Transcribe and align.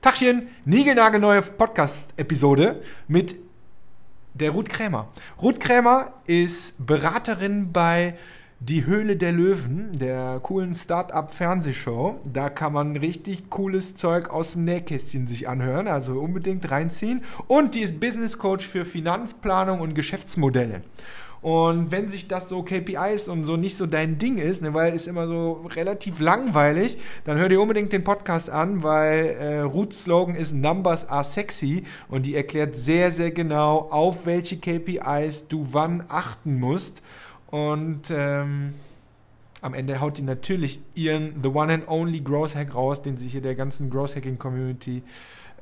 Tachchen, 0.00 0.48
niegelnagelneue 0.64 1.42
Podcast-Episode 1.42 2.80
mit 3.06 3.36
der 4.32 4.52
Ruth 4.52 4.70
Krämer. 4.70 5.08
Ruth 5.42 5.60
Krämer 5.60 6.14
ist 6.26 6.74
Beraterin 6.78 7.70
bei 7.70 8.16
Die 8.60 8.86
Höhle 8.86 9.16
der 9.16 9.32
Löwen, 9.32 9.98
der 9.98 10.40
coolen 10.42 10.74
Start-up-Fernsehshow. 10.74 12.18
Da 12.24 12.48
kann 12.48 12.72
man 12.72 12.96
richtig 12.96 13.50
cooles 13.50 13.94
Zeug 13.94 14.30
aus 14.30 14.52
dem 14.52 14.64
Nähkästchen 14.64 15.26
sich 15.26 15.50
anhören, 15.50 15.86
also 15.86 16.18
unbedingt 16.18 16.70
reinziehen. 16.70 17.22
Und 17.46 17.74
die 17.74 17.80
ist 17.80 18.00
Business 18.00 18.38
Coach 18.38 18.66
für 18.66 18.86
Finanzplanung 18.86 19.80
und 19.80 19.94
Geschäftsmodelle. 19.94 20.80
Und 21.42 21.90
wenn 21.90 22.08
sich 22.10 22.28
das 22.28 22.50
so 22.50 22.62
KPIs 22.62 23.28
und 23.28 23.44
so 23.44 23.56
nicht 23.56 23.76
so 23.76 23.86
dein 23.86 24.18
Ding 24.18 24.36
ist, 24.36 24.60
ne, 24.60 24.74
weil 24.74 24.94
es 24.94 25.06
immer 25.06 25.26
so 25.26 25.64
relativ 25.74 26.20
langweilig, 26.20 26.98
dann 27.24 27.38
hör 27.38 27.48
dir 27.48 27.60
unbedingt 27.62 27.92
den 27.92 28.04
Podcast 28.04 28.50
an, 28.50 28.82
weil 28.82 29.36
äh, 29.40 29.60
Ruths 29.60 30.04
Slogan 30.04 30.34
ist 30.34 30.52
Numbers 30.52 31.08
are 31.08 31.24
sexy 31.24 31.84
und 32.08 32.26
die 32.26 32.34
erklärt 32.34 32.76
sehr, 32.76 33.10
sehr 33.10 33.30
genau, 33.30 33.88
auf 33.90 34.26
welche 34.26 34.58
KPIs 34.58 35.48
du 35.48 35.66
wann 35.70 36.04
achten 36.08 36.60
musst. 36.60 37.02
Und 37.50 38.10
ähm, 38.10 38.74
am 39.62 39.74
Ende 39.74 40.00
haut 40.00 40.18
die 40.18 40.22
natürlich 40.22 40.80
ihren 40.94 41.42
The 41.42 41.48
One 41.48 41.72
and 41.72 41.88
Only 41.88 42.20
Growth 42.20 42.54
Hack 42.54 42.74
raus, 42.74 43.00
den 43.00 43.16
sich 43.16 43.32
hier 43.32 43.40
der 43.40 43.54
ganzen 43.54 43.88
Growth 43.88 44.14
Hacking 44.14 44.38
Community 44.38 45.02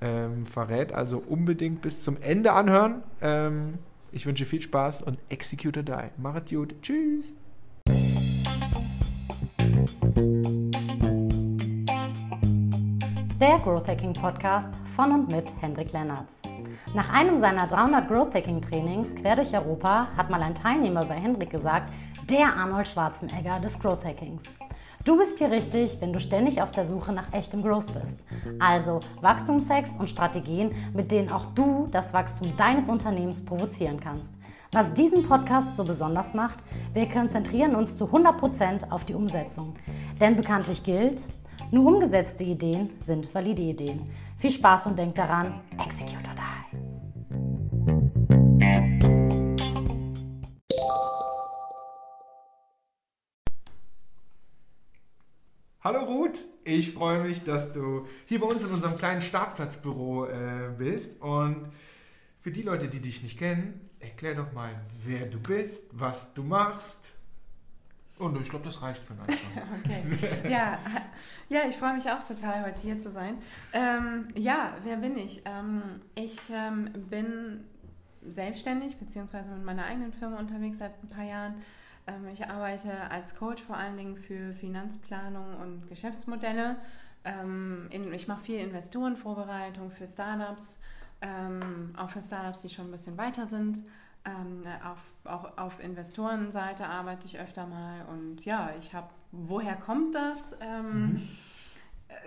ähm, 0.00 0.44
verrät. 0.44 0.92
Also 0.92 1.18
unbedingt 1.18 1.82
bis 1.82 2.02
zum 2.02 2.16
Ende 2.20 2.52
anhören. 2.52 3.02
Ähm, 3.20 3.78
ich 4.12 4.26
wünsche 4.26 4.44
viel 4.44 4.60
Spaß 4.60 5.02
und 5.02 5.18
execute 5.28 5.82
die. 5.86 6.10
Macht 6.16 6.50
gut. 6.50 6.74
Tschüss. 6.82 7.34
Der 13.40 13.58
Growth 13.58 13.86
Hacking 13.86 14.12
Podcast 14.12 14.74
von 14.96 15.12
und 15.12 15.30
mit 15.30 15.46
Hendrik 15.60 15.92
Lennertz. 15.92 16.32
Nach 16.94 17.08
einem 17.10 17.38
seiner 17.38 17.66
300 17.66 18.08
Growth 18.08 18.34
Hacking 18.34 18.60
Trainings 18.60 19.14
quer 19.14 19.36
durch 19.36 19.54
Europa 19.54 20.08
hat 20.16 20.30
mal 20.30 20.42
ein 20.42 20.54
Teilnehmer 20.54 21.04
bei 21.04 21.14
Hendrik 21.14 21.50
gesagt, 21.50 21.92
der 22.28 22.54
Arnold 22.54 22.88
Schwarzenegger 22.88 23.60
des 23.60 23.78
Growth 23.78 24.04
Hackings. 24.04 24.42
Du 25.04 25.16
bist 25.16 25.38
hier 25.38 25.50
richtig, 25.50 25.96
wenn 26.00 26.12
du 26.12 26.20
ständig 26.20 26.60
auf 26.60 26.70
der 26.70 26.84
Suche 26.84 27.12
nach 27.12 27.32
echtem 27.32 27.62
Growth 27.62 27.92
bist. 27.94 28.18
Also 28.58 29.00
Wachstumshacks 29.20 29.92
und 29.98 30.10
Strategien, 30.10 30.72
mit 30.92 31.10
denen 31.10 31.30
auch 31.30 31.46
du 31.54 31.88
das 31.90 32.12
Wachstum 32.12 32.56
deines 32.56 32.88
Unternehmens 32.88 33.44
provozieren 33.44 34.00
kannst. 34.00 34.32
Was 34.72 34.92
diesen 34.92 35.26
Podcast 35.26 35.76
so 35.76 35.84
besonders 35.84 36.34
macht, 36.34 36.58
wir 36.92 37.08
konzentrieren 37.08 37.74
uns 37.74 37.96
zu 37.96 38.04
100% 38.06 38.90
auf 38.90 39.06
die 39.06 39.14
Umsetzung. 39.14 39.76
Denn 40.20 40.36
bekanntlich 40.36 40.82
gilt, 40.82 41.22
nur 41.70 41.86
umgesetzte 41.86 42.44
Ideen 42.44 42.90
sind 43.00 43.34
valide 43.34 43.62
Ideen. 43.62 44.10
Viel 44.38 44.50
Spaß 44.50 44.86
und 44.86 44.98
denk 44.98 45.14
daran, 45.14 45.60
execute 45.78 46.16
or 46.28 46.34
die. 46.34 46.48
Hallo 55.80 56.00
Ruth, 56.00 56.40
ich 56.64 56.92
freue 56.92 57.22
mich, 57.22 57.44
dass 57.44 57.72
du 57.72 58.08
hier 58.26 58.40
bei 58.40 58.46
uns 58.46 58.64
in 58.64 58.70
unserem 58.72 58.98
kleinen 58.98 59.20
Startplatzbüro 59.20 60.26
äh, 60.26 60.70
bist. 60.76 61.20
Und 61.20 61.70
für 62.40 62.50
die 62.50 62.62
Leute, 62.62 62.88
die 62.88 62.98
dich 62.98 63.22
nicht 63.22 63.38
kennen, 63.38 63.88
erklär 64.00 64.34
doch 64.34 64.52
mal, 64.52 64.72
wer 65.04 65.26
du 65.26 65.38
bist, 65.38 65.84
was 65.92 66.34
du 66.34 66.42
machst. 66.42 67.12
Und 68.18 68.40
ich 68.40 68.50
glaube, 68.50 68.64
das 68.64 68.82
reicht 68.82 69.04
für 69.04 69.12
einen 69.12 69.20
Anfang. 69.20 69.62
okay. 69.84 70.50
Ja, 70.50 70.80
ja 71.48 71.60
ich 71.68 71.76
freue 71.76 71.94
mich 71.94 72.10
auch 72.10 72.24
total, 72.24 72.66
heute 72.66 72.80
hier 72.82 72.98
zu 72.98 73.12
sein. 73.12 73.38
Ähm, 73.72 74.26
ja, 74.34 74.76
wer 74.82 74.96
bin 74.96 75.16
ich? 75.16 75.42
Ähm, 75.44 75.82
ich 76.16 76.40
ähm, 76.50 76.90
bin 77.08 77.64
selbstständig, 78.28 78.96
beziehungsweise 78.96 79.52
mit 79.52 79.64
meiner 79.64 79.84
eigenen 79.84 80.12
Firma 80.12 80.40
unterwegs 80.40 80.78
seit 80.78 81.00
ein 81.04 81.08
paar 81.08 81.24
Jahren 81.24 81.62
ich 82.32 82.46
arbeite 82.48 83.10
als 83.10 83.36
Coach 83.36 83.62
vor 83.62 83.76
allen 83.76 83.96
Dingen 83.96 84.16
für 84.16 84.52
Finanzplanung 84.54 85.56
und 85.56 85.88
Geschäftsmodelle. 85.88 86.76
Ähm, 87.24 87.88
ich 87.90 88.28
mache 88.28 88.42
viel 88.42 88.60
Investorenvorbereitung 88.60 89.90
für 89.90 90.06
Startups, 90.06 90.80
ähm, 91.20 91.94
auch 91.96 92.10
für 92.10 92.22
Startups, 92.22 92.60
die 92.60 92.68
schon 92.68 92.86
ein 92.86 92.92
bisschen 92.92 93.16
weiter 93.18 93.46
sind. 93.46 93.78
Auf, 94.84 95.12
auch 95.24 95.56
auf 95.56 95.80
Investorenseite 95.82 96.86
arbeite 96.86 97.26
ich 97.26 97.38
öfter 97.38 97.66
mal 97.66 98.04
und 98.10 98.44
ja, 98.44 98.72
ich 98.78 98.92
habe, 98.92 99.08
woher 99.32 99.74
kommt 99.74 100.14
das? 100.14 100.54
Mhm 100.60 101.26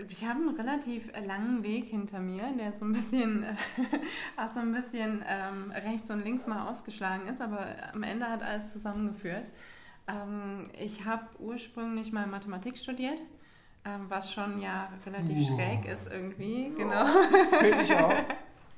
ich 0.09 0.25
habe 0.25 0.40
einen 0.40 0.56
relativ 0.56 1.09
langen 1.25 1.63
Weg 1.63 1.85
hinter 1.85 2.19
mir, 2.19 2.52
der 2.57 2.74
so 2.74 2.85
ein 2.85 2.94
bisschen, 2.94 3.46
auch 4.38 4.50
so 4.50 4.59
ein 4.59 4.72
bisschen 4.72 5.24
ähm, 5.28 5.72
rechts 5.72 6.09
und 6.12 6.24
links 6.24 6.47
mal 6.47 6.69
ausgeschlagen 6.69 7.28
ist, 7.28 7.41
aber 7.41 7.66
am 7.94 8.03
Ende 8.03 8.28
hat 8.28 8.44
alles 8.44 8.72
zusammengeführt. 8.72 9.46
Ähm, 10.07 10.69
ich 10.78 11.06
habe 11.06 11.25
ursprünglich 11.40 12.12
mal 12.12 12.28
Mathematik 12.28 12.78
studiert, 12.78 13.22
ähm, 13.85 14.06
was 14.09 14.31
schon 14.31 14.59
ja 14.59 14.90
relativ 15.06 15.50
uh. 15.50 15.56
schräg 15.56 15.85
ist 15.85 16.12
irgendwie. 16.12 16.72
Genau. 16.78 17.06
Finde 17.59 17.81
ich 17.81 17.94
auch. 17.94 18.13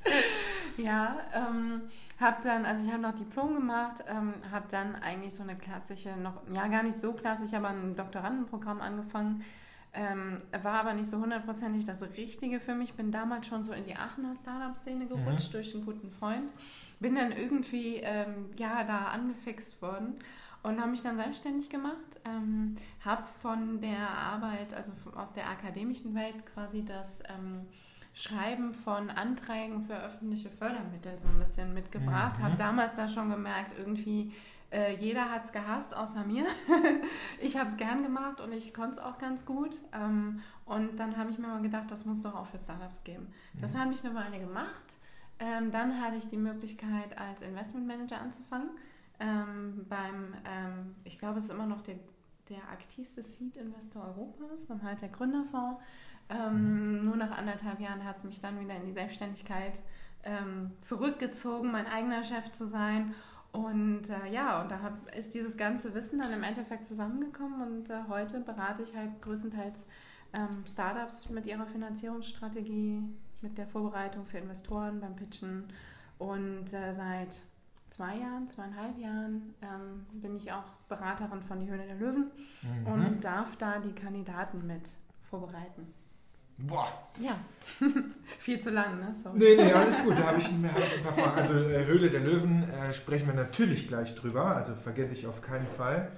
ja, 0.78 1.18
ähm, 1.34 1.82
habe 2.20 2.38
dann, 2.44 2.66
also 2.66 2.86
ich 2.86 2.92
habe 2.92 3.02
noch 3.02 3.16
Diplom 3.16 3.56
gemacht, 3.56 4.04
ähm, 4.08 4.34
habe 4.52 4.66
dann 4.70 4.96
eigentlich 4.96 5.34
so 5.34 5.44
eine 5.44 5.56
klassische, 5.56 6.16
noch 6.18 6.42
ja 6.54 6.68
gar 6.68 6.84
nicht 6.84 6.98
so 6.98 7.14
klassisch, 7.14 7.54
aber 7.54 7.70
ein 7.70 7.96
Doktorandenprogramm 7.96 8.82
angefangen 8.82 9.44
ähm, 9.94 10.42
war 10.64 10.80
aber 10.80 10.94
nicht 10.94 11.10
so 11.10 11.20
hundertprozentig 11.20 11.86
das 11.86 12.02
Richtige 12.18 12.60
für 12.60 12.74
mich. 12.74 12.94
Bin 12.94 13.12
damals 13.12 13.48
schon 13.48 13.64
so 13.64 13.74
in 13.74 13.86
die 13.86 13.96
Aachener 13.96 14.36
Startup-Szene 14.36 15.06
gerutscht 15.06 15.50
mhm. 15.50 15.52
durch 15.52 15.76
einen 15.76 15.86
guten 15.86 16.12
Freund. 16.12 16.52
Bin 17.00 17.16
dann 17.16 17.32
irgendwie 17.32 17.98
ähm, 17.98 18.50
ja, 18.58 18.84
da 18.84 19.06
angefixt 19.06 19.82
worden 19.82 20.16
und 20.64 20.80
habe 20.80 20.92
mich 20.92 21.04
dann 21.04 21.18
selbstständig 21.18 21.70
gemacht. 21.70 21.96
Ähm, 22.26 22.76
habe 23.06 23.24
von 23.42 23.82
der 23.82 24.10
Arbeit, 24.10 24.74
also 24.74 24.92
aus 25.16 25.32
der 25.34 25.50
akademischen 25.50 26.16
Welt 26.16 26.46
quasi 26.54 26.84
das 26.84 27.22
ähm, 27.30 27.68
Schreiben 28.16 28.74
von 28.74 29.10
Anträgen 29.10 29.84
für 29.84 29.96
öffentliche 29.96 30.50
Fördermittel 30.50 31.18
so 31.20 31.28
ein 31.28 31.40
bisschen 31.40 31.74
mitgebracht. 31.74 32.40
Mhm. 32.40 32.44
Habe 32.44 32.56
damals 32.58 32.96
da 32.96 33.08
schon 33.08 33.30
gemerkt, 33.30 33.78
irgendwie 33.78 34.32
äh, 34.74 34.96
jeder 34.96 35.32
hat 35.32 35.46
es 35.46 35.52
gehasst, 35.52 35.96
außer 35.96 36.26
mir. 36.26 36.46
ich 37.40 37.58
habe 37.58 37.70
es 37.70 37.78
gern 37.78 38.02
gemacht 38.02 38.42
und 38.42 38.52
ich 38.52 38.74
konnte 38.74 38.94
es 38.94 39.00
auch 39.00 39.20
ganz 39.20 39.46
gut. 39.46 39.76
Ähm, 39.94 40.42
und 40.66 41.00
dann 41.00 41.16
habe 41.16 41.30
ich 41.30 41.38
mir 41.38 41.48
mal 41.48 41.62
gedacht, 41.62 41.92
das 41.92 42.06
muss 42.06 42.24
doch 42.24 42.34
auch 42.34 42.48
für 42.48 42.58
Startups 42.58 43.04
geben. 43.04 43.28
Das 43.62 43.74
mhm. 43.74 43.80
habe 43.80 43.94
ich 43.94 44.04
eine 44.04 44.16
Weile 44.16 44.40
gemacht. 44.40 44.98
Ähm, 45.40 45.72
dann 45.72 46.02
hatte 46.02 46.18
ich 46.18 46.28
die 46.28 46.38
Möglichkeit, 46.38 47.16
als 47.18 47.44
Investmentmanager 47.44 48.20
anzufangen. 48.20 48.70
Ähm, 49.20 49.86
beim, 49.88 50.34
ähm, 50.46 50.96
ich 51.04 51.20
glaube, 51.20 51.38
es 51.38 51.46
ist 51.46 51.52
immer 51.52 51.68
noch 51.68 51.82
der, 51.82 51.96
der 52.50 52.68
aktivste 52.72 53.22
Seed-Investor 53.22 54.04
Europas, 54.04 54.66
beim 54.66 54.82
halt 54.82 55.02
der 55.02 55.10
Gründerfonds. 55.10 55.82
Ähm, 56.30 57.00
mhm. 57.00 57.06
Nur 57.06 57.18
nach 57.18 57.38
anderthalb 57.38 57.80
Jahren 57.80 58.04
hat 58.04 58.18
es 58.18 58.24
mich 58.24 58.42
dann 58.42 58.60
wieder 58.60 58.76
in 58.76 58.86
die 58.86 58.94
Selbstständigkeit 58.94 59.82
ähm, 60.24 60.72
zurückgezogen, 60.82 61.72
mein 61.72 61.86
eigener 61.86 62.24
Chef 62.24 62.52
zu 62.52 62.66
sein 62.66 63.14
und 63.54 64.10
äh, 64.10 64.34
ja, 64.34 64.62
und 64.62 64.72
da 64.72 64.82
hab, 64.82 65.16
ist 65.16 65.36
dieses 65.36 65.56
ganze 65.56 65.94
Wissen 65.94 66.20
dann 66.20 66.34
im 66.34 66.42
Endeffekt 66.42 66.84
zusammengekommen 66.84 67.62
und 67.62 67.90
äh, 67.90 68.00
heute 68.10 68.40
berate 68.40 68.82
ich 68.82 68.96
halt 68.96 69.22
größtenteils 69.22 69.86
ähm, 70.34 70.64
Startups 70.66 71.30
mit 71.30 71.46
ihrer 71.46 71.68
Finanzierungsstrategie, 71.68 73.04
mit 73.42 73.58
der 73.60 73.68
Vorbereitung 73.68 74.26
für 74.26 74.40
Investoren 74.40 75.00
beim 75.00 75.16
Pitchen 75.16 75.66
und 76.18 76.74
äh, 76.74 76.94
seit 76.94 77.38
zwei 77.92 78.18
Jahren, 78.18 78.50
zweieinhalb 78.50 78.98
Jahren 78.98 79.54
ähm, 79.62 80.08
bin 80.14 80.36
ich 80.36 80.52
auch 80.52 80.66
Beraterin 80.90 81.44
von 81.44 81.60
Die 81.60 81.70
Höhle 81.70 81.86
der 81.86 81.96
Löwen 81.96 82.32
mhm. 82.64 82.88
und 82.88 83.24
darf 83.24 83.56
da 83.58 83.78
die 83.78 83.94
Kandidaten 83.94 84.66
mit 84.66 84.90
vorbereiten. 85.30 85.94
Boah. 86.66 86.88
Ja. 87.22 87.38
Viel 88.40 88.60
zu 88.60 88.70
lang, 88.70 89.00
ne? 89.00 89.14
Sorry. 89.22 89.38
Nee, 89.38 89.56
nee, 89.56 89.72
alles 89.74 90.02
gut. 90.02 90.18
Da 90.18 90.28
habe 90.28 90.38
ich, 90.38 90.46
hab 90.46 90.80
ich 90.80 90.98
ein 90.98 91.04
paar 91.04 91.14
Fragen. 91.14 91.38
Also 91.38 91.60
äh, 91.60 91.86
Höhle 91.86 92.10
der 92.10 92.22
Löwen 92.22 92.64
äh, 92.70 92.94
sprechen 92.94 93.28
wir 93.28 93.34
natürlich 93.34 93.88
gleich 93.90 94.16
drüber. 94.16 94.56
Also 94.56 94.74
vergesse 94.74 95.14
ich 95.14 95.28
auf 95.28 95.42
keinen 95.42 95.68
Fall. 95.68 96.12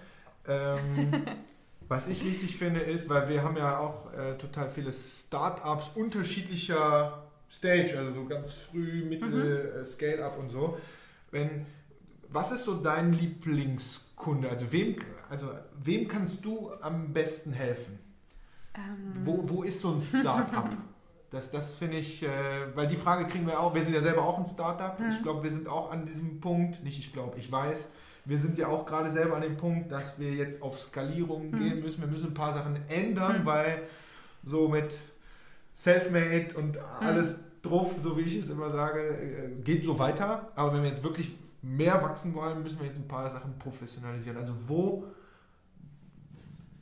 Ähm, 0.48 1.26
was 1.88 2.08
ich 2.08 2.24
wichtig 2.24 2.58
finde 2.58 2.80
ist, 2.82 3.10
weil 3.10 3.28
wir 3.28 3.44
haben 3.44 3.58
ja 3.58 3.80
auch 3.80 4.14
äh, 4.14 4.38
total 4.38 4.70
viele 4.70 4.94
Startups 4.94 5.90
unterschiedlicher 5.96 7.24
Stage, 7.50 7.98
also 7.98 8.12
so 8.14 8.26
ganz 8.26 8.54
früh, 8.54 9.04
mittel, 9.04 9.72
mhm. 9.74 9.82
Äh, 9.82 9.84
Scale-up 9.84 10.38
und 10.38 10.50
so. 10.50 10.78
Wenn, 11.32 11.66
was 12.30 12.52
ist 12.52 12.66
so 12.66 12.76
dein 12.76 13.14
Lieblingskunde? 13.14 14.50
Also 14.50 14.72
wem, 14.72 14.96
also 15.28 15.50
wem 15.84 16.08
kannst 16.08 16.46
du 16.46 16.72
am 16.82 17.14
besten 17.14 17.52
helfen? 17.52 18.05
Ähm. 18.76 19.26
Wo, 19.26 19.44
wo 19.48 19.64
ist 19.64 19.80
so 19.80 19.94
ein 19.94 20.02
Start-up? 20.02 20.70
Das, 21.32 21.50
das 21.50 21.74
finde 21.74 21.98
ich, 21.98 22.24
äh, 22.24 22.30
weil 22.76 22.88
die 22.88 22.96
Frage 22.96 23.26
kriegen 23.26 23.46
wir 23.46 23.60
auch, 23.60 23.74
wir 23.74 23.84
sind 23.84 23.94
ja 23.94 24.02
selber 24.02 24.22
auch 24.22 24.38
ein 24.38 24.46
Startup. 24.46 24.98
Mhm. 24.98 25.10
Ich 25.10 25.24
glaube, 25.24 25.44
wir 25.44 25.52
sind 25.52 25.68
auch 25.68 25.92
an 25.92 26.06
diesem 26.06 26.40
Punkt, 26.40 26.82
nicht 26.82 26.98
ich 26.98 27.12
glaube, 27.12 27.38
ich 27.38 27.52
weiß, 27.52 27.90
wir 28.24 28.38
sind 28.38 28.58
ja 28.58 28.68
auch 28.68 28.86
gerade 28.86 29.12
selber 29.12 29.36
an 29.36 29.42
dem 29.42 29.58
Punkt, 29.58 29.92
dass 29.92 30.18
wir 30.20 30.32
jetzt 30.34 30.62
auf 30.62 30.80
Skalierung 30.80 31.52
mhm. 31.52 31.58
gehen 31.58 31.80
müssen. 31.82 32.00
Wir 32.02 32.08
müssen 32.08 32.28
ein 32.28 32.34
paar 32.34 32.54
Sachen 32.54 32.78
ändern, 32.88 33.42
mhm. 33.42 33.46
weil 33.46 33.84
so 34.44 34.70
mit 34.70 34.96
self-made 35.74 36.56
und 36.56 36.78
alles 37.02 37.36
drauf, 37.62 37.96
so 38.00 38.18
wie 38.18 38.22
ich 38.22 38.38
es 38.38 38.48
immer 38.48 38.70
sage, 38.70 39.02
äh, 39.02 39.62
geht 39.62 39.84
so 39.84 40.00
weiter. 40.00 40.52
Aber 40.56 40.74
wenn 40.74 40.84
wir 40.84 40.90
jetzt 40.90 41.04
wirklich 41.04 41.36
mehr 41.62 42.02
wachsen 42.02 42.34
wollen, 42.34 42.62
müssen 42.64 42.80
wir 42.80 42.88
jetzt 42.88 42.98
ein 42.98 43.08
paar 43.08 43.30
Sachen 43.30 43.58
professionalisieren. 43.58 44.38
Also 44.38 44.54
wo, 44.68 45.06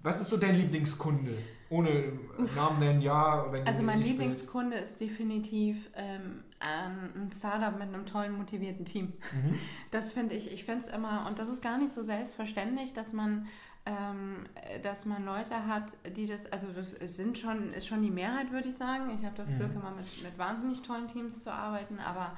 was 0.02 0.22
ist 0.22 0.30
so 0.30 0.38
dein 0.38 0.56
Lieblingskunde? 0.56 1.32
Ohne 1.74 2.14
Namen 2.56 2.80
nennen, 2.80 3.02
ja. 3.02 3.46
Wenn 3.52 3.66
Also 3.66 3.82
mein 3.82 4.02
Lieblingskunde 4.02 4.78
ist 4.78 5.00
definitiv 5.00 5.90
ähm, 5.96 6.44
ein 6.60 7.32
Startup 7.36 7.74
mit 7.78 7.88
einem 7.94 8.06
tollen, 8.06 8.34
motivierten 8.38 8.86
Team. 8.86 9.14
Mhm. 9.32 9.56
Das 9.92 10.12
finde 10.12 10.36
ich, 10.36 10.52
ich 10.52 10.64
finde 10.66 10.82
es 10.82 10.88
immer, 10.88 11.26
und 11.28 11.38
das 11.40 11.50
ist 11.50 11.62
gar 11.62 11.78
nicht 11.78 11.92
so 11.94 12.02
selbstverständlich, 12.02 12.94
dass 12.94 13.14
man, 13.14 13.48
ähm, 13.86 14.46
dass 14.82 15.06
man 15.06 15.24
Leute 15.26 15.68
hat, 15.68 15.96
die 16.16 16.26
das, 16.26 16.52
also 16.52 16.68
das 16.74 16.92
sind 17.16 17.38
schon, 17.38 17.72
ist 17.74 17.88
schon 17.88 18.02
die 18.02 18.10
Mehrheit, 18.12 18.52
würde 18.52 18.70
ich 18.70 18.76
sagen. 18.76 19.12
Ich 19.18 19.24
habe 19.26 19.36
das 19.36 19.50
Mhm. 19.50 19.58
Glück, 19.58 19.72
immer 19.76 19.92
mit, 19.92 20.24
mit 20.24 20.38
wahnsinnig 20.38 20.82
tollen 20.84 21.08
Teams 21.08 21.44
zu 21.44 21.52
arbeiten, 21.54 22.00
aber 22.00 22.36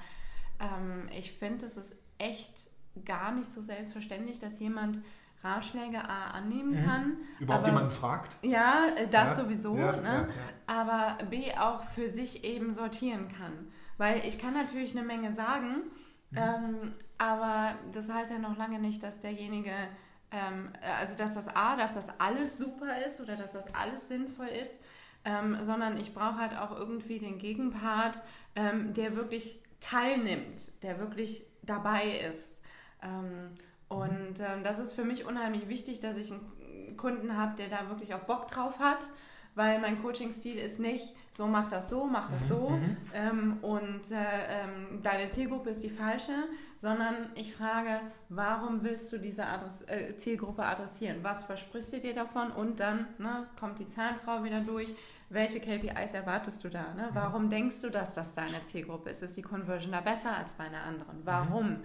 ähm, 0.59 1.09
ich 1.17 1.31
finde, 1.33 1.65
es 1.65 1.77
ist 1.77 1.95
echt 2.17 2.67
gar 3.05 3.31
nicht 3.33 3.47
so 3.47 3.61
selbstverständlich, 3.61 4.39
dass 4.39 4.59
jemand 4.59 4.99
Ratschläge 5.43 6.03
A 6.03 6.31
annehmen 6.31 6.71
Mhm. 6.81 6.85
kann. 6.85 7.17
Überhaupt 7.39 7.63
aber- 7.63 7.73
jemanden 7.73 7.91
fragt? 7.91 8.37
Ja, 8.41 8.87
äh, 8.95 9.07
das 9.07 9.29
Ja, 9.37 9.43
sowieso, 9.43 9.77
ja, 9.77 9.95
ne? 9.95 10.27
ja, 10.27 10.27
aber 10.67 11.23
B 11.25 11.51
auch 11.57 11.83
für 11.91 12.09
sich 12.09 12.43
eben 12.43 12.73
sortieren 12.73 13.29
kann. 13.29 13.71
Weil 13.97 14.25
ich 14.25 14.39
kann 14.39 14.53
natürlich 14.53 14.97
eine 14.97 15.05
Menge 15.05 15.31
sagen, 15.33 15.83
Mhm. 16.31 16.37
ähm, 16.37 16.93
aber 17.17 17.75
das 17.93 18.11
heißt 18.11 18.31
ja 18.31 18.39
noch 18.39 18.57
lange 18.57 18.79
nicht, 18.79 19.03
dass 19.03 19.19
derjenige, 19.19 19.71
ähm, 20.31 20.73
äh, 20.81 20.89
also 20.99 21.15
dass 21.15 21.35
das 21.35 21.47
A, 21.55 21.75
dass 21.77 21.93
das 21.93 22.07
alles 22.19 22.57
super 22.57 23.05
ist 23.05 23.21
oder 23.21 23.35
dass 23.35 23.53
das 23.53 23.73
alles 23.75 24.07
sinnvoll 24.07 24.47
ist, 24.47 24.81
ähm, 25.23 25.57
sondern 25.63 25.97
ich 25.97 26.13
brauche 26.13 26.37
halt 26.37 26.57
auch 26.57 26.71
irgendwie 26.71 27.19
den 27.19 27.37
Gegenpart, 27.37 28.19
ähm, 28.55 28.93
der 28.93 29.15
wirklich 29.15 29.61
teilnimmt, 29.79 30.81
der 30.83 30.99
wirklich 30.99 31.45
dabei 31.63 32.19
ist. 32.29 32.57
Und 33.95 34.39
ähm, 34.39 34.63
das 34.63 34.79
ist 34.79 34.93
für 34.93 35.03
mich 35.03 35.25
unheimlich 35.25 35.67
wichtig, 35.69 35.99
dass 36.01 36.17
ich 36.17 36.31
einen 36.31 36.95
Kunden 36.97 37.37
habe, 37.37 37.55
der 37.57 37.69
da 37.69 37.89
wirklich 37.89 38.13
auch 38.13 38.19
Bock 38.21 38.47
drauf 38.47 38.79
hat, 38.79 38.99
weil 39.55 39.79
mein 39.79 40.01
Coaching-Stil 40.01 40.57
ist 40.57 40.79
nicht, 40.79 41.15
so 41.31 41.47
mach 41.47 41.69
das 41.69 41.89
so, 41.89 42.05
mach 42.05 42.29
das 42.31 42.47
so 42.49 42.69
Mhm. 42.71 42.97
ähm, 43.13 43.57
und 43.61 44.11
äh, 44.11 44.15
ähm, 44.49 45.01
deine 45.01 45.29
Zielgruppe 45.29 45.69
ist 45.69 45.81
die 45.83 45.89
falsche, 45.89 46.33
sondern 46.75 47.15
ich 47.35 47.55
frage, 47.55 48.01
warum 48.29 48.83
willst 48.83 49.13
du 49.13 49.17
diese 49.17 49.45
Adress 49.45 49.81
äh, 49.87 50.17
Zielgruppe 50.17 50.63
adressieren? 50.65 51.19
Was 51.21 51.45
versprichst 51.45 51.93
du 51.93 51.99
dir 52.01 52.13
davon? 52.13 52.51
Und 52.51 52.79
dann 52.81 53.07
ne, 53.17 53.47
kommt 53.59 53.79
die 53.79 53.87
Zahlenfrau 53.87 54.43
wieder 54.43 54.59
durch. 54.59 54.93
Welche 55.29 55.59
KPIs 55.59 56.13
erwartest 56.13 56.63
du 56.63 56.69
da? 56.69 56.93
Ne? 56.93 57.09
Warum 57.13 57.49
denkst 57.49 57.81
du, 57.81 57.89
dass 57.89 58.13
das 58.13 58.33
deine 58.33 58.63
Zielgruppe 58.65 59.09
ist? 59.09 59.23
Ist 59.23 59.35
die 59.37 59.41
Conversion 59.41 59.91
da 59.93 60.01
besser 60.01 60.35
als 60.37 60.53
bei 60.53 60.65
einer 60.65 60.83
anderen? 60.83 61.21
Warum? 61.23 61.69
Ne, 61.69 61.79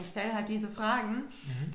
Ich 0.00 0.08
stelle 0.08 0.32
halt 0.32 0.48
diese 0.48 0.68
Fragen 0.68 1.24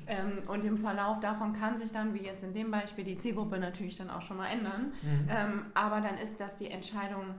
ähm, 0.06 0.42
und 0.46 0.64
im 0.64 0.78
Verlauf 0.78 1.20
davon 1.20 1.52
kann 1.52 1.76
sich 1.76 1.92
dann, 1.92 2.14
wie 2.14 2.20
jetzt 2.20 2.42
in 2.42 2.54
dem 2.54 2.70
Beispiel, 2.70 3.04
die 3.04 3.18
Zielgruppe 3.18 3.58
natürlich 3.58 3.96
dann 3.96 4.08
auch 4.08 4.22
schon 4.22 4.38
mal 4.38 4.46
ändern. 4.46 4.92
Mhm. 5.02 5.28
Ähm, 5.28 5.66
aber 5.74 6.00
dann 6.00 6.16
ist 6.16 6.40
das 6.40 6.56
die 6.56 6.70
Entscheidung 6.70 7.34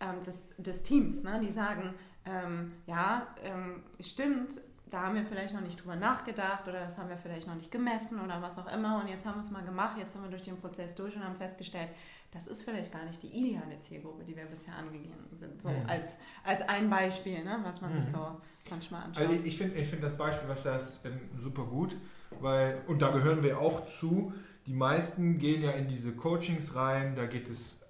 ähm, 0.00 0.22
des, 0.24 0.48
des 0.58 0.82
Teams. 0.82 1.22
Ne? 1.22 1.40
Die 1.40 1.52
sagen, 1.52 1.94
ähm, 2.24 2.72
ja, 2.86 3.28
ähm, 3.44 3.84
stimmt, 4.00 4.60
da 4.90 5.02
haben 5.02 5.14
wir 5.14 5.24
vielleicht 5.24 5.54
noch 5.54 5.60
nicht 5.60 5.80
drüber 5.82 5.96
nachgedacht 5.96 6.66
oder 6.66 6.80
das 6.80 6.98
haben 6.98 7.08
wir 7.08 7.18
vielleicht 7.18 7.46
noch 7.46 7.54
nicht 7.54 7.70
gemessen 7.70 8.20
oder 8.20 8.40
was 8.42 8.58
auch 8.58 8.72
immer. 8.72 9.00
Und 9.00 9.08
jetzt 9.08 9.26
haben 9.26 9.36
wir 9.36 9.40
es 9.40 9.50
mal 9.50 9.64
gemacht, 9.64 9.98
jetzt 9.98 10.12
sind 10.12 10.22
wir 10.22 10.30
durch 10.30 10.42
den 10.42 10.58
Prozess 10.58 10.94
durch 10.94 11.14
und 11.14 11.24
haben 11.24 11.36
festgestellt, 11.36 11.90
das 12.30 12.46
ist 12.46 12.62
vielleicht 12.62 12.92
gar 12.92 13.04
nicht 13.06 13.22
die 13.22 13.28
ideale 13.28 13.78
Zielgruppe, 13.80 14.22
die 14.24 14.36
wir 14.36 14.44
bisher 14.44 14.74
angegangen 14.76 15.26
sind. 15.34 15.60
So 15.62 15.70
Mhm. 15.70 15.86
als, 15.86 16.16
als 16.44 16.60
ein 16.62 16.90
Beispiel, 16.90 17.42
ne? 17.42 17.58
was 17.62 17.80
man 17.80 17.92
sich 17.94 18.04
Mhm. 18.06 18.16
so 18.16 18.26
manchmal 18.70 19.04
anschaut. 19.04 19.26
Also 19.28 19.40
ich- 19.44 19.56
finde 19.56 19.76
ich 19.78 19.88
find 19.88 20.02
das 20.02 20.16
Beispiel, 20.16 20.48
was 20.48 20.62
du 20.62 20.72
hast, 20.72 21.00
ähm, 21.04 21.20
super 21.36 21.64
gut, 21.64 21.96
weil, 22.40 22.82
und 22.86 23.00
da 23.00 23.10
gehören 23.10 23.42
wir 23.42 23.58
auch 23.58 23.86
zu, 23.86 24.32
die 24.66 24.74
meisten 24.74 25.38
gehen 25.38 25.62
ja 25.62 25.70
in 25.70 25.88
diese 25.88 26.12
Coachings 26.12 26.74
rein, 26.74 27.16
da 27.16 27.24
geht 27.24 27.48
es 27.48 27.80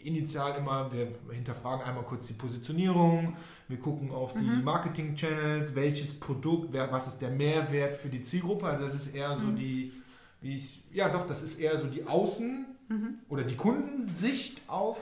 initial 0.00 0.56
immer, 0.56 0.92
wir 0.92 1.08
hinterfragen 1.32 1.84
einmal 1.84 2.04
kurz 2.04 2.28
die 2.28 2.34
Positionierung, 2.34 3.36
wir 3.66 3.78
gucken 3.80 4.12
auf 4.12 4.32
die 4.34 4.44
Mhm. 4.44 4.62
Marketing-Channels, 4.62 5.74
welches 5.74 6.18
Produkt, 6.18 6.72
was 6.72 7.08
ist 7.08 7.18
der 7.20 7.30
Mehrwert 7.30 7.96
für 7.96 8.08
die 8.08 8.22
Zielgruppe, 8.22 8.66
also 8.66 8.84
das 8.84 8.94
ist 8.94 9.12
eher 9.12 9.36
so 9.36 9.46
Mhm. 9.46 9.56
die, 9.56 9.92
wie 10.40 10.54
ich, 10.54 10.84
ja 10.92 11.08
doch, 11.08 11.26
das 11.26 11.42
ist 11.42 11.58
eher 11.58 11.76
so 11.76 11.88
die 11.88 12.04
Außen- 12.04 12.64
mhm. 12.88 13.18
oder 13.28 13.44
die 13.44 13.56
Kundensicht 13.56 14.62
auf 14.68 14.98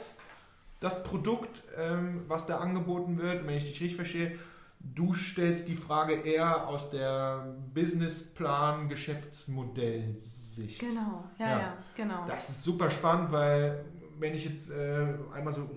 das 0.81 1.03
Produkt, 1.03 1.63
ähm, 1.77 2.25
was 2.29 2.47
da 2.47 2.59
angeboten 2.59 3.19
wird. 3.19 3.47
Wenn 3.47 3.57
ich 3.57 3.65
dich 3.65 3.81
richtig 3.81 3.97
verstehe, 3.97 4.39
du 4.81 5.15
stellst 5.15 5.69
die 5.69 5.75
Frage 5.75 6.15
eher 6.15 6.69
aus 6.69 6.91
der 6.91 7.55
Businessplan, 7.75 8.89
Geschäftsmodellsicht. 8.89 10.79
Genau, 10.81 11.25
ja, 11.39 11.49
Ja. 11.49 11.59
ja, 11.59 11.77
genau. 11.97 12.25
Das 12.27 12.49
ist 12.51 12.63
super 12.63 12.91
spannend, 12.91 13.33
weil 13.33 13.85
wenn 14.19 14.35
ich 14.35 14.45
jetzt 14.45 14.71
äh, 14.71 15.15
einmal 15.35 15.53
so 15.53 15.69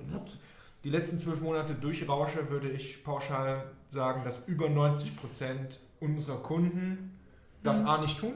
die 0.83 0.89
letzten 0.89 1.19
zwölf 1.19 1.41
Monate 1.41 1.73
durchrausche, 1.75 2.49
würde 2.49 2.69
ich 2.69 3.03
pauschal 3.03 3.71
sagen, 3.91 4.23
dass 4.23 4.41
über 4.47 4.69
90 4.69 5.17
Prozent 5.17 5.79
unserer 5.99 6.37
Kunden 6.37 7.17
das 7.63 7.81
Mhm. 7.81 7.87
A 7.87 7.97
nicht 7.99 8.19
tun. 8.19 8.33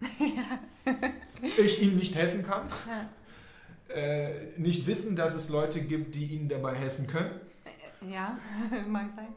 ich 1.58 1.82
ihnen 1.82 1.96
nicht 1.96 2.14
helfen 2.14 2.42
kann 2.42 2.68
Ja. 2.88 3.94
äh, 3.94 4.48
nicht 4.58 4.86
wissen, 4.86 5.16
dass 5.16 5.34
es 5.34 5.48
Leute 5.48 5.80
gibt, 5.82 6.14
die 6.14 6.26
ihnen 6.26 6.48
dabei 6.48 6.74
helfen 6.74 7.06
können 7.06 7.40
Ja, 8.08 8.38
mag 8.88 9.10
sein. 9.14 9.28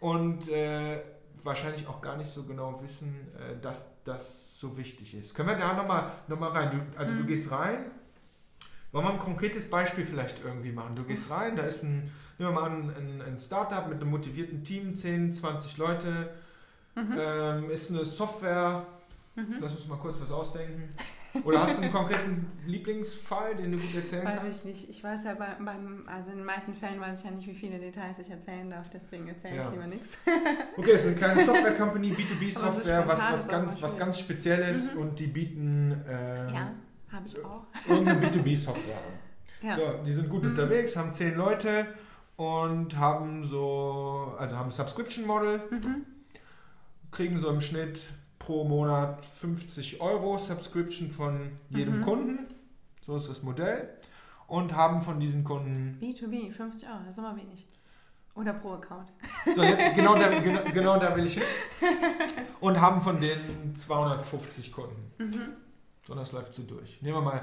und 0.00 0.48
äh, 0.48 1.00
wahrscheinlich 1.42 1.86
auch 1.86 2.00
gar 2.00 2.16
nicht 2.16 2.28
so 2.30 2.44
genau 2.44 2.82
wissen, 2.82 3.14
äh, 3.38 3.58
dass 3.60 4.02
das 4.04 4.58
so 4.58 4.76
wichtig 4.76 5.14
ist. 5.14 5.34
Können 5.34 5.48
wir 5.48 5.56
da 5.56 5.72
nochmal 5.74 6.12
noch 6.28 6.38
mal 6.38 6.50
rein? 6.50 6.70
Du, 6.70 6.98
also 6.98 7.14
du 7.14 7.20
Mhm. 7.22 7.26
gehst 7.26 7.50
rein, 7.50 7.86
wollen 8.92 9.04
wir 9.06 9.12
ein 9.12 9.18
konkretes 9.20 9.70
Beispiel 9.70 10.04
vielleicht 10.04 10.44
irgendwie 10.44 10.72
machen? 10.72 10.96
Du 10.96 11.04
gehst 11.04 11.30
rein, 11.30 11.56
da 11.56 11.62
ist 11.62 11.82
ein, 11.84 12.10
nehmen 12.38 12.50
wir 12.50 12.50
mal 12.50 12.64
an, 12.70 12.90
ein, 12.96 13.22
ein 13.22 13.38
Startup 13.38 13.88
mit 13.88 14.00
einem 14.00 14.10
motivierten 14.10 14.64
Team, 14.64 14.94
10, 14.96 15.32
20 15.32 15.76
Leute, 15.78 16.30
Mhm. 16.96 17.16
ähm, 17.16 17.70
ist 17.70 17.90
eine 17.92 18.04
Software, 18.04 18.84
Mhm. 19.48 19.56
lass 19.60 19.74
uns 19.74 19.86
mal 19.88 19.96
kurz 19.98 20.20
was 20.20 20.30
ausdenken. 20.30 20.88
Oder 21.44 21.62
hast 21.62 21.78
du 21.78 21.82
einen 21.82 21.92
konkreten 21.92 22.46
Lieblingsfall, 22.66 23.54
den 23.54 23.70
du 23.70 23.78
gut 23.78 23.94
erzählen 23.94 24.24
Weiß 24.24 24.40
kannst? 24.40 24.58
ich 24.60 24.64
nicht. 24.64 24.90
Ich 24.90 25.04
weiß 25.04 25.22
ja 25.24 25.34
bei, 25.34 25.54
beim, 25.64 26.02
also 26.08 26.32
in 26.32 26.38
den 26.38 26.46
meisten 26.46 26.74
Fällen 26.74 27.00
weiß 27.00 27.20
ich 27.20 27.24
ja 27.24 27.30
nicht, 27.30 27.46
wie 27.46 27.54
viele 27.54 27.78
Details 27.78 28.18
ich 28.18 28.28
erzählen 28.30 28.68
darf, 28.68 28.90
deswegen 28.92 29.28
erzähle 29.28 29.56
Ja. 29.56 29.66
ich 29.66 29.70
lieber 29.72 29.86
nichts. 29.86 30.18
Okay, 30.76 30.90
es 30.90 31.02
ist 31.02 31.06
eine 31.06 31.16
kleine 31.16 31.44
Software-Company, 31.44 32.12
B2B-Software, 32.14 32.98
Aber 33.04 33.16
so 33.16 33.22
was, 33.22 33.32
was, 33.32 33.48
ganz, 33.48 33.80
was 33.82 33.98
ganz 33.98 34.18
Spezielles 34.18 34.92
Mhm. 34.94 35.00
und 35.00 35.20
die 35.20 35.26
bieten 35.28 35.92
äh, 36.08 36.52
Ja, 36.52 36.72
habe 37.12 37.26
ich 37.26 37.44
auch. 37.44 37.64
irgendeine 37.88 38.26
B2B-Software 38.26 38.96
an. 38.96 39.02
Ja. 39.62 39.76
So, 39.76 40.00
die 40.06 40.12
sind 40.12 40.30
gut 40.30 40.42
Mhm. 40.42 40.50
unterwegs, 40.50 40.96
haben 40.96 41.12
zehn 41.12 41.36
Leute 41.36 41.86
und 42.36 42.96
haben 42.96 43.44
so, 43.44 44.34
also 44.38 44.56
haben 44.56 44.70
ein 44.70 44.72
Subscription-Model, 44.72 45.60
Mhm. 45.70 46.06
kriegen 47.10 47.38
so 47.38 47.50
im 47.50 47.60
Schnitt 47.60 48.00
pro 48.40 48.64
Monat 48.64 49.24
50 49.24 50.00
Euro 50.00 50.36
Subscription 50.38 51.08
von 51.08 51.52
jedem 51.68 52.00
Mhm. 52.00 52.04
Kunden. 52.04 52.38
So 53.06 53.16
ist 53.16 53.28
das 53.28 53.44
Modell. 53.44 53.88
Und 54.48 54.74
haben 54.74 55.00
von 55.00 55.20
diesen 55.20 55.44
Kunden 55.44 55.96
B2B, 56.02 56.50
50 56.50 56.88
Euro, 56.88 56.98
das 57.06 57.10
ist 57.10 57.18
immer 57.18 57.36
wenig. 57.36 57.68
Oder 58.34 58.52
pro 58.54 58.72
Account. 58.74 59.12
So, 59.54 59.62
jetzt, 59.62 59.94
genau, 59.94 60.16
da, 60.16 60.28
genau, 60.40 60.60
genau 60.72 60.98
da 60.98 61.14
will 61.14 61.26
ich 61.26 61.34
hin. 61.34 61.42
Und 62.60 62.80
haben 62.80 63.00
von 63.00 63.20
denen 63.20 63.76
250 63.76 64.72
Kunden. 64.72 65.12
Mhm. 65.18 65.40
So, 66.06 66.14
das 66.14 66.32
läuft 66.32 66.54
so 66.54 66.62
durch. 66.62 67.00
Nehmen 67.02 67.18
wir 67.18 67.22
mal, 67.22 67.42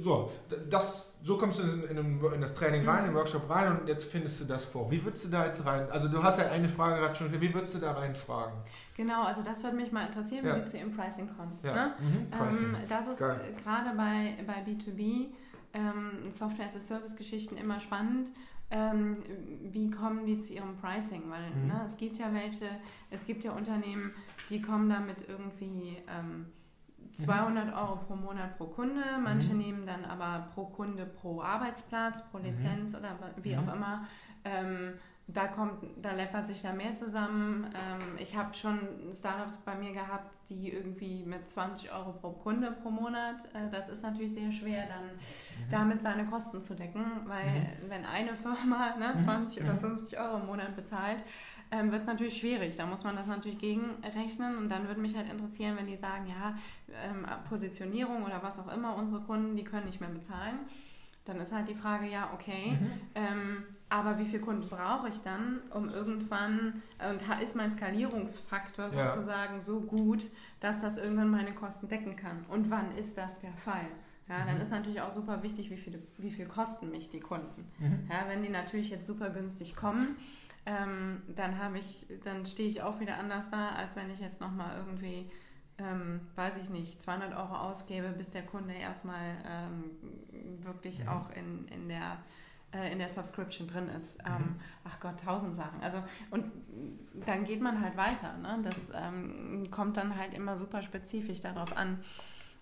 so, 0.00 0.32
das, 0.68 1.12
so 1.22 1.36
kommst 1.36 1.58
du 1.60 1.62
in, 1.62 1.82
in, 1.84 2.20
in 2.34 2.40
das 2.40 2.54
Training 2.54 2.88
rein, 2.88 3.00
in 3.04 3.10
den 3.10 3.14
Workshop 3.14 3.48
rein 3.48 3.78
und 3.78 3.86
jetzt 3.88 4.10
findest 4.10 4.40
du 4.40 4.44
das 4.46 4.64
vor. 4.64 4.90
Wie 4.90 5.04
würdest 5.04 5.26
du 5.26 5.28
da 5.28 5.46
jetzt 5.46 5.64
rein, 5.64 5.88
also 5.90 6.08
du 6.08 6.20
hast 6.22 6.38
ja 6.38 6.48
eine 6.50 6.68
Frage 6.68 7.00
gerade 7.00 7.14
schon, 7.14 7.30
wie 7.40 7.54
würdest 7.54 7.74
du 7.74 7.78
da 7.78 7.92
reinfragen? 7.92 8.58
Genau, 8.98 9.22
also 9.22 9.42
das 9.42 9.62
würde 9.62 9.76
mich 9.76 9.92
mal 9.92 10.06
interessieren, 10.06 10.44
wie 10.44 10.48
Ja. 10.48 10.58
du 10.58 10.64
zu 10.64 10.76
ihrem 10.76 10.90
Pricing 10.92 11.30
kommst. 11.36 11.64
Ja, 11.64 11.72
Ne? 11.72 11.92
mhm, 12.00 12.30
Pricing. 12.30 12.74
Ähm, 12.74 12.76
das 12.88 13.06
ist 13.06 13.20
gerade 13.20 13.96
bei, 13.96 14.36
bei 14.44 14.60
B2B, 14.64 15.28
ähm, 15.72 16.30
Software-as-a-Service-Geschichten 16.30 17.56
immer 17.56 17.78
spannend. 17.78 18.32
Ähm, 18.72 19.18
wie 19.62 19.88
kommen 19.90 20.26
die 20.26 20.40
zu 20.40 20.52
ihrem 20.52 20.76
Pricing? 20.76 21.30
Weil 21.30 21.48
Mhm. 21.50 21.68
ne, 21.68 21.82
es 21.86 21.96
gibt 21.96 22.18
ja 22.18 22.34
welche, 22.34 22.66
es 23.10 23.24
gibt 23.24 23.44
ja 23.44 23.52
Unternehmen, 23.52 24.12
die 24.50 24.60
kommen 24.60 24.88
damit 24.90 25.28
irgendwie 25.28 25.98
ähm, 26.08 26.46
200 27.12 27.72
Euro 27.74 27.96
pro 27.98 28.16
Monat 28.16 28.58
pro 28.58 28.66
Kunde. 28.66 29.02
Manche 29.22 29.52
Mhm. 29.52 29.58
nehmen 29.58 29.86
dann 29.86 30.04
aber 30.04 30.48
pro 30.54 30.64
Kunde 30.66 31.06
pro 31.06 31.40
Arbeitsplatz, 31.40 32.28
pro 32.30 32.38
Lizenz 32.38 32.96
oder 32.96 33.10
wa- 33.20 33.30
wie 33.42 33.54
Mhm. 33.54 33.68
auch 33.68 33.74
immer. 33.74 34.06
Ähm, 34.44 34.94
da 35.28 35.46
kommt, 35.46 35.84
da 36.00 36.12
läppert 36.12 36.46
sich 36.46 36.62
da 36.62 36.72
mehr 36.72 36.94
zusammen. 36.94 37.66
Ähm, 37.66 38.16
ich 38.18 38.34
habe 38.34 38.54
schon 38.54 38.80
Startups 39.12 39.58
bei 39.58 39.74
mir 39.74 39.92
gehabt, 39.92 40.30
die 40.48 40.72
irgendwie 40.72 41.22
mit 41.24 41.50
20 41.50 41.92
Euro 41.92 42.12
pro 42.12 42.30
Kunde 42.30 42.72
pro 42.82 42.90
Monat, 42.90 43.44
äh, 43.52 43.70
das 43.70 43.90
ist 43.90 44.02
natürlich 44.02 44.32
sehr 44.32 44.50
schwer, 44.50 44.86
dann 44.88 45.04
mhm. 45.04 45.70
damit 45.70 46.00
seine 46.00 46.24
Kosten 46.24 46.62
zu 46.62 46.74
decken, 46.74 47.04
weil 47.26 47.44
mhm. 47.44 47.90
wenn 47.90 48.06
eine 48.06 48.34
Firma 48.34 48.96
ne, 48.96 49.18
20 49.18 49.62
mhm. 49.62 49.68
oder 49.68 49.78
50 49.78 50.18
Euro 50.18 50.38
im 50.38 50.46
Monat 50.46 50.74
bezahlt, 50.74 51.22
ähm, 51.70 51.92
wird 51.92 52.00
es 52.00 52.06
natürlich 52.06 52.38
schwierig. 52.38 52.78
Da 52.78 52.86
muss 52.86 53.04
man 53.04 53.14
das 53.14 53.26
natürlich 53.26 53.58
gegenrechnen 53.58 54.56
und 54.56 54.70
dann 54.70 54.88
würde 54.88 55.02
mich 55.02 55.14
halt 55.14 55.30
interessieren, 55.30 55.76
wenn 55.76 55.86
die 55.86 55.96
sagen, 55.96 56.26
ja, 56.26 56.56
ähm, 57.04 57.26
Positionierung 57.46 58.24
oder 58.24 58.42
was 58.42 58.58
auch 58.58 58.72
immer, 58.72 58.96
unsere 58.96 59.20
Kunden, 59.20 59.56
die 59.56 59.64
können 59.64 59.84
nicht 59.84 60.00
mehr 60.00 60.08
bezahlen. 60.08 60.60
Dann 61.28 61.40
ist 61.40 61.52
halt 61.52 61.68
die 61.68 61.74
Frage, 61.74 62.08
ja, 62.08 62.30
okay, 62.32 62.78
mhm. 62.80 62.90
ähm, 63.14 63.62
aber 63.90 64.18
wie 64.18 64.24
viele 64.24 64.42
Kunden 64.42 64.68
brauche 64.68 65.08
ich 65.08 65.20
dann, 65.22 65.60
um 65.70 65.88
irgendwann, 65.88 66.82
und 67.08 67.42
ist 67.42 67.54
mein 67.54 67.70
Skalierungsfaktor 67.70 68.90
sozusagen 68.90 69.54
ja. 69.54 69.60
so 69.60 69.80
gut, 69.80 70.24
dass 70.60 70.80
das 70.80 70.96
irgendwann 70.96 71.30
meine 71.30 71.52
Kosten 71.52 71.88
decken 71.88 72.16
kann? 72.16 72.44
Und 72.48 72.70
wann 72.70 72.96
ist 72.96 73.18
das 73.18 73.40
der 73.40 73.52
Fall? 73.52 73.86
Ja, 74.28 74.44
dann 74.44 74.56
mhm. 74.56 74.62
ist 74.62 74.70
natürlich 74.70 75.00
auch 75.00 75.12
super 75.12 75.42
wichtig, 75.42 75.70
wie, 75.70 75.76
viele, 75.76 76.00
wie 76.16 76.30
viel 76.30 76.46
kosten 76.46 76.90
mich 76.90 77.10
die 77.10 77.20
Kunden. 77.20 77.66
Mhm. 77.78 78.08
Ja, 78.10 78.24
wenn 78.28 78.42
die 78.42 78.50
natürlich 78.50 78.90
jetzt 78.90 79.06
super 79.06 79.30
günstig 79.30 79.76
kommen, 79.76 80.16
ähm, 80.66 81.22
dann 81.34 81.58
habe 81.58 81.78
ich, 81.78 82.06
dann 82.24 82.44
stehe 82.44 82.68
ich 82.68 82.82
auch 82.82 83.00
wieder 83.00 83.16
anders 83.16 83.50
da, 83.50 83.70
als 83.70 83.96
wenn 83.96 84.10
ich 84.10 84.20
jetzt 84.20 84.40
nochmal 84.40 84.76
irgendwie, 84.76 85.30
ähm, 85.78 86.20
weiß 86.34 86.56
ich 86.62 86.70
nicht, 86.70 87.00
200 87.00 87.36
Euro 87.36 87.54
ausgebe, 87.54 88.08
bis 88.10 88.30
der 88.30 88.42
Kunde 88.42 88.74
erstmal 88.74 89.36
ähm, 89.46 89.84
wirklich 90.64 91.04
mhm. 91.04 91.08
auch 91.08 91.30
in, 91.30 91.68
in 91.68 91.88
der 91.88 92.18
äh, 92.72 92.92
in 92.92 92.98
der 92.98 93.08
Subscription 93.08 93.66
drin 93.66 93.88
ist. 93.88 94.18
Mhm. 94.18 94.30
Ähm, 94.30 94.56
ach 94.84 95.00
Gott, 95.00 95.20
tausend 95.20 95.56
Sachen. 95.56 95.80
Also, 95.80 96.02
und 96.30 96.44
dann 97.26 97.44
geht 97.44 97.62
man 97.62 97.80
halt 97.80 97.96
weiter. 97.96 98.36
Ne? 98.36 98.58
Das 98.62 98.92
ähm, 98.94 99.70
kommt 99.70 99.96
dann 99.96 100.16
halt 100.16 100.34
immer 100.34 100.56
super 100.56 100.82
spezifisch 100.82 101.40
darauf 101.40 101.74
an, 101.76 102.00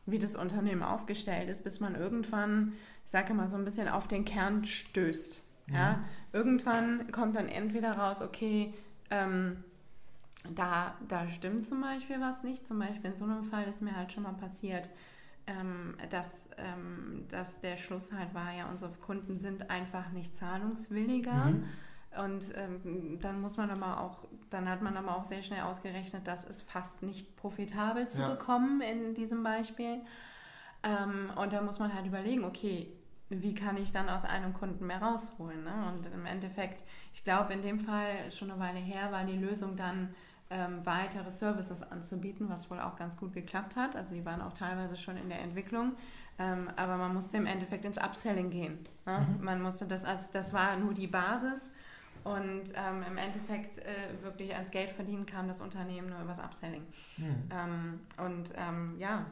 wie 0.06 0.20
das 0.20 0.36
Unternehmen 0.36 0.84
aufgestellt 0.84 1.50
ist, 1.50 1.64
bis 1.64 1.80
man 1.80 1.96
irgendwann, 1.96 2.74
ich 3.04 3.10
sage 3.10 3.34
mal, 3.34 3.48
so 3.48 3.56
ein 3.56 3.64
bisschen 3.64 3.88
auf 3.88 4.06
den 4.06 4.24
Kern 4.24 4.64
stößt. 4.64 5.42
Mhm. 5.66 5.74
Ja? 5.74 6.04
Irgendwann 6.32 7.10
kommt 7.10 7.34
dann 7.34 7.48
entweder 7.48 7.98
raus, 7.98 8.22
okay, 8.22 8.74
ähm, 9.10 9.64
da, 10.54 10.94
da 11.08 11.28
stimmt 11.28 11.66
zum 11.66 11.80
Beispiel 11.80 12.20
was 12.20 12.42
nicht. 12.44 12.66
Zum 12.66 12.78
Beispiel 12.78 13.10
in 13.10 13.16
so 13.16 13.24
einem 13.24 13.44
Fall 13.44 13.64
ist 13.64 13.82
mir 13.82 13.96
halt 13.96 14.12
schon 14.12 14.22
mal 14.22 14.34
passiert, 14.34 14.90
ähm, 15.46 15.96
dass, 16.10 16.50
ähm, 16.58 17.26
dass 17.28 17.60
der 17.60 17.76
Schluss 17.76 18.12
halt 18.12 18.34
war, 18.34 18.52
ja, 18.52 18.68
unsere 18.68 18.92
Kunden 18.92 19.38
sind 19.38 19.70
einfach 19.70 20.10
nicht 20.10 20.34
zahlungswilliger. 20.34 21.46
Mhm. 21.46 21.64
Und 22.24 22.46
ähm, 22.56 23.18
dann 23.20 23.40
muss 23.40 23.56
man 23.56 23.70
aber 23.70 24.00
auch, 24.00 24.26
dann 24.50 24.68
hat 24.68 24.80
man 24.80 24.96
aber 24.96 25.16
auch 25.16 25.24
sehr 25.24 25.42
schnell 25.42 25.62
ausgerechnet, 25.62 26.26
dass 26.26 26.48
es 26.48 26.62
fast 26.62 27.02
nicht 27.02 27.36
profitabel 27.36 28.08
zu 28.08 28.22
ja. 28.22 28.28
bekommen 28.28 28.80
in 28.80 29.14
diesem 29.14 29.42
Beispiel. 29.42 30.00
Ähm, 30.82 31.30
und 31.36 31.52
dann 31.52 31.66
muss 31.66 31.78
man 31.78 31.92
halt 31.92 32.06
überlegen, 32.06 32.44
okay, 32.44 32.90
wie 33.28 33.54
kann 33.54 33.76
ich 33.76 33.92
dann 33.92 34.08
aus 34.08 34.24
einem 34.24 34.54
Kunden 34.54 34.86
mehr 34.86 35.02
rausholen? 35.02 35.64
Ne? 35.64 35.92
Und 35.92 36.06
im 36.06 36.26
Endeffekt, 36.26 36.84
ich 37.12 37.24
glaube, 37.24 37.52
in 37.52 37.62
dem 37.62 37.80
Fall, 37.80 38.30
schon 38.30 38.50
eine 38.50 38.60
Weile 38.60 38.78
her, 38.78 39.10
war 39.10 39.24
die 39.24 39.36
Lösung 39.36 39.76
dann, 39.76 40.14
ähm, 40.50 40.84
weitere 40.84 41.30
Services 41.30 41.82
anzubieten, 41.82 42.48
was 42.48 42.70
wohl 42.70 42.80
auch 42.80 42.96
ganz 42.96 43.16
gut 43.16 43.32
geklappt 43.32 43.76
hat. 43.76 43.96
Also 43.96 44.14
die 44.14 44.24
waren 44.24 44.40
auch 44.40 44.52
teilweise 44.52 44.96
schon 44.96 45.16
in 45.16 45.28
der 45.28 45.40
Entwicklung. 45.40 45.92
Ähm, 46.38 46.70
aber 46.76 46.96
man 46.96 47.14
musste 47.14 47.38
im 47.38 47.46
Endeffekt 47.46 47.84
ins 47.84 47.98
Upselling 47.98 48.50
gehen. 48.50 48.78
Ne? 49.06 49.26
Mhm. 49.26 49.44
Man 49.44 49.62
musste 49.62 49.86
das 49.86 50.04
als, 50.04 50.30
das 50.30 50.52
war 50.52 50.76
nur 50.76 50.94
die 50.94 51.06
Basis. 51.06 51.72
Und 52.24 52.72
ähm, 52.74 53.04
im 53.08 53.18
Endeffekt 53.18 53.78
äh, 53.78 54.22
wirklich 54.22 54.52
ans 54.52 54.70
Geld 54.70 54.90
verdienen 54.90 55.26
kam 55.26 55.48
das 55.48 55.60
Unternehmen 55.60 56.08
nur 56.08 56.20
übers 56.20 56.40
Upselling. 56.40 56.82
Mhm. 57.16 57.48
Ähm, 57.50 58.00
und 58.18 58.52
ähm, 58.56 58.96
ja, 58.98 59.26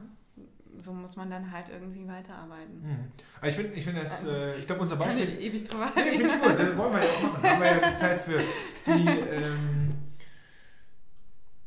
so 0.78 0.92
muss 0.92 1.16
man 1.16 1.30
dann 1.30 1.50
halt 1.52 1.68
irgendwie 1.68 2.06
weiterarbeiten. 2.08 2.82
Mhm. 2.82 3.12
Aber 3.38 3.48
ich 3.48 3.54
finde, 3.54 3.72
ich, 3.74 3.84
find 3.84 3.98
das, 3.98 4.24
äh, 4.24 4.56
ich 4.56 4.66
glaube, 4.66 4.82
unser 4.82 4.96
Beispiel. 4.96 5.26
Kann 5.26 5.38
ich 5.38 5.44
ewig 5.44 5.64
drüber 5.64 5.90
Nee, 5.96 6.02
finde 6.12 6.26
ich 6.26 6.40
gut, 6.40 6.58
das 6.58 6.76
wollen 6.76 6.92
wir 6.92 7.04
ja 7.04 7.10
auch 7.10 7.22
machen. 7.22 7.40
Da 7.42 7.50
haben 7.50 7.60
wir 7.60 7.80
ja 7.80 7.94
Zeit 7.94 8.20
für 8.20 8.38
die. 8.86 9.08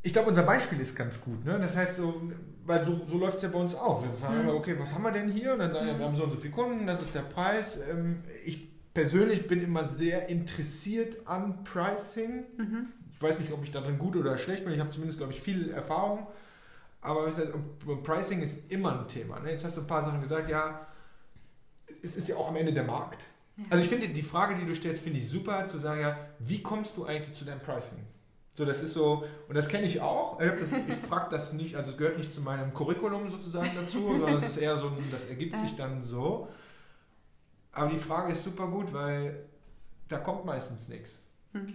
Ich 0.08 0.14
glaube, 0.14 0.30
unser 0.30 0.44
Beispiel 0.44 0.80
ist 0.80 0.96
ganz 0.96 1.20
gut. 1.20 1.44
Ne? 1.44 1.60
Das 1.60 1.76
heißt, 1.76 1.98
so, 1.98 2.22
weil 2.66 2.86
so, 2.86 3.02
so 3.06 3.18
läuft 3.18 3.36
es 3.36 3.44
ja 3.44 3.50
bei 3.50 3.60
uns 3.60 3.76
auch. 3.76 4.02
Wir 4.02 4.14
fragen 4.14 4.44
mhm. 4.44 4.52
okay, 4.52 4.74
was 4.80 4.94
haben 4.94 5.04
wir 5.04 5.12
denn 5.12 5.30
hier? 5.30 5.52
Und 5.52 5.60
dann 5.60 5.70
sagen 5.70 5.86
wir, 5.86 6.00
wir 6.00 6.06
haben 6.06 6.16
so 6.16 6.24
und 6.24 6.32
so 6.32 6.38
viele 6.38 6.54
Kunden, 6.54 6.88
das 6.88 7.02
ist 7.02 7.14
der 7.14 7.24
Preis. 7.24 7.78
Ähm, 7.92 8.24
ich 8.46 8.70
persönlich 8.94 9.48
bin 9.48 9.62
immer 9.62 9.84
sehr 9.84 10.30
interessiert 10.30 11.28
an 11.28 11.66
Pricing. 11.66 12.46
Mhm. 12.56 12.88
Ich 13.12 13.22
weiß 13.22 13.40
nicht, 13.40 13.52
ob 13.52 13.62
ich 13.66 13.72
darin 13.72 14.00
gut 14.00 14.16
oder 14.16 14.38
schlecht 14.38 14.64
bin. 14.64 14.74
Ich 14.74 14.80
habe 14.80 14.92
zumindest, 14.92 15.20
glaube 15.20 15.34
ich, 15.34 15.42
viel 15.42 15.72
Erfahrung. 15.72 16.28
Aber 17.02 17.30
Pricing 18.02 18.42
ist 18.42 18.72
immer 18.72 19.02
ein 19.02 19.10
Thema. 19.10 19.42
Ne? 19.42 19.52
Jetzt 19.52 19.66
hast 19.66 19.76
du 19.76 19.82
ein 19.82 19.88
paar 19.88 20.06
Sachen 20.06 20.22
gesagt, 20.22 20.48
ja, 20.48 20.88
es 22.02 22.16
ist 22.16 22.30
ja 22.30 22.38
auch 22.38 22.48
am 22.48 22.56
Ende 22.56 22.72
der 22.72 22.86
Markt. 22.86 23.26
Ja. 23.58 23.66
Also 23.72 23.84
ich 23.84 23.90
finde 23.90 24.08
die 24.08 24.22
Frage, 24.22 24.56
die 24.56 24.66
du 24.66 24.74
stellst, 24.74 25.04
finde 25.04 25.20
ich 25.20 25.28
super, 25.28 25.68
zu 25.68 25.80
sagen, 25.80 26.00
ja, 26.00 26.18
wie 26.40 26.64
kommst 26.64 26.96
du 26.96 27.04
eigentlich 27.04 27.36
zu 27.36 27.44
deinem 27.44 27.60
Pricing? 27.60 28.00
So, 28.58 28.66
das 28.66 28.82
ist 28.82 28.94
so, 28.94 29.24
und 29.48 29.56
das 29.56 29.68
kenne 29.68 29.86
ich 29.86 30.02
auch. 30.02 30.40
Ich, 30.40 30.52
ich 30.88 30.96
frage 30.96 31.28
das 31.30 31.54
nicht, 31.54 31.76
also 31.76 31.92
es 31.92 31.98
gehört 31.98 32.18
nicht 32.18 32.34
zu 32.34 32.42
meinem 32.42 32.74
Curriculum 32.74 33.30
sozusagen 33.30 33.70
dazu, 33.76 34.00
sondern 34.14 34.36
es 34.36 34.48
ist 34.48 34.58
eher 34.58 34.76
so, 34.76 34.92
das 35.12 35.28
ergibt 35.28 35.60
sich 35.60 35.76
dann 35.76 36.02
so. 36.04 36.48
Aber 37.72 37.92
die 37.92 38.00
Frage 38.00 38.32
ist 38.32 38.44
super 38.44 38.66
gut, 38.66 38.92
weil 38.92 39.46
da 40.08 40.18
kommt 40.18 40.44
meistens 40.44 40.88
nichts. 40.88 41.22
Hm. 41.52 41.72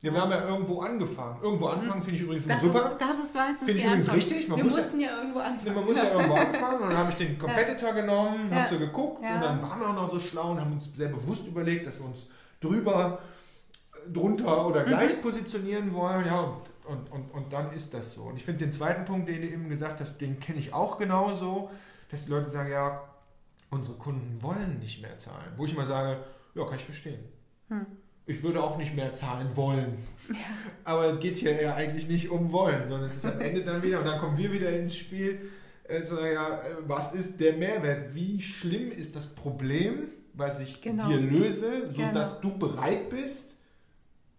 Ja, 0.00 0.10
wir 0.10 0.22
haben 0.22 0.30
ja 0.30 0.42
irgendwo 0.48 0.80
angefangen. 0.80 1.38
Irgendwo 1.42 1.70
hm. 1.70 1.80
anfangen 1.80 2.02
finde 2.02 2.16
ich 2.16 2.22
übrigens 2.22 2.46
immer 2.46 2.58
super. 2.58 2.92
Ist, 2.92 3.00
das 3.00 3.18
ist 3.18 3.34
meistens 3.34 3.58
Finde 3.58 3.72
ich 3.72 3.84
übrigens 3.84 4.12
richtig. 4.14 4.48
Man 4.48 4.56
wir 4.56 4.64
mussten 4.64 5.00
ja, 5.00 5.10
ja, 5.10 5.16
irgendwo 5.18 5.38
anfangen. 5.40 5.74
Man 5.74 5.84
muss 5.84 5.96
ja 5.98 6.10
irgendwo 6.12 6.34
anfangen. 6.34 6.82
Und 6.82 6.88
dann 6.88 6.96
habe 6.96 7.10
ich 7.10 7.16
den 7.16 7.38
Competitor 7.38 7.88
ja. 7.90 7.94
genommen, 7.94 8.48
ja. 8.50 8.56
habe 8.56 8.70
so 8.70 8.78
geguckt 8.78 9.18
und 9.18 9.40
dann 9.40 9.60
waren 9.60 9.80
wir 9.80 9.88
auch 9.90 9.94
noch 9.94 10.10
so 10.10 10.18
schlau 10.18 10.52
und 10.52 10.60
haben 10.62 10.72
uns 10.72 10.88
sehr 10.94 11.08
bewusst 11.08 11.46
überlegt, 11.46 11.86
dass 11.86 11.98
wir 12.00 12.06
uns 12.06 12.26
drüber 12.58 13.20
drunter 14.12 14.66
oder 14.66 14.82
mhm. 14.82 14.86
gleich 14.86 15.16
mhm. 15.16 15.20
positionieren 15.22 15.92
wollen. 15.92 16.26
Ja, 16.26 16.56
und, 16.84 17.12
und, 17.12 17.30
und 17.30 17.52
dann 17.52 17.72
ist 17.72 17.94
das 17.94 18.14
so. 18.14 18.22
Und 18.22 18.36
ich 18.36 18.44
finde 18.44 18.64
den 18.64 18.72
zweiten 18.72 19.04
Punkt, 19.04 19.28
den 19.28 19.42
du 19.42 19.48
eben 19.48 19.68
gesagt 19.68 20.00
hast, 20.00 20.18
den 20.18 20.40
kenne 20.40 20.58
ich 20.58 20.72
auch 20.72 20.98
genauso, 20.98 21.70
dass 22.10 22.24
die 22.24 22.30
Leute 22.30 22.50
sagen, 22.50 22.70
ja, 22.70 23.02
unsere 23.70 23.96
Kunden 23.96 24.42
wollen 24.42 24.78
nicht 24.78 25.00
mehr 25.00 25.18
zahlen. 25.18 25.52
Wo 25.56 25.64
ich 25.64 25.76
mal 25.76 25.86
sage, 25.86 26.18
ja, 26.54 26.64
kann 26.64 26.76
ich 26.76 26.84
verstehen. 26.84 27.20
Hm. 27.68 27.86
Ich 28.26 28.42
würde 28.42 28.62
auch 28.62 28.76
nicht 28.76 28.94
mehr 28.94 29.14
zahlen 29.14 29.56
wollen. 29.56 29.96
Ja. 30.30 30.38
Aber 30.84 31.04
es 31.06 31.20
geht 31.20 31.36
hier 31.36 31.60
ja 31.60 31.74
eigentlich 31.74 32.08
nicht 32.08 32.30
um 32.30 32.52
wollen, 32.52 32.88
sondern 32.88 33.08
es 33.08 33.16
ist 33.16 33.26
am 33.26 33.40
Ende 33.40 33.62
dann 33.62 33.82
wieder, 33.82 34.00
und 34.00 34.06
dann 34.06 34.20
kommen 34.20 34.36
wir 34.36 34.52
wieder 34.52 34.70
ins 34.70 34.96
Spiel, 34.96 35.50
äh, 35.84 36.04
so, 36.04 36.20
ja, 36.24 36.62
äh, 36.62 36.76
was 36.86 37.12
ist 37.12 37.40
der 37.40 37.54
Mehrwert? 37.54 38.14
Wie 38.14 38.40
schlimm 38.40 38.90
ist 38.92 39.16
das 39.16 39.34
Problem, 39.34 40.08
was 40.34 40.60
ich 40.60 40.80
genau. 40.80 41.08
dir 41.08 41.18
löse, 41.18 41.90
sodass 41.90 42.40
genau. 42.40 42.54
du 42.54 42.58
bereit 42.58 43.10
bist, 43.10 43.56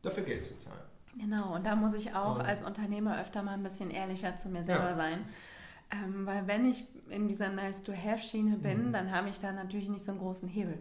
dafür 0.04 0.24
Geld 0.24 0.46
zu 0.46 0.56
zahlen. 0.60 0.80
Genau, 1.18 1.56
und 1.56 1.66
da 1.66 1.76
muss 1.76 1.96
ich 1.96 2.14
auch 2.14 2.40
ja. 2.40 2.46
als 2.46 2.64
Unternehmer 2.64 3.20
öfter 3.20 3.42
mal 3.42 3.54
ein 3.54 3.64
bisschen 3.64 3.90
ehrlicher 3.90 4.36
zu 4.36 4.50
mir 4.50 4.64
selber 4.64 4.92
ja. 4.92 4.96
sein. 4.96 5.26
Ähm, 5.92 6.26
weil 6.26 6.48
wenn 6.48 6.68
ich 6.68 6.86
in 7.10 7.28
dieser 7.28 7.50
Nice-to-Have-Schiene 7.50 8.58
bin, 8.58 8.88
mhm. 8.88 8.94
dann 8.94 9.12
habe 9.12 9.30
ich 9.30 9.40
da 9.40 9.52
natürlich 9.52 9.90
nicht 9.90 10.04
so 10.04 10.12
einen 10.12 10.20
großen 10.20 10.48
Hebel. 10.50 10.80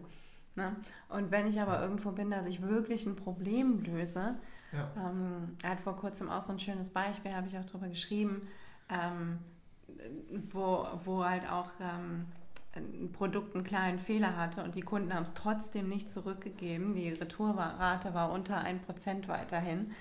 Ne? 0.55 0.75
Und 1.09 1.31
wenn 1.31 1.47
ich 1.47 1.59
aber 1.59 1.81
irgendwo 1.81 2.11
bin, 2.11 2.29
dass 2.31 2.45
ich 2.45 2.61
wirklich 2.61 3.05
ein 3.05 3.15
Problem 3.15 3.83
löse, 3.83 4.35
ja. 4.71 4.91
ähm, 4.97 5.57
er 5.61 5.71
hat 5.71 5.79
vor 5.81 5.95
kurzem 5.97 6.29
auch 6.29 6.41
so 6.41 6.51
ein 6.51 6.59
schönes 6.59 6.89
Beispiel, 6.89 7.33
habe 7.33 7.47
ich 7.47 7.57
auch 7.57 7.65
darüber 7.65 7.87
geschrieben, 7.87 8.47
ähm, 8.89 9.39
wo, 10.51 10.87
wo 11.05 11.23
halt 11.23 11.49
auch 11.49 11.69
ähm, 11.79 12.25
ein 12.75 13.11
Produkt 13.11 13.55
einen 13.55 13.63
kleinen 13.63 13.99
Fehler 13.99 14.35
hatte 14.35 14.63
und 14.63 14.75
die 14.75 14.81
Kunden 14.81 15.13
haben 15.13 15.23
es 15.23 15.33
trotzdem 15.33 15.89
nicht 15.89 16.09
zurückgegeben. 16.09 16.95
Die 16.95 17.09
Retourrate 17.09 18.13
war 18.13 18.31
unter 18.31 18.63
1% 18.65 19.27
weiterhin, 19.27 19.79
mhm. 19.79 19.93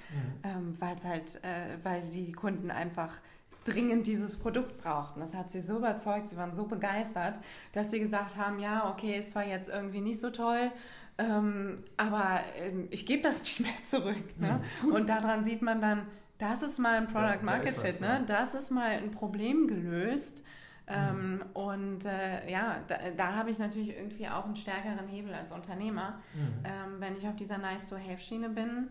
ähm, 0.42 0.76
weil 0.80 0.96
halt, 1.04 1.36
äh, 1.44 1.76
weil 1.82 2.02
die 2.08 2.32
Kunden 2.32 2.70
einfach 2.70 3.18
dringend 3.64 4.06
dieses 4.06 4.38
Produkt 4.38 4.78
brauchten. 4.78 5.20
Das 5.20 5.34
hat 5.34 5.52
sie 5.52 5.60
so 5.60 5.76
überzeugt, 5.76 6.28
sie 6.28 6.36
waren 6.36 6.54
so 6.54 6.64
begeistert, 6.64 7.38
dass 7.72 7.90
sie 7.90 8.00
gesagt 8.00 8.36
haben, 8.36 8.58
ja, 8.58 8.90
okay, 8.90 9.18
ist 9.18 9.32
zwar 9.32 9.46
jetzt 9.46 9.68
irgendwie 9.68 10.00
nicht 10.00 10.18
so 10.18 10.30
toll, 10.30 10.72
ähm, 11.18 11.84
aber 11.96 12.40
ähm, 12.58 12.88
ich 12.90 13.06
gebe 13.06 13.22
das 13.22 13.40
nicht 13.40 13.60
mehr 13.60 13.84
zurück. 13.84 14.38
Ne? 14.38 14.60
Mhm, 14.82 14.92
und 14.92 15.08
daran 15.08 15.44
sieht 15.44 15.62
man 15.62 15.80
dann, 15.80 16.06
das 16.38 16.62
ist 16.62 16.78
mal 16.78 16.96
ein 16.96 17.06
Product 17.06 17.42
Market 17.42 17.76
Fit, 17.76 18.00
ne? 18.00 18.24
das 18.26 18.54
ist 18.54 18.70
mal 18.70 18.90
ein 18.90 19.12
Problem 19.12 19.68
gelöst 19.68 20.42
ähm, 20.86 21.34
mhm. 21.34 21.42
und 21.54 22.04
äh, 22.04 22.50
ja, 22.50 22.78
da, 22.88 22.96
da 23.16 23.34
habe 23.34 23.50
ich 23.50 23.58
natürlich 23.58 23.96
irgendwie 23.96 24.28
auch 24.28 24.44
einen 24.44 24.56
stärkeren 24.56 25.06
Hebel 25.08 25.32
als 25.32 25.52
Unternehmer, 25.52 26.20
mhm. 26.34 26.64
ähm, 26.64 27.00
wenn 27.00 27.16
ich 27.16 27.26
auf 27.26 27.36
dieser 27.36 27.58
Nice-to-Have-Schiene 27.58 28.48
bin. 28.48 28.88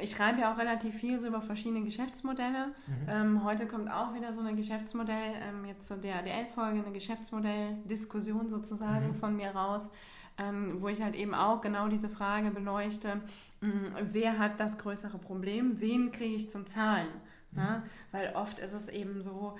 Ich 0.00 0.10
schreibe 0.10 0.40
ja 0.40 0.52
auch 0.52 0.58
relativ 0.58 0.94
viel 0.94 1.18
so 1.18 1.26
über 1.26 1.40
verschiedene 1.40 1.82
Geschäftsmodelle. 1.82 2.68
Mhm. 2.86 3.08
Ähm, 3.08 3.44
heute 3.44 3.66
kommt 3.66 3.90
auch 3.90 4.14
wieder 4.14 4.32
so 4.32 4.40
ein 4.42 4.56
Geschäftsmodell, 4.56 5.34
ähm, 5.42 5.64
jetzt 5.64 5.88
zu 5.88 5.96
der 5.96 6.22
DL-Folge, 6.22 6.80
eine 6.80 6.92
Geschäftsmodelldiskussion 6.92 8.48
sozusagen 8.48 9.08
mhm. 9.08 9.14
von 9.14 9.36
mir 9.36 9.50
raus. 9.50 9.90
ähm, 10.38 10.80
wo 10.80 10.88
ich 10.88 11.02
halt 11.02 11.14
eben 11.14 11.34
auch 11.34 11.60
genau 11.60 11.88
diese 11.88 12.08
Frage 12.08 12.50
beleuchte, 12.50 13.20
mh, 13.60 13.98
wer 14.12 14.38
hat 14.38 14.60
das 14.60 14.78
größere 14.78 15.18
Problem, 15.18 15.80
wen 15.80 16.12
kriege 16.12 16.36
ich 16.36 16.48
zum 16.48 16.66
Zahlen? 16.66 17.08
Ne? 17.50 17.82
Mhm. 17.82 17.88
Weil 18.12 18.32
oft 18.36 18.58
ist 18.58 18.72
es 18.72 18.88
eben 18.88 19.20
so, 19.20 19.56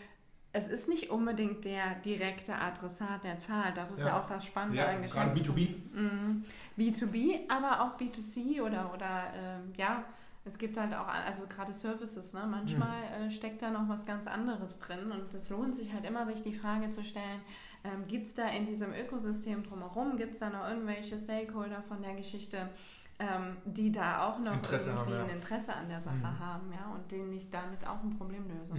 es 0.53 0.69
ist 0.69 0.89
nicht 0.89 1.11
unbedingt 1.11 1.65
der 1.65 1.97
direkte 1.97 2.55
Adressat 2.55 3.23
der 3.23 3.39
Zahl. 3.39 3.73
Das 3.75 3.91
ist 3.91 4.01
ja, 4.01 4.09
ja 4.09 4.21
auch 4.21 4.27
das 4.27 4.45
Spannende 4.45 4.79
ja, 4.79 4.87
an 4.87 5.03
Gerade 5.03 5.39
B2B. 5.39 5.75
Mhm. 5.93 6.45
B2B, 6.79 7.41
aber 7.49 7.83
auch 7.83 8.01
B2C 8.01 8.63
oder, 8.63 8.93
oder 8.95 9.33
ähm, 9.35 9.73
ja, 9.77 10.05
es 10.45 10.59
gibt 10.59 10.79
halt 10.79 10.95
auch, 10.95 11.07
also 11.07 11.47
gerade 11.47 11.73
Services, 11.73 12.33
ne? 12.33 12.47
manchmal 12.51 12.97
mhm. 13.21 13.27
äh, 13.27 13.31
steckt 13.31 13.61
da 13.61 13.71
noch 13.71 13.89
was 13.89 14.07
ganz 14.07 14.27
anderes 14.27 14.79
drin 14.79 15.13
und 15.13 15.33
es 15.35 15.51
lohnt 15.51 15.75
sich 15.75 15.93
halt 15.93 16.07
immer, 16.07 16.25
sich 16.27 16.41
die 16.41 16.55
Frage 16.55 16.89
zu 16.89 17.05
stellen, 17.05 17.41
ähm, 17.85 18.07
gibt 18.09 18.27
es 18.27 18.35
da 18.35 18.49
in 18.49 18.67
diesem 18.67 18.93
Ökosystem 18.93 19.63
drumherum, 19.63 20.17
gibt 20.17 20.33
es 20.33 20.39
da 20.39 20.51
noch 20.51 20.67
irgendwelche 20.69 21.19
Stakeholder 21.19 21.83
von 21.83 22.03
der 22.03 22.15
Geschichte, 22.15 22.71
ähm, 23.19 23.57
die 23.65 23.93
da 23.93 24.27
auch 24.27 24.39
noch 24.39 24.55
Interesse 24.55 24.91
irgendwie 24.91 25.13
haben, 25.13 25.19
ja. 25.19 25.25
ein 25.25 25.37
Interesse 25.37 25.75
an 25.75 25.89
der 25.89 26.01
Sache 26.01 26.17
mhm. 26.17 26.39
haben 26.39 26.73
ja, 26.73 26.93
und 26.95 27.11
denen 27.11 27.33
ich 27.33 27.51
damit 27.51 27.87
auch 27.87 28.03
ein 28.03 28.17
Problem 28.17 28.49
löse. 28.49 28.75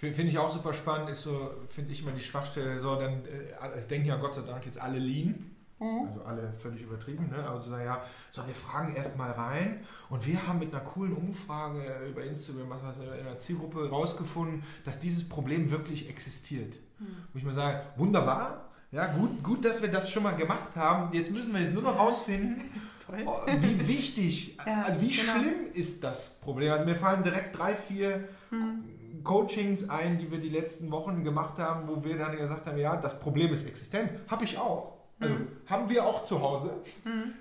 Finde 0.00 0.22
ich 0.22 0.38
auch 0.38 0.48
super 0.48 0.72
spannend, 0.72 1.10
ist 1.10 1.22
so, 1.22 1.50
finde 1.68 1.92
ich 1.92 2.00
immer 2.00 2.12
die 2.12 2.22
Schwachstelle, 2.22 2.80
so, 2.80 2.96
dann, 2.96 3.22
äh, 3.26 3.76
es 3.76 3.86
denken 3.86 4.06
ja 4.06 4.16
Gott 4.16 4.34
sei 4.34 4.40
Dank 4.40 4.64
jetzt 4.64 4.80
alle 4.80 4.98
Lean, 4.98 5.50
mhm. 5.78 6.08
also 6.08 6.22
alle 6.22 6.54
völlig 6.56 6.80
übertrieben, 6.80 7.28
ne? 7.28 7.46
also 7.46 7.68
sagen 7.68 7.84
ja, 7.84 8.02
so, 8.30 8.46
wir 8.46 8.54
fragen 8.54 8.94
erstmal 8.96 9.32
rein 9.32 9.80
und 10.08 10.26
wir 10.26 10.46
haben 10.46 10.58
mit 10.58 10.74
einer 10.74 10.82
coolen 10.82 11.12
Umfrage 11.12 11.82
über 12.08 12.24
Instagram, 12.24 12.70
was 12.70 12.82
weiß 12.82 12.96
ich, 13.02 13.20
in 13.20 13.26
einer 13.26 13.38
Zielgruppe 13.38 13.90
rausgefunden, 13.90 14.62
dass 14.84 14.98
dieses 14.98 15.28
Problem 15.28 15.70
wirklich 15.70 16.08
existiert. 16.08 16.78
Mhm. 16.98 17.06
Wo 17.34 17.38
ich 17.38 17.44
mal 17.44 17.52
sage, 17.52 17.82
wunderbar, 17.96 18.70
ja, 18.92 19.04
gut, 19.04 19.42
gut, 19.42 19.64
dass 19.66 19.82
wir 19.82 19.90
das 19.90 20.10
schon 20.10 20.22
mal 20.22 20.34
gemacht 20.34 20.76
haben, 20.76 21.12
jetzt 21.12 21.30
müssen 21.30 21.54
wir 21.54 21.60
nur 21.70 21.82
noch 21.82 21.98
rausfinden, 21.98 22.64
oh, 23.26 23.42
wie 23.46 23.86
wichtig, 23.86 24.56
ja, 24.66 24.84
also 24.84 25.02
wie 25.02 25.10
genau. 25.10 25.32
schlimm 25.32 25.72
ist 25.74 26.02
das 26.02 26.30
Problem. 26.40 26.72
Also 26.72 26.86
mir 26.86 26.96
fallen 26.96 27.22
direkt 27.22 27.58
drei, 27.58 27.74
vier... 27.74 28.26
Mhm 28.50 28.89
Coachings 29.22 29.88
ein, 29.88 30.18
die 30.18 30.30
wir 30.30 30.38
die 30.38 30.48
letzten 30.48 30.90
Wochen 30.90 31.24
gemacht 31.24 31.58
haben, 31.58 31.88
wo 31.88 32.02
wir 32.04 32.16
dann 32.16 32.36
gesagt 32.36 32.66
haben, 32.66 32.78
ja, 32.78 32.96
das 32.96 33.18
Problem 33.18 33.52
ist 33.52 33.66
existent. 33.66 34.10
Habe 34.28 34.44
ich 34.44 34.58
auch. 34.58 34.98
Also 35.18 35.34
mhm. 35.34 35.48
haben 35.66 35.88
wir 35.88 36.04
auch 36.04 36.24
zu 36.24 36.40
Hause. 36.40 36.70
Mhm. 37.04 37.34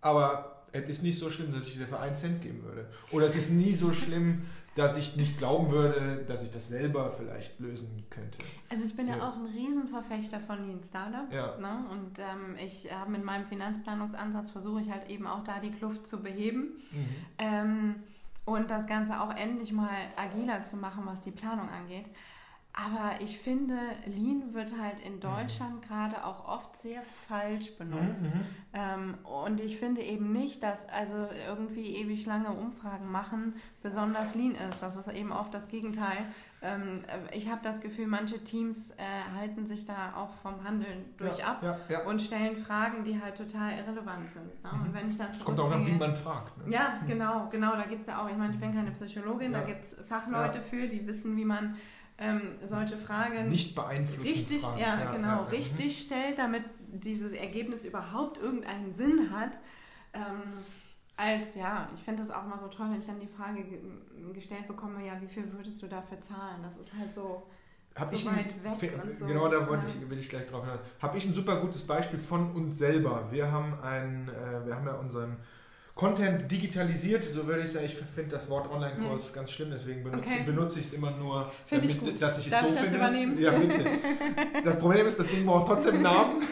Aber 0.00 0.64
es 0.72 0.88
ist 0.88 1.02
nicht 1.02 1.18
so 1.18 1.30
schlimm, 1.30 1.52
dass 1.52 1.66
ich 1.66 1.76
dir 1.76 1.86
für 1.86 1.98
einen 1.98 2.14
Cent 2.14 2.42
geben 2.42 2.62
würde. 2.64 2.86
Oder 3.12 3.26
es 3.26 3.36
ist 3.36 3.50
nie 3.50 3.74
so 3.74 3.92
schlimm, 3.92 4.42
dass 4.74 4.96
ich 4.96 5.16
nicht 5.16 5.38
glauben 5.38 5.70
würde, 5.70 6.24
dass 6.28 6.42
ich 6.42 6.50
das 6.50 6.68
selber 6.68 7.10
vielleicht 7.10 7.58
lösen 7.58 8.04
könnte. 8.10 8.38
Also 8.70 8.84
ich 8.84 8.94
bin 8.94 9.06
so. 9.06 9.12
ja 9.12 9.28
auch 9.28 9.36
ein 9.36 9.46
Riesenverfechter 9.46 10.38
von 10.38 10.68
Lean 10.68 10.82
Startup. 10.84 11.32
Ja. 11.32 11.58
Ne? 11.58 11.84
Und 11.90 12.18
ähm, 12.18 12.56
ich 12.62 12.92
habe 12.92 13.10
mit 13.10 13.24
meinem 13.24 13.44
Finanzplanungsansatz 13.44 14.50
versuche 14.50 14.80
ich 14.80 14.90
halt 14.90 15.10
eben 15.10 15.26
auch 15.26 15.42
da 15.42 15.58
die 15.58 15.72
Kluft 15.72 16.06
zu 16.06 16.22
beheben. 16.22 16.80
Mhm. 16.92 17.06
Ähm, 17.38 17.94
und 18.48 18.70
das 18.70 18.86
Ganze 18.86 19.20
auch 19.20 19.34
endlich 19.34 19.72
mal 19.72 19.90
agiler 20.16 20.62
zu 20.62 20.76
machen, 20.76 21.02
was 21.04 21.20
die 21.20 21.30
Planung 21.30 21.68
angeht. 21.68 22.06
Aber 22.72 23.20
ich 23.20 23.40
finde, 23.40 23.76
Lean 24.06 24.54
wird 24.54 24.72
halt 24.80 25.00
in 25.00 25.18
Deutschland 25.18 25.76
mhm. 25.76 25.80
gerade 25.80 26.24
auch 26.24 26.46
oft 26.46 26.76
sehr 26.76 27.02
falsch 27.02 27.76
benutzt. 27.76 28.34
Mhm. 28.34 28.40
Ähm, 28.72 29.14
und 29.24 29.60
ich 29.60 29.78
finde 29.78 30.00
eben 30.00 30.32
nicht, 30.32 30.62
dass 30.62 30.88
also 30.88 31.28
irgendwie 31.46 31.96
ewig 31.96 32.24
lange 32.24 32.50
Umfragen 32.50 33.10
machen 33.10 33.54
besonders 33.82 34.36
Lean 34.36 34.54
ist. 34.54 34.80
Das 34.80 34.94
ist 34.94 35.08
eben 35.08 35.32
oft 35.32 35.52
das 35.52 35.68
Gegenteil. 35.68 36.18
Ähm, 36.60 37.04
ich 37.32 37.48
habe 37.48 37.60
das 37.62 37.80
Gefühl, 37.80 38.08
manche 38.08 38.42
Teams 38.42 38.90
äh, 38.92 39.04
halten 39.36 39.64
sich 39.66 39.86
da 39.86 40.14
auch 40.16 40.34
vom 40.42 40.64
Handeln 40.64 41.04
durch 41.16 41.38
ja, 41.38 41.52
ab 41.52 41.62
ja, 41.62 41.78
ja. 41.88 42.04
und 42.04 42.20
stellen 42.20 42.56
Fragen, 42.56 43.04
die 43.04 43.20
halt 43.20 43.36
total 43.36 43.78
irrelevant 43.78 44.28
sind. 44.28 44.62
Ne? 44.64 44.70
Und 44.72 44.88
mhm. 44.88 44.94
wenn 44.94 45.08
ich 45.08 45.16
dann 45.16 45.30
es 45.30 45.44
kommt 45.44 45.60
auch 45.60 45.70
an, 45.70 45.86
wie 45.86 45.92
man 45.92 46.14
fragt. 46.16 46.66
Ne? 46.66 46.74
Ja, 46.74 46.98
genau, 47.06 47.48
genau. 47.48 47.76
Da 47.76 47.84
gibt 47.84 48.00
es 48.00 48.08
ja 48.08 48.20
auch, 48.20 48.28
ich 48.28 48.36
meine, 48.36 48.52
ich 48.52 48.58
bin 48.58 48.74
keine 48.74 48.90
Psychologin, 48.90 49.52
da 49.52 49.62
gibt 49.62 49.84
es 49.84 49.94
Fachleute 50.08 50.60
für, 50.60 50.88
die 50.88 51.06
wissen, 51.06 51.36
wie 51.36 51.44
man 51.44 51.76
ähm, 52.18 52.40
solche 52.64 52.96
Fragen 52.96 53.48
nicht 53.48 53.76
beeinflussen. 53.76 54.22
Richtig, 54.22 54.62
Fragen. 54.62 54.80
ja, 54.80 55.12
genau, 55.12 55.44
richtig 55.44 56.02
stellt, 56.02 56.38
damit 56.38 56.64
dieses 56.92 57.32
Ergebnis 57.32 57.84
überhaupt 57.84 58.38
irgendeinen 58.38 58.92
Sinn 58.92 59.30
hat. 59.30 59.60
Ähm, 60.12 60.64
als, 61.18 61.56
ja, 61.56 61.88
ich 61.92 62.00
finde 62.00 62.22
das 62.22 62.30
auch 62.30 62.46
mal 62.46 62.58
so 62.58 62.68
toll, 62.68 62.86
wenn 62.90 63.00
ich 63.00 63.06
dann 63.06 63.18
die 63.18 63.26
Frage 63.26 63.64
gestellt 64.32 64.68
bekomme, 64.68 65.04
ja, 65.04 65.20
wie 65.20 65.26
viel 65.26 65.52
würdest 65.52 65.82
du 65.82 65.88
dafür 65.88 66.20
zahlen? 66.20 66.62
Das 66.62 66.78
ist 66.78 66.94
halt 66.96 67.12
so, 67.12 67.42
hab 67.96 68.08
so 68.08 68.14
ich 68.14 68.26
weit 68.26 68.46
ein, 68.64 68.80
weg 68.80 68.92
und 69.02 69.14
so. 69.14 69.26
Genau, 69.26 69.48
da 69.48 69.68
wollte 69.68 69.84
ich, 69.88 70.08
will 70.08 70.18
ich 70.18 70.28
gleich 70.28 70.46
drauf 70.46 70.64
hinaus. 70.64 70.78
Habe 71.02 71.18
ich 71.18 71.26
ein 71.26 71.34
super 71.34 71.60
gutes 71.60 71.82
Beispiel 71.82 72.20
von 72.20 72.52
uns 72.52 72.78
selber. 72.78 73.26
Wir 73.32 73.50
haben 73.50 73.74
ein, 73.82 74.28
äh, 74.28 74.64
wir 74.64 74.76
haben 74.76 74.86
ja 74.86 74.94
unseren 74.94 75.36
Content 75.96 76.48
digitalisiert, 76.48 77.24
so 77.24 77.44
würde 77.48 77.62
ich 77.62 77.72
sagen. 77.72 77.86
Ich 77.86 77.96
finde 77.96 78.30
das 78.30 78.48
Wort 78.48 78.70
Online-Kurs 78.70 79.30
mhm. 79.30 79.34
ganz 79.34 79.50
schlimm, 79.50 79.70
deswegen 79.72 80.04
benutze, 80.04 80.28
okay. 80.28 80.42
benutze 80.46 80.78
ich 80.78 80.86
es 80.86 80.92
immer 80.92 81.10
nur, 81.10 81.50
damit, 81.68 81.90
ich 81.90 81.98
gut. 81.98 82.22
dass 82.22 82.38
ich 82.38 82.44
es 82.44 82.52
Darf 82.52 82.62
doof 82.62 82.70
ich 82.70 82.76
das 82.76 82.90
finde. 82.90 82.98
Übernehmen? 82.98 83.38
Ja, 83.40 83.58
bitte. 83.58 83.84
Das 84.64 84.78
Problem 84.78 85.06
ist, 85.08 85.18
das 85.18 85.26
Ding 85.26 85.44
braucht 85.44 85.66
trotzdem 85.66 85.94
einen 85.94 86.02
Namen. 86.04 86.42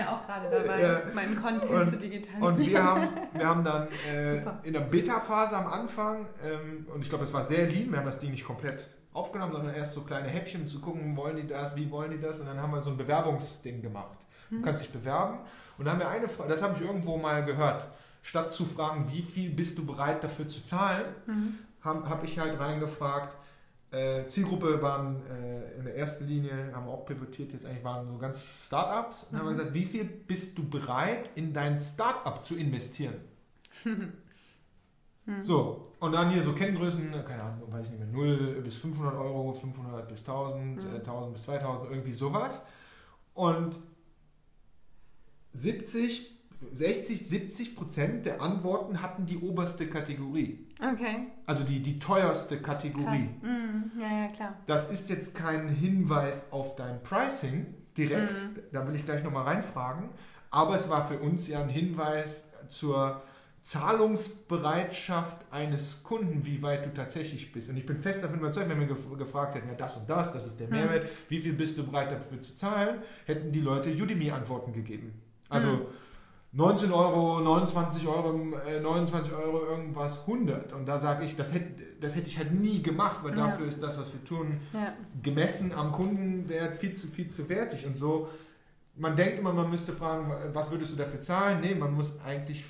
ja 0.00 0.12
auch 0.12 0.26
gerade 0.26 0.50
dabei, 0.50 0.82
ja. 0.82 1.02
meinen 1.14 1.40
Content 1.40 1.70
und, 1.70 1.88
zu 1.88 1.98
digitalisieren. 1.98 2.42
Und 2.42 2.58
wir 2.58 2.84
haben, 2.84 3.08
wir 3.32 3.48
haben 3.48 3.64
dann 3.64 3.88
äh, 4.12 4.42
in 4.62 4.72
der 4.72 4.80
Beta-Phase 4.80 5.56
am 5.56 5.66
Anfang, 5.66 6.26
ähm, 6.44 6.86
und 6.92 7.02
ich 7.02 7.08
glaube, 7.08 7.24
es 7.24 7.32
war 7.32 7.44
sehr 7.44 7.68
lean, 7.68 7.90
wir 7.90 7.98
haben 7.98 8.06
das 8.06 8.18
Ding 8.18 8.30
nicht 8.30 8.44
komplett 8.44 8.82
aufgenommen, 9.12 9.52
sondern 9.52 9.74
erst 9.74 9.94
so 9.94 10.02
kleine 10.02 10.28
Häppchen, 10.28 10.66
zu 10.66 10.80
gucken, 10.80 11.16
wollen 11.16 11.36
die 11.36 11.46
das, 11.46 11.76
wie 11.76 11.90
wollen 11.90 12.10
die 12.10 12.20
das, 12.20 12.40
und 12.40 12.46
dann 12.46 12.60
haben 12.60 12.72
wir 12.72 12.82
so 12.82 12.90
ein 12.90 12.96
Bewerbungsding 12.96 13.82
gemacht. 13.82 14.18
Du 14.50 14.56
hm. 14.56 14.62
kannst 14.62 14.82
dich 14.82 14.92
bewerben. 14.92 15.38
Und 15.78 15.84
dann 15.84 15.94
haben 15.94 16.00
wir 16.00 16.08
eine 16.08 16.28
Frage, 16.28 16.50
das 16.50 16.62
habe 16.62 16.74
ich 16.74 16.82
irgendwo 16.82 17.16
mal 17.16 17.44
gehört 17.44 17.88
statt 18.22 18.52
zu 18.52 18.64
fragen, 18.64 19.06
wie 19.10 19.22
viel 19.22 19.50
bist 19.50 19.78
du 19.78 19.86
bereit 19.86 20.22
dafür 20.22 20.46
zu 20.48 20.64
zahlen, 20.64 21.06
mhm. 21.26 21.58
habe 21.82 22.08
hab 22.08 22.24
ich 22.24 22.38
halt 22.38 22.58
reingefragt. 22.58 23.36
Äh, 23.90 24.26
Zielgruppe 24.26 24.80
waren 24.80 25.20
äh, 25.26 25.72
in 25.76 25.84
der 25.84 25.96
ersten 25.96 26.26
Linie, 26.26 26.72
haben 26.72 26.86
wir 26.86 26.92
auch 26.92 27.04
pivotiert, 27.04 27.52
jetzt 27.52 27.66
eigentlich 27.66 27.82
waren 27.82 28.06
so 28.06 28.18
ganz 28.18 28.66
Startups. 28.66 29.24
Und 29.24 29.32
mhm. 29.32 29.38
haben 29.38 29.46
wir 29.46 29.50
gesagt, 29.52 29.74
wie 29.74 29.84
viel 29.84 30.04
bist 30.04 30.56
du 30.56 30.68
bereit, 30.68 31.30
in 31.34 31.52
dein 31.52 31.80
Startup 31.80 32.44
zu 32.44 32.56
investieren? 32.56 33.16
mhm. 33.84 35.42
So, 35.42 35.92
und 35.98 36.12
dann 36.12 36.30
hier 36.30 36.44
so 36.44 36.52
Kenngrößen, 36.52 37.10
keine 37.24 37.42
Ahnung, 37.42 37.72
weiß 37.72 37.86
ich 37.86 37.90
nicht 37.90 38.00
mehr, 38.00 38.08
0 38.08 38.60
bis 38.62 38.76
500 38.76 39.14
Euro, 39.14 39.52
500 39.52 40.06
bis 40.06 40.20
1000, 40.20 40.84
äh, 40.84 40.96
1000 40.98 41.32
bis 41.32 41.42
2000, 41.42 41.90
irgendwie 41.90 42.12
sowas. 42.12 42.62
Und 43.34 43.76
70 45.52 46.29
60, 46.74 47.28
70 47.28 47.76
Prozent 47.76 48.26
der 48.26 48.42
Antworten 48.42 49.00
hatten 49.00 49.26
die 49.26 49.38
oberste 49.38 49.86
Kategorie. 49.86 50.66
Okay. 50.78 51.28
Also 51.46 51.64
die, 51.64 51.80
die 51.80 51.98
teuerste 51.98 52.60
Kategorie. 52.60 53.30
Mm, 53.42 53.98
ja, 53.98 54.22
ja, 54.22 54.28
klar. 54.28 54.56
Das 54.66 54.90
ist 54.90 55.08
jetzt 55.08 55.34
kein 55.34 55.68
Hinweis 55.68 56.44
auf 56.50 56.76
dein 56.76 57.02
Pricing 57.02 57.66
direkt, 57.96 58.42
mm. 58.42 58.58
da 58.72 58.86
will 58.86 58.94
ich 58.94 59.04
gleich 59.04 59.24
nochmal 59.24 59.44
reinfragen, 59.44 60.10
aber 60.50 60.74
es 60.74 60.88
war 60.90 61.04
für 61.04 61.18
uns 61.18 61.48
ja 61.48 61.62
ein 61.62 61.68
Hinweis 61.68 62.48
zur 62.68 63.22
Zahlungsbereitschaft 63.62 65.46
eines 65.50 66.02
Kunden, 66.02 66.44
wie 66.46 66.62
weit 66.62 66.86
du 66.86 66.92
tatsächlich 66.92 67.52
bist. 67.52 67.68
Und 67.70 67.76
ich 67.76 67.86
bin 67.86 67.96
fest 67.96 68.22
davon 68.22 68.38
überzeugt, 68.38 68.68
wenn 68.68 68.80
wir 68.80 68.86
gefragt 69.16 69.54
hätten, 69.54 69.68
ja 69.68 69.74
das 69.74 69.96
und 69.96 70.08
das, 70.08 70.32
das 70.32 70.46
ist 70.46 70.60
der 70.60 70.68
Mehrwert, 70.68 71.04
mm. 71.04 71.08
wie 71.28 71.40
viel 71.40 71.54
bist 71.54 71.78
du 71.78 71.84
bereit 71.84 72.12
dafür 72.12 72.42
zu 72.42 72.54
zahlen, 72.54 73.02
hätten 73.24 73.50
die 73.50 73.60
Leute 73.60 73.90
Udemy-Antworten 73.90 74.74
gegeben. 74.74 75.22
Also 75.48 75.68
mm 75.68 75.86
19 76.52 76.92
Euro, 76.92 77.40
29 77.40 78.06
Euro, 78.08 78.56
äh, 78.66 78.80
29 78.80 79.32
Euro 79.32 79.66
irgendwas, 79.66 80.20
100. 80.26 80.72
Und 80.72 80.86
da 80.86 80.98
sage 80.98 81.24
ich, 81.24 81.36
das 81.36 81.54
hätte, 81.54 81.84
das 82.00 82.16
hätte 82.16 82.28
ich 82.28 82.38
halt 82.38 82.52
nie 82.52 82.82
gemacht, 82.82 83.20
weil 83.22 83.36
ja. 83.36 83.46
dafür 83.46 83.66
ist 83.66 83.80
das, 83.80 83.98
was 83.98 84.12
wir 84.12 84.24
tun, 84.24 84.60
ja. 84.72 84.94
gemessen 85.22 85.72
am 85.72 85.92
Kundenwert 85.92 86.76
viel 86.76 86.94
zu, 86.94 87.06
viel 87.06 87.28
zu 87.28 87.48
wertig. 87.48 87.86
Und 87.86 87.96
so, 87.96 88.28
man 88.96 89.14
denkt 89.14 89.38
immer, 89.38 89.52
man 89.52 89.70
müsste 89.70 89.92
fragen, 89.92 90.32
was 90.52 90.70
würdest 90.72 90.92
du 90.92 90.96
dafür 90.96 91.20
zahlen? 91.20 91.60
Nee, 91.60 91.76
man 91.76 91.94
muss 91.94 92.18
eigentlich 92.24 92.64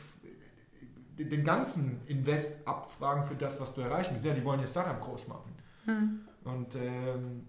den 1.17 1.45
ganzen 1.45 2.01
Invest 2.07 2.67
abfragen 2.67 3.25
für 3.25 3.35
das, 3.35 3.61
was 3.61 3.75
du 3.75 3.81
erreichen 3.81 4.11
willst. 4.13 4.27
Ja, 4.27 4.35
die 4.35 4.45
wollen 4.45 4.61
ihr 4.61 4.67
Startup 4.67 5.01
groß 5.01 5.29
machen. 5.29 5.55
Hm. 5.87 6.21
Und 6.45 6.77
ähm, 6.77 7.47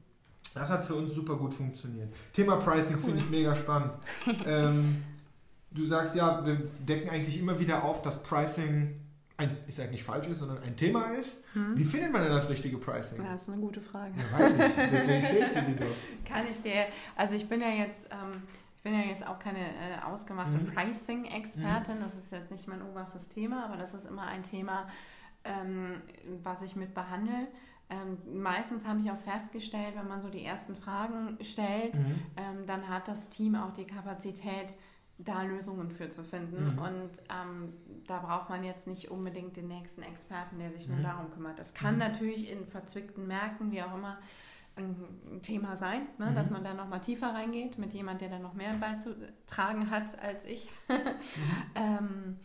das 0.54 0.70
hat 0.70 0.86
für 0.86 0.96
uns 0.96 1.14
super 1.14 1.36
gut 1.36 1.54
funktioniert. 1.54 2.14
Thema 2.34 2.58
Pricing 2.58 2.98
cool. 2.98 3.04
finde 3.04 3.20
ich 3.20 3.30
mega 3.30 3.56
spannend. 3.56 3.94
ähm, 4.46 5.04
du 5.72 5.86
sagst 5.86 6.16
ja, 6.16 6.46
wir 6.46 6.58
decken 6.88 7.10
eigentlich 7.10 7.40
immer 7.40 7.60
wieder 7.60 7.84
auf, 7.84 8.02
dass 8.02 8.22
Pricing 8.24 9.02
ein, 9.38 9.58
ich 9.68 9.76
sage 9.76 9.92
nicht 9.92 10.04
falsch 10.04 10.28
ist, 10.28 10.40
sondern 10.40 10.60
ein 10.60 10.76
Thema 10.76 11.06
ist. 11.12 11.40
Hm. 11.54 11.78
Wie 11.78 11.84
findet 11.84 12.12
man 12.12 12.22
denn 12.22 12.32
das 12.32 12.50
richtige 12.50 12.78
Pricing? 12.78 13.24
Ja, 13.24 13.34
das 13.34 13.44
ist 13.44 13.50
eine 13.50 13.62
gute 13.62 13.82
Frage. 13.82 14.14
Ja, 14.18 14.40
weiß 14.40 14.54
ich, 14.54 14.90
deswegen 14.92 15.24
stelle 15.24 15.46
ich 15.46 15.52
dir 15.52 15.62
die 15.62 15.76
doch. 15.76 15.86
Kann 16.26 16.46
ich 16.48 16.62
dir, 16.62 16.86
also 17.16 17.36
ich 17.36 17.48
bin 17.50 17.62
ja 17.62 17.70
jetzt, 17.70 18.06
ähm, 18.12 18.44
ich 18.78 18.84
bin 18.84 18.94
ja 18.94 19.02
jetzt 19.02 19.26
auch 19.26 19.40
keine 19.40 19.60
äh, 19.60 20.02
ausgemachte 20.06 20.58
mhm. 20.58 20.68
Pricing-Expertin, 20.68 21.98
mhm. 21.98 22.04
das 22.04 22.18
ist 22.18 22.32
jetzt 22.32 22.52
nicht 22.52 22.68
mein 22.68 22.82
oberstes 22.82 23.30
Thema, 23.30 23.66
aber 23.66 23.78
das 23.78 23.94
ist 23.94 24.06
immer 24.06 24.28
ein 24.28 24.44
Thema, 24.44 24.88
ähm, 25.44 26.02
was 26.44 26.62
ich 26.62 26.76
mit 26.76 26.94
behandle. 26.94 27.48
Ähm, 27.90 28.42
meistens 28.42 28.86
habe 28.86 29.00
ich 29.02 29.12
auch 29.12 29.18
festgestellt, 29.18 29.96
wenn 29.96 30.08
man 30.08 30.22
so 30.22 30.30
die 30.30 30.46
ersten 30.46 30.76
Fragen 30.76 31.38
stellt, 31.42 31.98
mhm. 31.98 32.20
ähm, 32.38 32.66
dann 32.68 32.88
hat 32.88 33.08
das 33.08 33.28
Team 33.30 33.56
auch 33.56 33.74
die 33.74 33.86
Kapazität, 33.86 34.76
da 35.24 35.44
Lösungen 35.44 35.90
für 35.92 36.10
zu 36.10 36.24
finden. 36.24 36.74
Mhm. 36.74 36.80
Und 36.80 37.12
ähm, 37.30 37.74
da 38.08 38.20
braucht 38.20 38.50
man 38.50 38.64
jetzt 38.64 38.88
nicht 38.88 39.12
unbedingt 39.12 39.56
den 39.56 39.68
nächsten 39.68 40.02
Experten, 40.02 40.58
der 40.60 40.72
sich 40.72 40.88
nur 40.88 40.98
Mhm. 40.98 41.04
darum 41.04 41.32
kümmert. 41.32 41.60
Das 41.60 41.74
kann 41.74 41.94
Mhm. 41.96 42.00
natürlich 42.00 42.50
in 42.50 42.66
verzwickten 42.66 43.28
Märkten, 43.28 43.72
wie 43.72 43.82
auch 43.84 43.96
immer, 43.96 44.18
ein 44.78 45.42
Thema 45.44 45.76
sein, 45.76 46.08
ne? 46.18 46.28
Mhm. 46.32 46.36
dass 46.36 46.50
man 46.50 46.64
da 46.64 46.74
nochmal 46.74 47.02
tiefer 47.02 47.34
reingeht 47.34 47.78
mit 47.78 47.94
jemand, 47.94 48.22
der 48.22 48.30
da 48.30 48.40
noch 48.40 48.54
mehr 48.54 48.74
beizutragen 48.76 49.90
hat 49.92 50.18
als 50.20 50.46
ich. 50.46 50.70
ähm, 51.76 52.38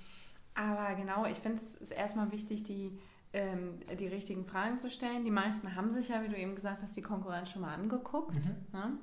aber 0.54 0.94
genau, 0.96 1.24
ich 1.26 1.38
finde, 1.38 1.58
es 1.62 1.76
ist 1.76 1.92
erstmal 1.92 2.32
wichtig, 2.32 2.62
die, 2.64 2.98
ähm, 3.32 3.78
die 3.98 4.08
richtigen 4.08 4.44
Fragen 4.44 4.78
zu 4.78 4.90
stellen. 4.90 5.24
Die 5.24 5.30
meisten 5.30 5.76
haben 5.76 5.92
sich 5.92 6.08
ja, 6.08 6.22
wie 6.22 6.28
du 6.28 6.36
eben 6.36 6.54
gesagt 6.56 6.82
hast, 6.82 6.96
die 6.96 7.02
Konkurrenz 7.02 7.50
schon 7.50 7.62
mal 7.62 7.74
angeguckt. 7.74 8.34
Mhm. 8.34 8.56
Ne? 8.72 8.98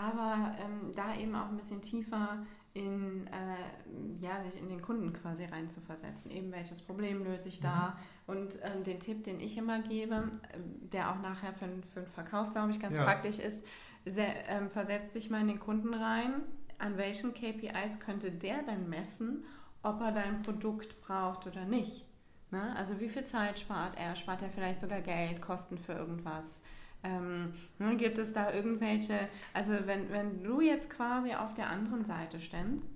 Aber 0.00 0.54
ähm, 0.58 0.92
da 0.94 1.14
eben 1.14 1.34
auch 1.34 1.48
ein 1.48 1.56
bisschen 1.56 1.82
tiefer 1.82 2.38
in, 2.74 3.26
äh, 3.26 4.20
ja, 4.24 4.42
sich 4.42 4.58
in 4.60 4.68
den 4.70 4.80
Kunden 4.80 5.12
quasi 5.12 5.44
reinzuversetzen. 5.44 6.30
Eben 6.30 6.52
welches 6.52 6.80
Problem 6.80 7.22
löse 7.22 7.48
ich 7.48 7.60
da? 7.60 7.98
Und 8.26 8.58
ähm, 8.62 8.82
den 8.84 8.98
Tipp, 8.98 9.24
den 9.24 9.40
ich 9.40 9.58
immer 9.58 9.80
gebe, 9.80 10.14
ähm, 10.54 10.88
der 10.90 11.10
auch 11.10 11.20
nachher 11.20 11.52
für, 11.52 11.66
den- 11.66 11.84
für 11.84 12.00
den 12.00 12.08
Verkauf, 12.08 12.52
glaube 12.52 12.70
ich, 12.70 12.80
ganz 12.80 12.96
Ja. 12.96 13.04
praktisch 13.04 13.38
ist, 13.38 13.66
sehr, 14.06 14.48
ähm, 14.48 14.70
versetzt 14.70 15.14
dich 15.14 15.28
mal 15.30 15.42
in 15.42 15.48
den 15.48 15.60
Kunden 15.60 15.92
rein. 15.92 16.42
An 16.78 16.96
welchen 16.96 17.34
KPIs 17.34 18.00
könnte 18.00 18.32
der 18.32 18.62
denn 18.62 18.88
messen, 18.88 19.44
ob 19.82 20.00
er 20.00 20.12
dein 20.12 20.42
Produkt 20.42 21.00
braucht 21.02 21.46
oder 21.46 21.64
nicht? 21.66 22.06
Ne? 22.50 22.74
Also 22.76 22.98
wie 23.00 23.08
viel 23.08 23.24
Zeit 23.24 23.58
spart 23.60 23.96
er? 23.98 24.16
Spart 24.16 24.42
er 24.42 24.48
vielleicht 24.50 24.80
sogar 24.80 25.00
Geld, 25.02 25.40
Kosten 25.42 25.76
für 25.78 25.92
irgendwas? 25.92 26.62
Ähm, 27.04 27.52
ne, 27.78 27.96
gibt 27.96 28.18
es 28.18 28.32
da 28.32 28.52
irgendwelche, 28.52 29.28
also 29.54 29.74
wenn, 29.86 30.10
wenn 30.12 30.42
du 30.44 30.60
jetzt 30.60 30.88
quasi 30.90 31.34
auf 31.34 31.52
der 31.54 31.68
anderen 31.68 32.04
Seite 32.04 32.38
ständst, 32.38 32.88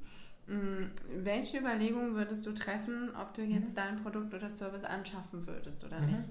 mh, 0.46 0.88
welche 1.24 1.58
Überlegungen 1.58 2.14
würdest 2.14 2.46
du 2.46 2.52
treffen, 2.52 3.10
ob 3.20 3.34
du 3.34 3.42
jetzt 3.42 3.76
dein 3.76 4.00
Produkt 4.02 4.32
oder 4.32 4.48
Service 4.48 4.84
anschaffen 4.84 5.46
würdest 5.46 5.84
oder 5.84 6.00
Mhm. 6.00 6.06
nicht? 6.06 6.28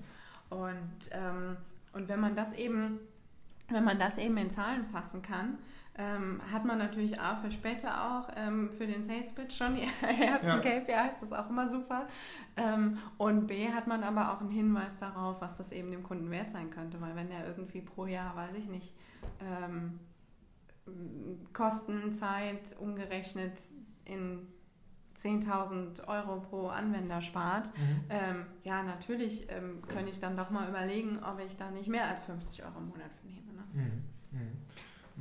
Und, 0.49 1.09
ähm, 1.11 1.57
und 1.93 2.07
wenn 2.07 2.19
man 2.21 2.35
das 2.35 2.53
eben, 2.53 2.99
wenn 3.69 3.83
man 3.83 3.99
das 3.99 4.17
eben 4.17 4.37
in 4.37 4.49
Zahlen 4.49 4.85
fassen 4.85 5.21
kann, 5.21 5.57
ähm, 5.97 6.41
hat 6.51 6.65
man 6.65 6.77
natürlich 6.77 7.19
A 7.21 7.35
für 7.37 7.51
später 7.51 7.89
auch 8.19 8.29
ähm, 8.35 8.69
für 8.77 8.85
den 8.85 9.01
Sales 9.03 9.33
Pitch 9.33 9.53
schon 9.57 9.75
die 9.75 9.83
ersten 10.23 10.47
Ja. 10.47 10.59
KPIs, 10.59 11.19
das 11.19 11.23
ist 11.29 11.33
auch 11.33 11.49
immer 11.49 11.67
super. 11.67 12.07
Ähm, 12.57 12.97
und 13.17 13.47
B 13.47 13.69
hat 13.71 13.87
man 13.87 14.03
aber 14.03 14.33
auch 14.33 14.41
einen 14.41 14.49
Hinweis 14.49 14.97
darauf, 14.99 15.39
was 15.41 15.57
das 15.57 15.71
eben 15.71 15.91
dem 15.91 16.03
Kunden 16.03 16.29
wert 16.31 16.51
sein 16.51 16.69
könnte, 16.69 16.99
weil 17.01 17.15
wenn 17.15 17.29
der 17.29 17.45
irgendwie 17.47 17.81
pro 17.81 18.05
Jahr, 18.07 18.35
weiß 18.35 18.55
ich 18.57 18.67
nicht, 18.67 18.93
ähm, 19.41 19.99
Kosten, 21.53 22.13
Zeit 22.13 22.75
umgerechnet 22.79 23.59
in 24.05 24.47
10.000 25.17 26.07
Euro 26.07 26.41
pro 26.41 26.67
Anwender 26.67 27.21
spart, 27.21 27.71
Mhm. 27.77 28.01
ähm, 28.09 28.45
ja, 28.63 28.83
natürlich 28.83 29.49
ähm, 29.49 29.81
könnte 29.87 30.11
ich 30.11 30.19
dann 30.19 30.35
doch 30.37 30.49
mal 30.49 30.67
überlegen, 30.69 31.19
ob 31.23 31.39
ich 31.39 31.55
da 31.57 31.71
nicht 31.71 31.87
mehr 31.87 32.07
als 32.07 32.21
50 32.23 32.63
Euro 32.65 32.79
im 32.79 32.89
Monat 32.89 33.11
für 33.21 33.27
nehme. 33.27 33.53
Ne? 33.53 33.63
Mhm. 33.73 34.39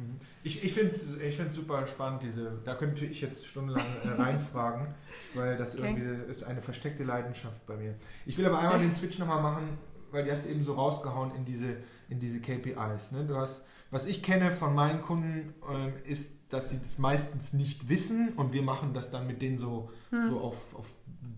Mhm. 0.03 0.19
Ich, 0.45 0.63
ich 0.63 0.73
finde 0.73 0.91
es 0.95 1.05
ich 1.17 1.37
find's 1.37 1.57
super 1.57 1.87
spannend, 1.87 2.23
diese, 2.23 2.61
da 2.65 2.75
könnte 2.75 3.05
ich 3.07 3.21
jetzt 3.23 3.47
stundenlang 3.47 3.87
äh, 4.05 4.11
reinfragen, 4.23 4.95
weil 5.35 5.57
das 5.57 5.75
Okay. 5.77 5.95
irgendwie 5.97 6.31
ist 6.31 6.45
eine 6.45 6.61
versteckte 6.61 7.03
Leidenschaft 7.03 7.67
bei 7.67 7.77
mir. 7.77 7.95
Ich 8.27 8.37
will 8.39 8.47
aber 8.47 8.59
einmal 8.59 8.79
den 8.79 8.95
Switch 8.95 9.19
nochmal 9.19 9.43
machen, 9.43 9.79
weil 10.13 10.25
die 10.25 10.31
hast 10.31 10.45
du 10.45 10.51
eben 10.51 10.63
so 10.63 10.75
rausgehauen 10.75 11.35
in 11.35 11.45
diese, 11.45 11.77
in 12.11 12.21
diese 12.21 12.41
KPIs. 12.41 13.11
Ne? 13.13 13.25
Du 13.27 13.37
hast, 13.37 13.65
was 13.91 14.07
ich 14.07 14.23
kenne 14.23 14.53
von 14.53 14.75
meinen 14.75 15.01
Kunden, 15.01 15.55
ähm, 15.73 15.95
ist, 16.05 16.33
dass 16.51 16.71
sie 16.71 16.79
das 16.79 16.99
meistens 16.99 17.53
nicht 17.55 17.89
wissen 17.89 18.35
und 18.37 18.53
wir 18.53 18.63
machen 18.63 18.93
das 18.95 19.11
dann 19.11 19.27
mit 19.27 19.41
denen 19.43 19.59
so, 19.59 19.91
so 20.29 20.39
auf, 20.41 20.75
auf 20.77 20.87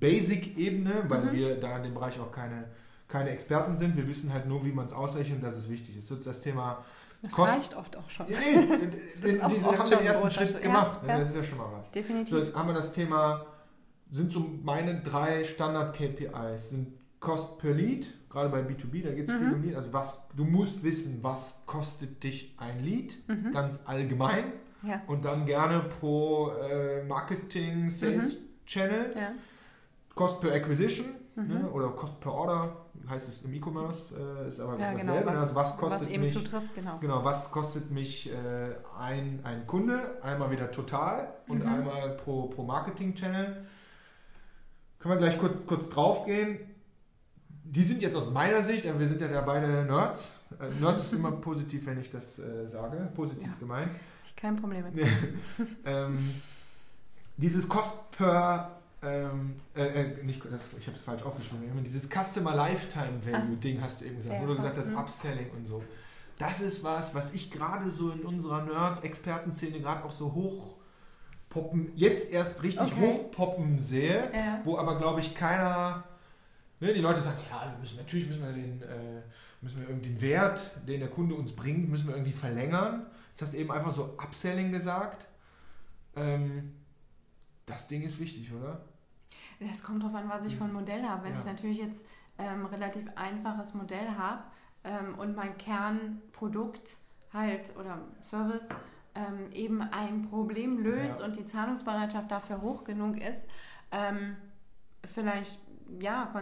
Basic-Ebene, 0.00 1.04
weil 1.08 1.24
Mhm. 1.26 1.32
wir 1.32 1.56
da 1.60 1.76
in 1.76 1.84
dem 1.84 1.94
Bereich 1.94 2.18
auch 2.20 2.30
keine, 2.32 2.64
keine 3.08 3.30
Experten 3.30 3.76
sind. 3.76 3.96
Wir 3.96 4.06
wissen 4.08 4.32
halt 4.32 4.46
nur, 4.46 4.64
wie 4.64 4.72
man 4.72 4.86
es 4.86 4.92
ausrechnet 4.92 5.38
und 5.38 5.44
dass 5.44 5.56
es 5.56 5.68
wichtig 5.70 5.96
ist. 5.96 6.08
So 6.08 6.16
das 6.16 6.40
Thema 6.40 6.84
Das 7.26 7.34
Kost- 7.34 7.52
reicht 7.52 7.76
oft 7.76 7.96
auch 7.96 8.08
schon. 8.10 8.26
nee, 8.28 8.34
den, 8.34 9.40
auch 9.42 9.50
diese 9.50 9.78
haben 9.78 9.90
den 9.90 10.00
ersten 10.00 10.30
Schritt 10.30 10.62
gemacht. 10.62 11.00
Ja, 11.02 11.08
ja. 11.14 11.18
Das 11.20 11.28
ist 11.30 11.36
ja 11.36 11.44
schon 11.44 11.58
mal 11.58 11.68
was. 11.72 11.90
Definitiv. 11.90 12.28
So, 12.48 12.54
haben 12.54 12.68
wir 12.68 12.74
das 12.74 12.92
Thema, 12.92 13.46
sind 14.10 14.32
so 14.32 14.40
meine 14.62 15.00
drei 15.02 15.42
Standard-KPIs, 15.44 16.70
sind 16.70 16.92
Cost 17.20 17.58
per 17.58 17.72
Lead, 17.72 18.12
gerade 18.30 18.48
bei 18.50 18.60
B2B, 18.60 19.02
da 19.02 19.10
geht 19.12 19.28
es 19.28 19.34
viel 19.34 19.46
Mhm. 19.48 19.54
um 19.54 19.62
Lead. 19.62 19.74
Also 19.76 19.92
was, 19.92 20.20
du 20.36 20.44
musst 20.44 20.82
wissen, 20.84 21.18
was 21.22 21.62
kostet 21.66 22.22
dich 22.22 22.54
ein 22.58 22.84
Lead, 22.84 23.16
Mhm. 23.28 23.50
ganz 23.52 23.80
allgemein. 23.86 24.52
Ja. 24.82 25.00
Und 25.06 25.24
dann 25.24 25.46
gerne 25.46 25.80
pro 25.80 26.50
äh, 26.52 27.02
Marketing, 27.04 27.90
Sales 27.90 28.38
Channel, 28.66 29.12
Ja. 29.16 29.32
Cost 30.14 30.40
per 30.40 30.52
Acquisition 30.52 31.06
Mhm. 31.34 31.48
ne? 31.48 31.70
oder 31.70 31.88
Cost 31.88 32.20
per 32.20 32.32
Order, 32.32 32.85
heißt 33.08 33.28
es 33.28 33.42
im 33.42 33.52
E-Commerce, 33.54 34.14
äh, 34.14 34.48
ist 34.48 34.60
aber 34.60 34.78
ja, 34.78 34.92
genau. 34.92 35.12
dasselbe. 35.12 35.30
Was, 35.30 35.40
also 35.40 35.54
was 35.54 35.76
kostet 35.76 36.10
was 36.10 36.18
mich 36.18 36.32
zutrifft, 36.32 36.74
genau. 36.74 36.98
Genau, 36.98 37.24
was 37.24 37.50
kostet 37.50 37.90
mich 37.90 38.30
äh, 38.32 38.34
ein, 38.98 39.40
ein 39.44 39.66
Kunde? 39.66 40.18
Einmal 40.22 40.50
wieder 40.50 40.70
total 40.70 41.28
und 41.48 41.60
Mhm. 41.64 41.68
einmal 41.68 42.10
pro, 42.16 42.48
pro 42.48 42.62
Marketing-Channel. 42.64 43.66
Können 44.98 45.14
wir 45.14 45.18
gleich 45.18 45.38
kurz, 45.38 45.66
kurz 45.66 45.88
drauf 45.88 46.24
gehen. 46.24 46.58
Die 47.68 47.82
sind 47.82 48.00
jetzt 48.02 48.14
aus 48.16 48.30
meiner 48.30 48.62
Sicht, 48.62 48.86
aber 48.86 48.98
wir 49.00 49.08
sind 49.08 49.20
ja 49.20 49.28
da 49.28 49.40
beide 49.40 49.66
Nerds. 49.84 50.38
Äh, 50.60 50.68
Nerds 50.80 51.02
ist 51.04 51.12
immer 51.12 51.30
positiv, 51.40 51.86
wenn 51.86 52.00
ich 52.00 52.10
das 52.10 52.38
äh, 52.38 52.66
sage. 52.68 53.08
Positiv 53.14 53.48
Ja. 53.48 53.54
gemeint. 53.58 53.90
Ich 54.24 54.34
kein 54.36 54.56
Problem 54.56 54.84
mit. 54.84 55.06
ähm, 55.84 56.18
dieses 57.36 57.68
Cost 57.68 58.10
per, 58.12 58.75
ähm, 59.06 59.54
äh, 59.74 59.86
äh, 59.86 60.22
nicht, 60.24 60.42
das, 60.50 60.70
ich 60.78 60.86
habe 60.86 60.96
es 60.96 61.02
falsch 61.02 61.22
aufgeschrieben, 61.22 61.82
dieses 61.84 62.08
Customer 62.10 62.54
Lifetime 62.54 63.24
Value 63.24 63.56
Ding 63.56 63.80
hast 63.80 64.00
du 64.00 64.04
eben 64.06 64.16
gesagt, 64.16 64.40
wo 64.42 64.46
du 64.46 64.52
Ah. 64.52 64.56
Gesagt 64.56 64.78
hast, 64.78 64.90
Mhm. 64.90 64.98
Upselling 64.98 65.50
und 65.50 65.66
so. 65.66 65.82
Das 66.38 66.60
ist 66.60 66.82
was, 66.82 67.14
was 67.14 67.32
ich 67.32 67.50
gerade 67.50 67.90
so 67.90 68.10
in 68.10 68.20
unserer 68.24 68.62
Nerd-Expertenszene 68.64 69.80
gerade 69.80 70.04
auch 70.04 70.10
so 70.10 70.34
hoch 70.34 70.76
poppen, 71.48 71.90
jetzt 71.94 72.30
erst 72.30 72.62
richtig 72.62 72.92
Okay. 72.92 73.00
hochpoppen 73.00 73.78
sehe, 73.78 74.30
Ja. 74.34 74.60
wo 74.64 74.76
aber 74.76 74.98
glaube 74.98 75.20
ich 75.20 75.34
keiner, 75.34 76.04
ne, 76.80 76.92
die 76.92 77.00
Leute 77.00 77.20
sagen, 77.22 77.38
ja, 77.50 77.70
wir 77.72 77.78
müssen, 77.78 77.96
natürlich 77.96 78.26
müssen 78.28 78.42
wir 78.42 78.52
den, 78.52 78.82
äh, 78.82 79.22
müssen 79.62 79.80
wir 79.80 79.88
irgendwie 79.88 80.10
den 80.10 80.20
Wert, 80.20 80.72
den 80.86 81.00
der 81.00 81.08
Kunde 81.08 81.34
uns 81.34 81.52
bringt, 81.54 81.88
müssen 81.88 82.08
wir 82.08 82.14
irgendwie 82.16 82.32
verlängern. 82.32 83.06
Jetzt 83.30 83.42
hast 83.42 83.52
du 83.54 83.58
eben 83.58 83.70
einfach 83.72 83.90
so 83.92 84.14
Upselling 84.18 84.72
gesagt. 84.72 85.26
Ähm, 86.16 86.74
das 87.64 87.86
Ding 87.86 88.02
ist 88.02 88.18
wichtig, 88.20 88.52
oder? 88.52 88.80
Das 89.60 89.82
kommt 89.82 90.02
darauf 90.02 90.14
an, 90.14 90.28
was 90.28 90.44
ich 90.44 90.56
für 90.56 90.64
ein 90.64 90.72
Modell 90.72 91.02
habe. 91.04 91.24
Wenn 91.24 91.32
Ja. 91.34 91.38
ich 91.40 91.44
natürlich 91.46 91.78
jetzt 91.78 92.04
ähm, 92.38 92.66
relativ 92.66 93.06
einfaches 93.16 93.72
Modell 93.74 94.08
habe 94.18 94.42
ähm, 94.84 95.14
und 95.18 95.34
mein 95.34 95.56
Kernprodukt 95.56 96.96
halt 97.32 97.74
oder 97.76 97.98
Service 98.22 98.68
ähm, 99.14 99.50
eben 99.52 99.80
ein 99.82 100.22
Problem 100.28 100.78
löst 100.78 101.20
Ja. 101.20 101.26
und 101.26 101.36
die 101.36 101.44
Zahlungsbereitschaft 101.44 102.30
dafür 102.30 102.60
hoch 102.60 102.84
genug 102.84 103.18
ist, 103.18 103.48
ähm, 103.92 104.36
vielleicht 105.04 105.62
ja, 106.00 106.34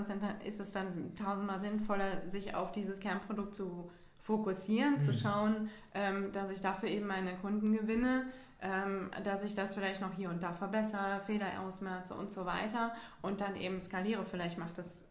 ist 0.45 0.59
es 0.59 0.73
dann 0.73 1.15
tausendmal 1.17 1.61
sinnvoller, 1.61 2.27
sich 2.29 2.55
auf 2.55 2.73
dieses 2.73 2.99
Kernprodukt 2.99 3.55
zu 3.55 3.91
fokussieren, 4.19 4.99
zu 5.01 5.11
Mhm. 5.11 5.17
schauen, 5.17 5.71
ähm, 5.93 6.33
dass 6.33 6.51
ich 6.51 6.63
dafür 6.63 6.89
eben 6.89 7.07
meine 7.07 7.37
Kunden 7.37 7.73
gewinne, 7.73 8.25
ähm, 8.65 9.11
dass 9.23 9.43
ich 9.45 9.55
das 9.55 9.75
vielleicht 9.75 10.01
noch 10.01 10.13
hier 10.15 10.31
und 10.31 10.43
da 10.43 10.53
verbessere, 10.53 11.21
Fehler 11.27 11.61
ausmerze 11.61 12.15
und 12.15 12.33
so 12.33 12.47
weiter 12.47 12.93
und 13.23 13.41
dann 13.41 13.55
eben 13.57 13.81
skaliere. 13.81 14.25
Vielleicht 14.25 14.59
macht 14.59 14.79
das 14.79 15.05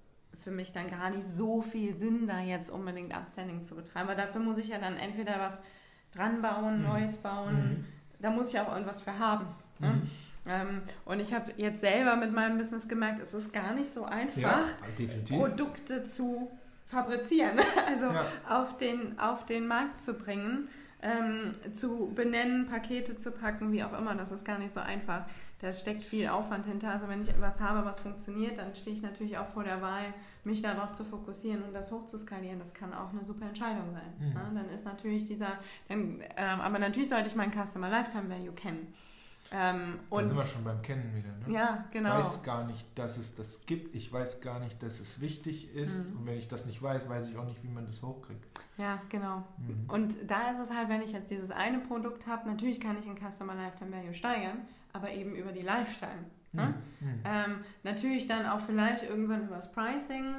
für 0.44 0.52
mich 0.52 0.74
dann 0.74 0.89
gar 0.89 1.10
nicht 1.12 1.24
so 1.24 1.62
viel 1.62 1.96
Sinn, 1.96 2.28
da 2.28 2.39
jetzt 2.42 2.70
unbedingt 2.72 3.16
Upselling 3.16 3.63
zu 3.63 3.76
betreiben. 3.76 4.10
Aber 4.10 4.16
dafür 4.20 4.42
muss 4.42 4.58
ich 4.58 4.68
ja 4.70 4.80
dann 4.80 4.98
entweder 4.98 5.39
was 5.39 5.62
dran 6.13 6.42
bauen, 6.42 6.80
Mhm. 6.82 6.88
Neues 6.88 7.18
bauen. 7.18 7.86
Da 8.20 8.30
muss 8.32 8.54
ich 8.54 8.60
auch 8.60 8.72
irgendwas 8.74 9.02
für 9.02 9.18
haben. 9.20 9.46
Ne? 9.80 9.89
Mhm. 9.89 10.10
Ähm, 10.46 10.82
und 11.06 11.20
ich 11.22 11.34
habe 11.34 11.54
jetzt 11.56 11.80
selber 11.80 12.16
mit 12.18 12.34
meinem 12.34 12.58
Business 12.58 12.88
gemerkt, 12.89 13.22
es 13.22 13.34
ist 13.34 13.54
gar 13.54 13.74
nicht 13.74 13.89
so 13.89 14.04
einfach, 14.06 14.42
Ja. 14.42 14.63
Produkte 15.30 16.04
zu 16.04 16.52
fabrizieren, 16.88 17.60
also 17.88 18.06
Ja. 18.08 18.26
auf, 18.50 18.78
den, 18.78 19.18
auf 19.20 19.46
den 19.46 19.68
Markt 19.68 20.02
zu 20.02 20.13
bringen, 20.16 20.68
ähm, 21.04 21.54
zu 21.74 22.12
benennen, 22.16 22.68
Pakete 22.68 23.16
zu 23.16 23.32
packen, 23.32 23.72
wie 23.72 23.84
auch 23.84 23.98
immer. 23.98 24.16
Das 24.16 24.32
ist 24.32 24.46
gar 24.46 24.58
nicht 24.58 24.72
so 24.72 24.80
einfach. 24.80 25.26
Da 25.60 25.72
steckt 25.72 26.04
viel 26.04 26.28
Aufwand 26.28 26.66
hinter. 26.66 26.89
Also 26.89 27.08
wenn 27.08 27.22
ich 27.22 27.30
etwas 27.30 27.60
habe, 27.60 27.86
was 27.86 28.00
funktioniert, 28.00 28.58
dann 28.58 28.74
stehe 28.76 28.96
ich 28.96 29.02
natürlich 29.02 29.38
auch 29.38 29.48
vor 29.48 29.63
der 29.63 29.82
Wahl, 29.82 30.13
mich 30.44 30.62
darauf 30.62 30.94
zu 30.94 31.06
fokussieren 31.06 31.63
und 31.63 31.74
das 31.74 31.92
hochzuskalieren. 31.92 32.60
Das 32.60 32.74
kann 32.74 32.94
auch 32.94 33.12
eine 33.12 33.24
super 33.24 33.46
Entscheidung 33.46 33.94
sein. 33.94 34.13
Mhm. 34.20 34.34
Ne? 34.34 34.52
Dann 34.56 34.70
ist 34.70 34.86
natürlich 34.86 35.26
dieser, 35.26 35.60
dann, 35.88 36.22
ähm, 36.38 36.62
aber 36.62 36.80
natürlich 36.80 37.10
sollte 37.10 37.30
ich 37.30 37.36
meinen 37.36 37.54
Customer 37.54 37.89
Lifetime 37.89 38.30
Value 38.30 38.54
kennen. 38.54 38.94
Ähm, 39.56 40.00
da 40.10 40.26
sind 40.26 40.36
wir 40.36 40.46
schon 40.46 40.63
beim 40.63 40.82
Kennen 40.82 41.13
wieder. 41.16 41.30
Ne? 41.30 41.54
ja, 41.56 41.86
genau. 41.92 42.18
Ich 42.18 42.26
weiß 42.26 42.44
gar 42.44 42.66
nicht, 42.66 42.88
dass 42.98 43.18
es 43.18 43.36
das 43.36 43.62
gibt. 43.68 43.94
Ich 43.94 44.12
weiß 44.12 44.42
gar 44.42 44.60
nicht, 44.60 44.82
dass 44.82 45.00
es 45.00 45.22
wichtig 45.22 45.76
ist. 45.76 46.10
Mhm. 46.10 46.18
Und 46.18 46.26
wenn 46.26 46.39
ich 46.39 46.48
das 46.48 46.66
nicht 46.66 46.82
weiß, 46.82 47.08
weiß 47.08 47.30
ich 47.30 47.38
auch 47.38 47.46
nicht, 47.46 47.63
wie 47.63 47.68
man 47.68 47.86
das 47.86 48.02
hochkriegt. 48.02 48.44
Ja, 48.78 49.00
genau. 49.10 49.44
Mhm. 49.60 49.86
Und 49.88 50.16
da 50.28 50.50
ist 50.50 50.60
es 50.60 50.72
halt, 50.72 50.89
wenn 50.89 51.04
ich 51.04 51.12
jetzt 51.12 51.30
dieses 51.30 51.52
eine 51.52 51.78
Produkt 51.78 52.26
habe, 52.26 52.50
natürlich 52.50 52.80
kann 52.80 52.98
ich 52.98 53.06
den 53.06 53.16
Customer 53.16 53.54
Lifetime 53.54 53.92
Value 53.92 54.16
steigern, 54.16 54.58
aber 54.92 55.12
eben 55.12 55.36
über 55.36 55.52
die 55.52 55.62
Lifetime. 55.62 56.26
Ne? 56.52 56.74
Mhm. 57.00 57.08
Mhm. 57.08 57.20
Ähm, 57.24 57.56
natürlich 57.84 58.28
dann 58.28 58.48
auch 58.48 58.60
vielleicht 58.60 59.04
irgendwann 59.04 59.44
übers 59.44 59.72
Pricing, 59.72 60.34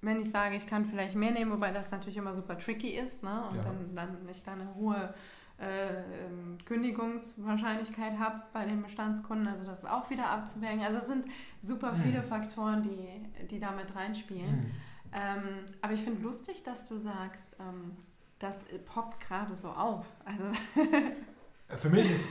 wenn 0.00 0.20
ich 0.20 0.30
sage, 0.30 0.56
ich 0.56 0.66
kann 0.66 0.86
vielleicht 0.86 1.14
mehr 1.14 1.32
nehmen, 1.32 1.50
wobei 1.50 1.72
das 1.72 1.90
natürlich 1.90 2.16
immer 2.16 2.32
super 2.32 2.56
tricky 2.56 2.90
ist 2.90 3.22
ne? 3.22 3.44
und 3.50 3.56
Ja. 3.56 3.62
dann, 3.62 3.94
dann 3.94 4.28
ich 4.30 4.42
da 4.44 4.52
eine 4.52 4.74
hohe 4.74 5.12
äh, 5.60 5.88
ähm, 6.26 6.58
Kündigungswahrscheinlichkeit 6.64 8.18
habe 8.18 8.42
bei 8.52 8.64
den 8.64 8.82
Bestandskunden, 8.82 9.48
also 9.48 9.68
das 9.70 9.80
ist 9.80 9.90
auch 9.90 10.08
wieder 10.10 10.28
abzuwägen. 10.30 10.82
Also 10.82 10.98
es 10.98 11.06
sind 11.06 11.26
super 11.60 11.92
Mhm. 11.92 11.96
viele 11.96 12.22
Faktoren, 12.22 12.82
die, 12.82 13.46
die 13.48 13.58
da 13.60 13.72
mit 13.72 13.94
reinspielen. 13.94 14.56
Mhm. 14.56 14.70
Ähm, 15.12 15.64
aber 15.80 15.94
ich 15.94 16.00
finde 16.02 16.22
lustig, 16.22 16.62
dass 16.62 16.84
du 16.84 16.98
sagst, 16.98 17.56
ähm, 17.60 17.96
das 18.38 18.66
poppt 18.86 19.20
gerade 19.26 19.56
so 19.56 19.68
auf. 19.70 20.06
Also 20.24 20.44
Für 21.76 21.90
mich 21.90 22.10
ist, 22.10 22.24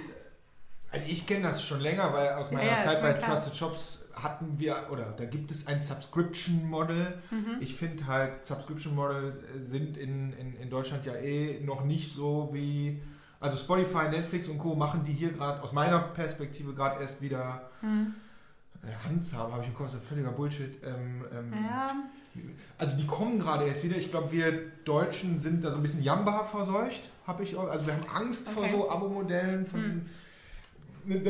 also 0.91 1.05
ich 1.07 1.27
kenne 1.27 1.43
das 1.43 1.63
schon 1.63 1.81
länger, 1.81 2.13
weil 2.13 2.29
aus 2.33 2.51
meiner 2.51 2.71
Ja, 2.71 2.79
Zeit 2.79 3.01
bei 3.01 3.13
klar. 3.13 3.31
Trusted 3.35 3.55
Shops 3.55 4.03
hatten 4.13 4.57
wir, 4.57 4.87
oder 4.91 5.11
da 5.11 5.25
gibt 5.25 5.51
es 5.51 5.67
ein 5.67 5.81
Subscription 5.81 6.67
Model. 6.69 7.21
mhm. 7.29 7.57
Ich 7.59 7.75
finde 7.75 8.07
halt, 8.07 8.45
Subscription 8.45 8.95
Model 8.95 9.43
sind 9.59 9.97
in, 9.97 10.33
in, 10.33 10.55
in 10.55 10.69
Deutschland 10.69 11.05
ja 11.05 11.13
eh 11.15 11.59
noch 11.63 11.83
nicht 11.83 12.11
so 12.11 12.49
wie, 12.51 13.01
also 13.39 13.57
Spotify, 13.57 14.09
Netflix 14.09 14.47
und 14.47 14.57
Co. 14.57 14.75
machen 14.75 15.03
die 15.03 15.13
hier 15.13 15.31
gerade 15.31 15.61
aus 15.61 15.71
meiner 15.73 15.99
Perspektive 15.99 16.73
gerade 16.73 16.99
erst 17.01 17.21
wieder 17.21 17.69
Mhm. 17.81 18.13
äh, 18.83 19.07
Handzahm, 19.07 19.51
habe 19.51 19.61
ich 19.63 19.67
im 19.69 19.75
Kopf, 19.75 19.87
das 19.91 19.95
ist 20.01 20.07
völliger 20.09 20.31
Bullshit. 20.31 20.77
Ähm, 20.83 21.25
ähm, 21.37 21.53
ja, 21.65 21.87
Also 22.77 22.95
die 22.97 23.05
kommen 23.07 23.39
gerade 23.39 23.65
erst 23.65 23.83
wieder. 23.83 23.95
Ich 23.97 24.11
glaube, 24.11 24.31
wir 24.31 24.51
Deutschen 24.85 25.39
sind 25.39 25.63
da 25.63 25.71
so 25.71 25.77
ein 25.77 25.81
bisschen 25.81 26.03
Jamba 26.03 26.43
verseucht, 26.43 27.09
habe 27.25 27.43
ich 27.43 27.55
auch. 27.55 27.67
Also 27.69 27.87
wir 27.87 27.93
haben 27.93 28.05
Angst 28.13 28.47
vor 28.49 28.63
Okay. 28.63 28.71
so 28.73 28.89
Abo-Modellen. 28.91 29.65
Von, 29.65 29.79
Hm. 29.81 30.05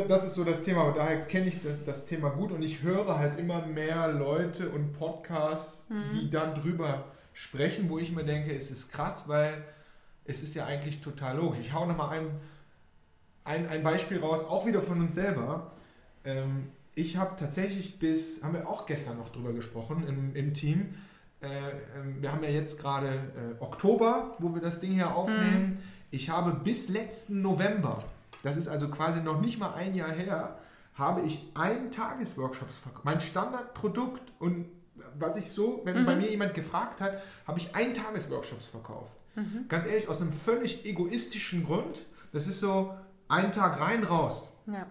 Das 0.08 0.24
ist 0.26 0.34
so 0.34 0.43
das 0.43 0.63
Thema. 0.63 0.84
Und 0.86 0.98
daher 0.98 1.22
kenne 1.26 1.48
ich 1.48 1.62
das, 1.62 1.74
das 1.86 2.06
Thema 2.08 2.30
gut 2.32 2.52
und 2.52 2.63
ich 2.63 2.82
höre 2.82 3.17
halt 3.20 3.38
immer 3.38 3.63
mehr 3.65 4.08
Leute 4.12 4.70
und 4.70 4.93
Podcasts, 4.98 5.84
Hm. 5.89 6.04
die 6.13 6.30
dann 6.30 6.56
drüber 6.56 7.06
sprechen, 7.34 7.88
wo 7.89 8.00
ich 8.00 8.12
mir 8.12 8.24
denke, 8.26 8.56
es 8.56 8.72
ist 8.72 8.91
krass, 8.91 9.24
weil 9.28 9.63
es 10.28 10.44
ist 10.44 10.56
ja 10.56 10.66
eigentlich 10.66 11.02
total 11.02 11.38
logisch. 11.38 11.60
Ich 11.62 11.74
hau 11.74 11.86
nochmal 11.86 12.20
ein, 12.20 12.28
ein, 13.44 13.70
ein 13.70 13.84
Beispiel 13.84 14.20
raus, 14.20 14.42
auch 14.42 14.66
wieder 14.66 14.82
von 14.82 15.02
uns 15.02 15.16
selber. 15.16 15.72
Ähm, 16.26 16.70
ich 16.96 17.18
habe 17.18 17.36
tatsächlich 17.38 18.00
bis, 18.00 18.44
haben 18.44 18.54
wir 18.54 18.68
auch 18.68 18.86
gestern 18.86 19.18
noch 19.18 19.30
drüber 19.30 19.54
gesprochen 19.54 20.06
im, 20.08 20.36
im 20.36 20.54
Team, 20.54 20.96
äh, 21.42 21.48
ähm, 21.96 22.22
wir 22.22 22.32
haben 22.32 22.44
ja 22.44 22.50
jetzt 22.50 22.80
gerade 22.80 23.08
äh, 23.10 23.62
Oktober, 23.63 24.36
wo 24.40 24.54
wir 24.56 24.62
das 24.62 24.80
Ding 24.80 24.94
hier 24.94 25.16
aufnehmen. 25.16 25.80
Ich 26.10 26.30
habe 26.30 26.52
bis 26.52 26.90
letzten 26.90 27.42
November, 27.42 28.04
das 28.44 28.58
ist 28.58 28.68
also 28.68 28.90
quasi 28.90 29.22
noch 29.22 29.40
nicht 29.40 29.60
mal 29.60 29.74
ein 29.74 29.94
Jahr 29.94 30.12
her, 30.12 30.58
habe 30.96 31.22
ich 31.22 31.52
einen 31.54 31.92
Tagesworkshops 31.92 32.78
verkauft. 32.78 33.06
Mein 33.06 33.20
Standardprodukt 33.20 34.24
und 34.40 34.66
was 35.20 35.38
ich 35.38 35.52
so, 35.52 35.82
wenn 35.84 36.02
Mhm. 36.02 36.06
bei 36.06 36.16
mir 36.16 36.30
jemand 36.30 36.54
gefragt 36.56 37.02
hat, 37.02 37.22
habe 37.46 37.60
ich 37.60 37.76
einen 37.76 37.94
Tagesworkshops 37.94 38.66
verkauft. 38.66 39.12
Mhm. 39.38 39.65
Ganz 39.69 39.86
ehrlich, 39.86 40.10
aus 40.10 40.19
einem 40.21 40.34
völlig 40.34 40.86
egoistischen 40.86 41.63
Grund. 41.65 42.06
Das 42.34 42.47
ist 42.47 42.60
so 42.60 42.93
ein 43.30 43.52
Tag 43.54 43.80
rein, 43.80 44.04
raus. 44.04 44.52
ja. 44.65 44.86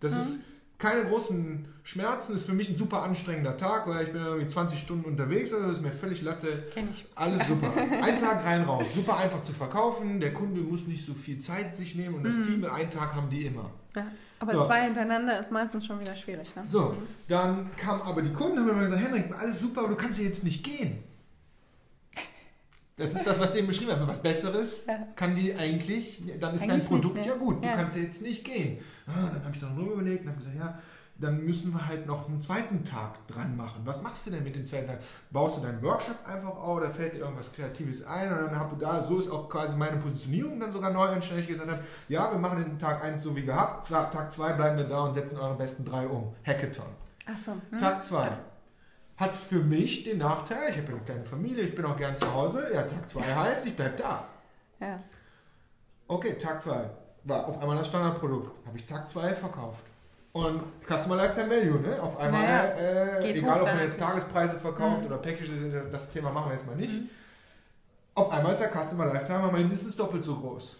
Das 0.00 0.12
Mhm. 0.14 0.20
ist 0.20 0.40
keine 0.78 1.04
großen 1.06 1.66
Schmerzen, 1.82 2.34
ist 2.34 2.44
für 2.44 2.52
mich 2.52 2.68
ein 2.68 2.76
super 2.76 3.02
anstrengender 3.02 3.56
Tag, 3.56 3.86
weil 3.88 4.04
ich 4.06 4.12
bin 4.12 4.22
irgendwie 4.22 4.46
20 4.46 4.78
Stunden 4.78 5.06
unterwegs, 5.06 5.50
also 5.54 5.68
das 5.68 5.78
ist 5.78 5.82
mir 5.82 5.90
völlig 5.92 6.20
Latte. 6.20 6.64
Kenne 6.74 6.90
ich. 6.90 7.06
Alles 7.14 7.44
super. 7.48 7.72
Ein 8.02 8.18
Tag 8.18 8.44
rein, 8.44 8.64
raus. 8.64 8.86
Super 8.94 9.16
einfach 9.16 9.40
zu 9.40 9.52
verkaufen. 9.52 10.20
Der 10.20 10.34
Kunde 10.34 10.60
muss 10.60 10.86
nicht 10.86 11.06
so 11.06 11.14
viel 11.14 11.38
Zeit 11.38 11.74
sich 11.74 11.94
nehmen 11.94 12.16
und 12.16 12.24
das 12.24 12.36
Mhm. 12.36 12.42
Team, 12.42 12.64
einen 12.66 12.90
Tag 12.90 13.14
haben 13.14 13.30
die 13.30 13.46
immer. 13.46 13.70
Ja. 13.96 14.06
Aber 14.38 14.52
So. 14.52 14.66
zwei 14.66 14.84
hintereinander 14.84 15.40
ist 15.40 15.50
meistens 15.50 15.86
schon 15.86 15.98
wieder 15.98 16.14
schwierig. 16.14 16.54
Ne? 16.54 16.62
So, 16.66 16.90
Mhm. 16.90 16.96
dann 17.28 17.70
kamen 17.78 18.02
aber 18.02 18.20
die 18.20 18.32
Kunden 18.34 18.58
und 18.58 18.68
haben 18.68 18.76
mir 18.76 18.84
gesagt, 18.84 19.02
Henrik, 19.02 19.34
alles 19.34 19.58
super, 19.58 19.80
aber 19.80 19.88
du 19.90 19.96
kannst 19.96 20.18
ja 20.18 20.26
jetzt 20.26 20.44
nicht 20.44 20.62
gehen. 20.62 20.98
Das 22.98 23.12
ist 23.12 23.26
das, 23.26 23.38
was 23.38 23.52
ich 23.52 23.58
eben 23.58 23.66
beschrieben 23.66 23.92
habe. 23.92 24.06
Was 24.08 24.20
Besseres 24.22 24.86
Ja. 24.86 24.94
kann 25.14 25.34
die 25.34 25.54
eigentlich, 25.54 26.22
dann 26.40 26.54
ist 26.54 26.62
dein 26.62 26.70
Eigentlich 26.72 26.88
Produkt 26.88 27.16
nicht, 27.16 27.26
ja 27.26 27.34
ne? 27.34 27.38
gut, 27.38 27.62
du 27.62 27.68
Ja. 27.68 27.74
kannst 27.76 27.94
ja 27.96 28.02
jetzt 28.02 28.22
nicht 28.22 28.42
gehen. 28.42 28.78
Ah, 29.06 29.28
dann 29.32 29.44
habe 29.44 29.50
ich 29.54 29.60
dann 29.60 29.76
drüber 29.76 29.92
überlegt 29.92 30.22
und 30.24 30.28
habe 30.30 30.38
gesagt, 30.38 30.56
ja, 30.58 30.78
dann 31.18 31.44
müssen 31.44 31.72
wir 31.74 31.86
halt 31.86 32.06
noch 32.06 32.26
einen 32.26 32.40
zweiten 32.40 32.84
Tag 32.84 33.26
dran 33.26 33.54
machen. 33.54 33.82
Was 33.84 34.00
machst 34.02 34.26
du 34.26 34.30
denn 34.30 34.42
mit 34.44 34.56
dem 34.56 34.64
zweiten 34.66 34.86
Tag? 34.86 35.00
Baust 35.30 35.58
du 35.58 35.60
deinen 35.62 35.82
Workshop 35.82 36.16
einfach 36.26 36.56
auf 36.56 36.76
oder 36.78 36.90
fällt 36.90 37.14
dir 37.14 37.18
irgendwas 37.20 37.52
Kreatives 37.52 38.02
ein? 38.04 38.30
Und 38.32 38.38
dann 38.38 38.58
habe 38.58 38.76
da, 38.78 39.02
so 39.02 39.18
ist 39.18 39.30
auch 39.30 39.48
quasi 39.50 39.76
meine 39.76 39.98
Positionierung 39.98 40.58
dann 40.58 40.72
sogar 40.72 40.90
neu 40.90 41.06
entstanden. 41.08 41.42
Ich 41.42 41.48
gesagt 41.48 41.70
habe, 41.70 41.82
ja, 42.08 42.30
wir 42.32 42.38
machen 42.38 42.64
den 42.64 42.78
Tag 42.78 43.02
1 43.04 43.22
so 43.22 43.36
wie 43.36 43.42
gehabt, 43.44 43.88
Tag 43.88 44.30
2 44.32 44.52
bleiben 44.54 44.76
wir 44.78 44.84
da 44.84 45.00
und 45.04 45.12
setzen 45.14 45.38
eure 45.38 45.54
besten 45.54 45.84
drei 45.84 46.06
um. 46.06 46.34
Hackathon. 46.46 46.86
Ach 47.26 47.38
so. 47.38 47.52
Mhm. 47.70 47.78
Tag 47.78 48.02
2. 48.02 48.28
Hat 49.16 49.34
für 49.34 49.60
mich 49.60 50.04
den 50.04 50.18
Nachteil, 50.18 50.70
ich 50.70 50.76
habe 50.76 50.88
eine 50.88 51.00
kleine 51.00 51.24
Familie, 51.24 51.64
ich 51.64 51.74
bin 51.74 51.84
auch 51.86 51.96
gern 51.96 52.14
zu 52.16 52.32
Hause. 52.32 52.66
Ja, 52.72 52.82
Tag 52.82 53.08
2 53.08 53.22
heißt, 53.22 53.66
ich 53.66 53.74
bleibe 53.74 53.96
da. 53.96 54.24
Ja. 54.78 55.00
Okay, 56.06 56.34
Tag 56.34 56.60
2. 56.60 56.90
War 57.24 57.46
auf 57.48 57.58
einmal 57.60 57.76
das 57.78 57.88
Standardprodukt. 57.88 58.64
Habe 58.66 58.76
ich 58.76 58.84
Tag 58.86 59.08
2 59.08 59.34
verkauft. 59.34 59.84
Und 60.32 60.62
Customer 60.86 61.16
Lifetime 61.16 61.50
Value, 61.50 61.80
ne? 61.80 62.00
Auf 62.02 62.18
einmal, 62.18 62.42
Naja, 62.42 62.64
äh, 62.74 63.30
egal 63.32 63.60
ob 63.62 63.66
man 63.66 63.78
jetzt 63.78 63.98
Tagespreise 63.98 64.58
verkauft 64.58 65.00
Mhm. 65.00 65.06
oder 65.06 65.16
Packages, 65.16 65.48
das 65.90 66.10
Thema 66.12 66.30
machen 66.30 66.50
wir 66.50 66.52
jetzt 66.52 66.66
mal 66.66 66.76
nicht. 66.76 66.92
Mhm. 66.92 67.08
Auf 68.14 68.30
einmal 68.30 68.52
ist 68.52 68.60
der 68.60 68.68
Customer 68.70 69.06
Lifetime 69.06 69.38
mal 69.38 69.52
mindestens 69.52 69.96
doppelt 69.96 70.22
so 70.24 70.36
groß. 70.38 70.78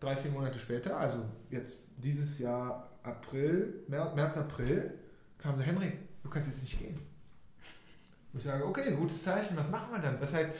Drei, 0.00 0.16
vier 0.16 0.30
Monate 0.30 0.58
später, 0.58 0.96
also 0.96 1.18
jetzt 1.50 1.78
dieses 1.98 2.38
Jahr 2.38 2.88
April, 3.02 3.84
März 3.86 4.38
April, 4.38 4.94
kam 5.42 5.56
so, 5.56 5.62
Henrik, 5.62 5.98
du 6.22 6.28
kannst 6.30 6.48
jetzt 6.48 6.62
nicht 6.62 6.78
gehen. 6.78 6.98
Und 8.32 8.38
ich 8.38 8.44
sage, 8.44 8.64
okay, 8.64 8.92
gutes 8.94 9.22
Zeichen, 9.24 9.56
was 9.56 9.68
machen 9.70 9.88
wir 9.92 9.98
dann? 9.98 10.20
Das 10.20 10.32
heißt, 10.34 10.50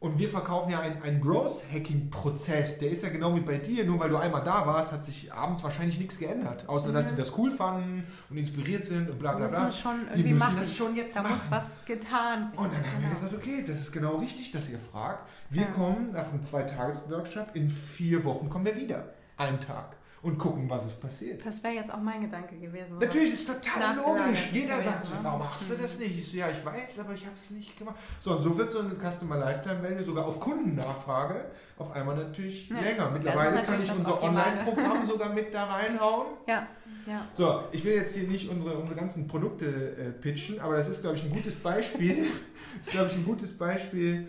und 0.00 0.16
wir 0.16 0.28
verkaufen 0.28 0.70
ja 0.70 0.78
einen, 0.80 1.20
Growth-Hacking-Prozess, 1.20 2.78
der 2.78 2.90
ist 2.90 3.02
ja 3.02 3.08
genau 3.08 3.34
wie 3.34 3.40
bei 3.40 3.58
dir, 3.58 3.84
nur 3.84 3.98
weil 3.98 4.08
du 4.10 4.16
einmal 4.16 4.44
da 4.44 4.64
warst, 4.64 4.92
hat 4.92 5.04
sich 5.04 5.32
abends 5.32 5.64
wahrscheinlich 5.64 5.98
nichts 5.98 6.18
geändert, 6.20 6.68
außer 6.68 6.92
dass 6.92 7.06
Mhm. 7.06 7.08
sie 7.10 7.16
das 7.16 7.36
cool 7.36 7.50
fanden 7.50 8.06
und 8.30 8.36
inspiriert 8.36 8.86
sind 8.86 9.10
und 9.10 9.18
bla 9.18 9.32
Da 9.32 9.38
bla 9.38 9.48
bla. 9.48 9.70
Die 10.14 10.22
müssen 10.22 10.38
machen. 10.38 10.56
das 10.58 10.76
schon 10.76 10.94
jetzt 10.94 11.16
da 11.16 11.22
machen. 11.22 11.32
muss 11.32 11.50
was 11.50 11.74
getan 11.84 12.52
werden. 12.52 12.58
Und 12.58 12.72
dann 12.72 12.86
haben 12.86 13.00
wir 13.02 13.08
Genau. 13.08 13.20
gesagt, 13.20 13.34
okay, 13.34 13.64
das 13.66 13.80
ist 13.80 13.90
genau 13.90 14.16
richtig, 14.18 14.52
dass 14.52 14.70
ihr 14.70 14.78
fragt. 14.78 15.28
Wir 15.50 15.62
Ja. 15.62 15.68
kommen 15.72 16.12
nach 16.12 16.28
einem 16.28 16.44
Zwei-Tages-Workshop, 16.44 17.48
in 17.54 17.68
vier 17.68 18.22
Wochen 18.24 18.48
kommen 18.48 18.66
wir 18.66 18.76
wieder. 18.76 19.12
Einen 19.36 19.58
Tag. 19.60 19.96
Und 20.20 20.36
gucken, 20.36 20.68
was 20.68 20.84
ist 20.86 21.00
passiert. 21.00 21.46
Das 21.46 21.62
wäre 21.62 21.74
jetzt 21.74 21.92
auch 21.94 22.00
mein 22.00 22.20
Gedanke 22.22 22.56
gewesen. 22.56 22.98
Natürlich 22.98 23.32
ist 23.34 23.46
total 23.46 23.96
logisch. 23.96 24.48
Jeder 24.52 24.74
gewesen, 24.74 24.84
sagt 24.84 25.06
so, 25.06 25.12
ne? 25.14 25.20
warum 25.22 25.38
machst 25.40 25.70
du 25.70 25.74
Mhm. 25.74 25.82
das 25.82 25.98
nicht? 26.00 26.18
Ich 26.18 26.30
so, 26.32 26.36
ja, 26.38 26.48
ich 26.50 26.64
weiß, 26.66 26.98
aber 26.98 27.14
ich 27.14 27.24
habe 27.24 27.36
es 27.36 27.50
nicht 27.50 27.78
gemacht. 27.78 27.94
So, 28.18 28.32
und 28.32 28.40
so 28.42 28.58
wird 28.58 28.72
so 28.72 28.80
ein 28.80 28.96
Customer 28.98 29.36
Lifetime 29.36 29.80
Value 29.82 30.02
sogar 30.02 30.26
auf 30.26 30.40
Kundennachfrage 30.40 31.44
auf 31.78 31.92
einmal 31.92 32.16
natürlich 32.16 32.68
Ja. 32.68 32.80
länger. 32.80 33.04
Ja, 33.04 33.10
Mittlerweile 33.10 33.60
ist 33.60 33.66
kann 33.66 33.80
ich 33.82 33.90
unser. 33.92 34.20
Online-Programm 34.22 35.06
sogar 35.06 35.32
mit 35.32 35.54
da 35.54 35.64
reinhauen. 35.66 36.26
Ja, 36.48 36.66
ja. 37.06 37.26
So, 37.34 37.62
ich 37.70 37.84
will 37.84 37.94
jetzt 37.94 38.16
hier 38.16 38.26
nicht 38.26 38.48
unsere, 38.50 38.76
unsere 38.76 38.98
ganzen 38.98 39.28
Produkte 39.28 39.66
äh, 39.66 40.10
pitchen, 40.10 40.58
aber 40.60 40.76
das 40.76 40.88
ist, 40.88 41.00
glaube 41.00 41.16
ich, 41.16 41.22
ein 41.24 41.30
gutes 41.30 41.54
Beispiel. 41.54 42.26
das 42.78 42.88
ist, 42.88 42.90
glaube 42.90 43.06
ich, 43.08 43.14
ein 43.16 43.24
gutes 43.24 43.56
Beispiel. 43.56 44.26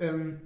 Ähm, 0.00 0.40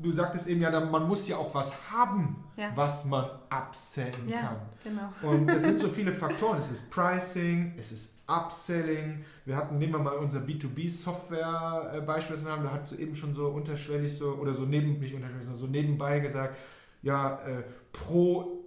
du 0.00 0.10
sagtest 0.12 0.46
eben 0.46 0.60
ja, 0.60 0.80
man 0.80 1.06
muss 1.06 1.28
ja 1.28 1.36
auch 1.36 1.54
was 1.54 1.72
haben, 1.90 2.36
Ja. 2.56 2.70
was 2.74 3.04
man 3.04 3.24
upsellen 3.50 4.28
Ja, 4.28 4.40
kann. 4.40 4.56
genau. 4.82 5.12
Und 5.30 5.50
es 5.50 5.62
sind 5.62 5.78
so 5.80 5.88
viele 5.98 6.12
Faktoren. 6.12 6.58
Es 6.58 6.70
ist 6.70 6.90
Pricing, 6.90 7.74
es 7.76 7.92
ist 7.92 8.14
Upselling. 8.28 9.24
Wir 9.44 9.56
hatten, 9.56 9.78
nehmen 9.78 9.92
wir 9.92 9.98
mal 9.98 10.14
unser 10.16 10.40
B2B-Software-Beispiel, 10.40 12.36
das 12.36 12.44
wir 12.44 12.52
haben, 12.52 12.64
da 12.64 12.72
hat 12.72 12.86
so 12.86 12.96
eben 12.96 13.14
schon 13.14 13.34
so 13.34 13.48
unterschwellig 13.48 14.16
so, 14.16 14.34
oder 14.34 14.54
so 14.54 14.64
neben, 14.64 14.98
nicht 14.98 15.14
unterschwellig, 15.14 15.44
sondern 15.44 15.60
so 15.60 15.66
nebenbei 15.66 16.20
gesagt, 16.20 16.56
ja, 17.02 17.40
äh, 17.40 17.62
pro, 17.92 18.64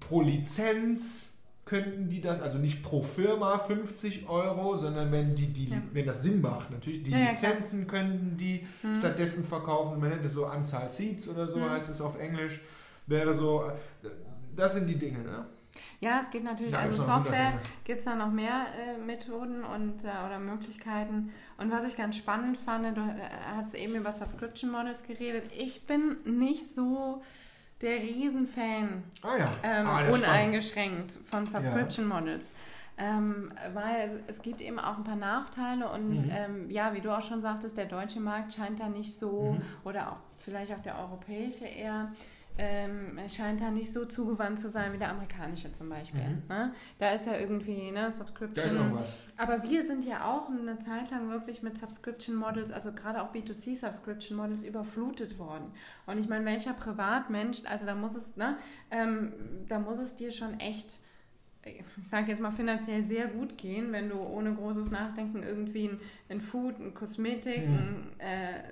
pro 0.00 0.22
Lizenz 0.22 1.27
könnten 1.68 2.08
die 2.08 2.20
das, 2.20 2.40
also 2.40 2.58
nicht 2.58 2.82
pro 2.82 3.02
Firma 3.02 3.58
50 3.58 4.28
Euro, 4.28 4.74
sondern 4.74 5.12
wenn 5.12 5.36
die, 5.36 5.48
die 5.52 5.66
Ja. 5.66 5.76
wenn 5.92 6.06
das 6.06 6.22
Sinn 6.22 6.40
macht, 6.40 6.70
natürlich, 6.70 7.02
die 7.02 7.10
Ja, 7.12 7.18
ja. 7.18 7.30
Lizenzen 7.30 7.86
könnten 7.86 8.36
die 8.36 8.66
Mhm. 8.82 8.96
stattdessen 8.96 9.44
verkaufen. 9.44 10.00
Man 10.00 10.08
nennt 10.10 10.24
es 10.24 10.32
so 10.32 10.46
Anzahl 10.46 10.90
Seats 10.90 11.28
oder 11.28 11.46
so, 11.46 11.58
Mhm. 11.58 11.70
heißt 11.70 11.90
es 11.90 12.00
auf 12.00 12.18
Englisch. 12.18 12.60
Wäre 13.06 13.34
so, 13.34 13.64
äh, 14.02 14.08
das 14.56 14.74
sind 14.74 14.86
die 14.86 14.96
Dinge, 14.96 15.18
ne? 15.20 15.44
Ja, 16.00 16.20
es 16.20 16.30
gibt 16.30 16.44
natürlich, 16.44 16.72
Da 16.72 16.78
also 16.80 16.94
Software 16.96 17.60
gibt 17.84 17.98
es 18.00 18.04
da 18.04 18.16
noch 18.16 18.32
mehr 18.32 18.66
äh, 18.78 18.98
Methoden 19.04 19.62
und, 19.64 20.04
äh, 20.04 20.08
oder 20.26 20.38
Möglichkeiten. 20.38 21.32
Und 21.58 21.70
was 21.70 21.84
ich 21.84 21.96
ganz 21.96 22.16
spannend 22.16 22.56
fand, 22.56 22.96
du 22.96 23.00
äh, 23.02 23.28
hast 23.56 23.74
eben 23.74 23.94
über 23.94 24.12
Subscription 24.12 24.70
Models 24.70 25.02
geredet. 25.04 25.50
Ich 25.56 25.86
bin 25.86 26.16
nicht 26.24 26.64
so 26.68 27.22
der 27.80 28.00
Riesenfan, 28.00 29.04
Ah 29.22 29.36
ja. 29.36 29.52
ähm, 29.62 29.86
ah, 29.86 30.00
uneingeschränkt 30.10 31.12
von 31.30 31.46
Subscription 31.46 32.06
Models. 32.06 32.52
Ähm, 33.00 33.52
weil 33.74 34.24
es 34.26 34.42
gibt 34.42 34.60
eben 34.60 34.80
auch 34.80 34.96
ein 34.98 35.04
paar 35.04 35.14
Nachteile 35.14 35.88
und 35.88 36.24
Mhm. 36.24 36.30
ähm, 36.32 36.70
ja, 36.70 36.92
wie 36.94 37.00
du 37.00 37.16
auch 37.16 37.22
schon 37.22 37.40
sagtest, 37.40 37.76
der 37.76 37.84
deutsche 37.86 38.18
Markt 38.18 38.52
scheint 38.52 38.80
da 38.80 38.88
nicht 38.88 39.14
so, 39.16 39.52
Mhm. 39.52 39.62
oder 39.84 40.10
auch 40.12 40.16
vielleicht 40.38 40.72
auch 40.72 40.82
der 40.82 40.98
europäische 40.98 41.66
eher, 41.66 42.10
ähm, 42.58 43.18
scheint 43.28 43.60
da 43.60 43.70
nicht 43.70 43.92
so 43.92 44.04
zugewandt 44.04 44.58
zu 44.58 44.68
sein 44.68 44.92
wie 44.92 44.98
der 44.98 45.10
amerikanische 45.10 45.70
zum 45.72 45.88
Beispiel. 45.88 46.20
Mhm. 46.20 46.42
Ne? 46.48 46.72
Da 46.98 47.12
ist 47.12 47.26
ja 47.26 47.38
irgendwie 47.38 47.92
ne, 47.92 48.00
Da 48.00 48.06
ist 48.08 48.16
Subscription. 48.16 48.90
noch 48.90 49.00
was. 49.00 49.16
Aber 49.36 49.62
wir 49.62 49.84
sind 49.84 50.04
ja 50.04 50.24
auch 50.24 50.50
eine 50.50 50.78
Zeit 50.80 51.10
lang 51.10 51.30
wirklich 51.30 51.62
mit 51.62 51.78
Subscription 51.78 52.34
Models, 52.34 52.72
also 52.72 52.92
gerade 52.92 53.22
auch 53.22 53.32
B2C 53.32 53.76
Subscription 53.76 54.36
Models 54.36 54.64
überflutet 54.64 55.38
worden. 55.38 55.72
Und 56.06 56.18
ich 56.18 56.28
meine, 56.28 56.44
welcher 56.44 56.72
Privatmensch, 56.72 57.62
also 57.64 57.86
da 57.86 57.94
muss 57.94 58.16
es, 58.16 58.36
ne, 58.36 58.56
ähm, 58.90 59.32
da 59.68 59.78
muss 59.78 60.00
es 60.00 60.16
dir 60.16 60.32
schon 60.32 60.58
echt, 60.58 60.98
ich 62.00 62.08
sage 62.08 62.28
jetzt 62.28 62.40
mal 62.40 62.50
finanziell 62.50 63.04
sehr 63.04 63.26
gut 63.28 63.56
gehen, 63.58 63.92
wenn 63.92 64.08
du 64.08 64.16
ohne 64.20 64.54
großes 64.54 64.90
Nachdenken 64.90 65.42
irgendwie 65.42 65.88
ein, 65.88 66.00
ein 66.28 66.40
Food, 66.40 66.78
ein 66.80 66.94
Kosmetik, 66.94 67.68
Mhm. 67.68 67.74
ein, 67.74 68.20
äh, 68.20 68.62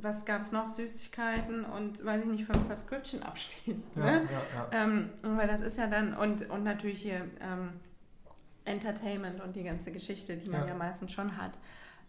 was 0.00 0.24
gab 0.24 0.40
es 0.42 0.52
noch, 0.52 0.68
Süßigkeiten 0.68 1.64
und 1.64 2.04
weiß 2.04 2.22
ich 2.22 2.28
nicht, 2.30 2.44
fünf 2.44 2.62
Subscription 2.66 3.22
abschließt. 3.22 3.96
Ja, 3.96 4.02
Ne? 4.04 4.28
ja, 4.30 4.42
ja. 4.78 4.84
Ähm, 4.84 5.08
weil 5.22 5.48
das 5.48 5.60
ist 5.60 5.76
ja 5.78 5.86
dann, 5.86 6.14
und, 6.14 6.48
und 6.50 6.64
natürlich 6.64 7.00
hier 7.02 7.26
ähm, 7.40 7.70
Entertainment 8.64 9.40
und 9.42 9.56
die 9.56 9.62
ganze 9.64 9.90
Geschichte, 9.90 10.36
die 10.36 10.48
man 10.48 10.62
Ja. 10.62 10.68
ja, 10.68 10.74
meistens 10.74 11.12
schon 11.12 11.36
hat. 11.36 11.58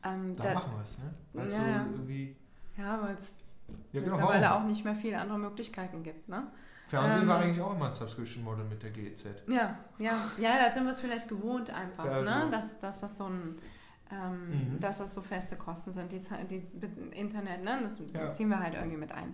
Ähm, 0.03 0.35
Da 0.35 0.43
da- 0.45 0.53
machen 0.55 0.73
wir 0.75 0.83
es, 0.83 0.97
ne? 0.97 1.13
Weil 1.33 1.47
es 1.47 1.53
Ja, 1.53 1.59
so 1.61 1.67
ja. 1.69 1.85
irgendwie. 1.91 2.35
ja, 2.77 3.01
weil 3.01 3.13
es 3.15 3.33
Ja, 3.93 4.01
genau. 4.01 4.15
mittlerweile 4.17 4.53
auch 4.53 4.63
nicht 4.65 4.83
mehr 4.83 4.95
viele 4.95 5.17
andere 5.19 5.39
Möglichkeiten 5.39 6.03
gibt. 6.03 6.27
Ne? 6.27 6.43
Fernsehen 6.91 7.21
ähm, 7.23 7.27
war 7.27 7.39
eigentlich 7.39 7.61
auch 7.61 7.73
immer 7.75 7.87
ein 7.87 7.93
Subscription-Model 7.93 8.65
mit 8.65 8.83
der 8.83 8.91
GEZ. 8.91 9.23
Ja, 9.47 9.77
ja, 9.97 10.13
ja, 10.37 10.49
da 10.65 10.71
sind 10.71 10.83
wir 10.83 10.91
es 10.91 10.99
vielleicht 10.99 11.27
gewohnt 11.27 11.69
einfach, 11.71 12.05
Ja, 12.05 12.21
ne? 12.21 12.41
so. 12.45 12.51
dass, 12.51 12.79
dass 12.79 13.01
das 13.01 13.17
so 13.17 13.25
ein 13.25 13.57
ähm, 14.13 14.73
Mhm. 14.73 14.79
dass 14.81 14.97
das 14.97 15.13
so 15.13 15.21
feste 15.21 15.55
Kosten 15.55 15.93
sind, 15.93 16.11
die, 16.11 16.19
die 16.19 16.67
Internet, 17.17 17.63
ne? 17.63 17.79
das 17.81 17.97
Ja. 18.13 18.29
ziehen 18.29 18.49
wir 18.49 18.59
halt 18.59 18.73
irgendwie 18.73 18.97
mit 18.97 19.11
ein. 19.13 19.33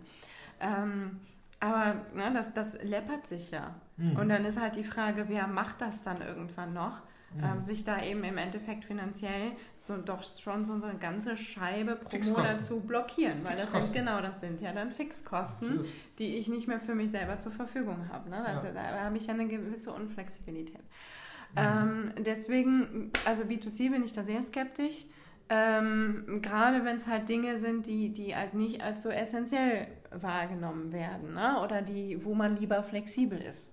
Ähm, 0.60 1.20
aber 1.60 1.96
ne, 2.14 2.32
das, 2.32 2.54
das 2.54 2.78
läppert 2.84 3.26
sich 3.26 3.50
ja. 3.50 3.74
Mhm. 3.98 4.16
Und 4.18 4.30
dann 4.30 4.46
ist 4.46 4.62
halt 4.62 4.76
die 4.76 4.84
Frage, 4.84 5.26
wer 5.30 5.48
macht 5.48 5.82
das 5.82 6.04
dann 6.04 6.22
irgendwann 6.22 6.74
noch? 6.74 7.02
Mhm. 7.36 7.44
ähm, 7.44 7.62
sich 7.64 7.84
da 7.84 8.02
eben 8.02 8.24
im 8.24 8.38
Endeffekt 8.38 8.86
finanziell 8.86 9.52
so 9.78 9.98
doch 9.98 10.24
schon 10.24 10.64
so 10.66 10.74
eine 10.74 10.98
ganze 10.98 11.36
Scheibe 11.36 11.96
pro. 11.98 12.18
Monat 12.18 12.62
zu 12.62 12.80
blockieren. 12.80 13.44
Weil 13.46 13.56
das 13.58 13.72
sind 13.72 13.94
genau, 13.94 14.22
das 14.22 14.40
sind 14.40 14.62
ja 14.62 14.72
dann 14.72 14.92
Fixkosten, 14.92 15.68
Absolut. 15.70 15.88
die 16.20 16.36
ich 16.36 16.48
nicht 16.48 16.68
mehr 16.68 16.80
für 16.80 16.96
mich 16.96 17.12
selber 17.12 17.38
zur 17.38 17.52
Verfügung 17.52 18.08
habe. 18.12 18.30
Ne? 18.30 18.46
Also, 18.46 18.68
Ja. 18.68 18.74
Da 18.74 19.04
habe 19.04 19.18
ich 19.18 19.28
ja 19.28 19.34
eine 19.34 19.48
gewisse 19.48 19.92
Unflexibilität. 19.92 20.82
Mhm. 21.54 21.58
Ähm, 21.58 22.12
deswegen, 22.20 23.12
also 23.26 23.44
B2C 23.44 23.92
bin 23.92 24.04
ich 24.04 24.14
da 24.14 24.24
sehr 24.24 24.42
skeptisch. 24.42 25.06
Ähm, 25.50 26.40
gerade 26.42 26.84
wenn 26.84 26.98
es 26.98 27.08
halt 27.08 27.30
Dinge 27.30 27.58
sind, 27.58 27.88
die, 27.88 28.10
die 28.12 28.36
halt 28.36 28.54
nicht 28.54 28.82
als 28.82 29.02
so 29.04 29.10
essentiell 29.10 29.88
wahrgenommen 30.12 30.92
werden 30.92 31.36
ne? 31.36 31.62
oder 31.64 31.82
die, 31.82 32.24
wo 32.26 32.34
man 32.34 32.58
lieber 32.58 32.84
flexibel 32.84 33.42
ist. 33.42 33.72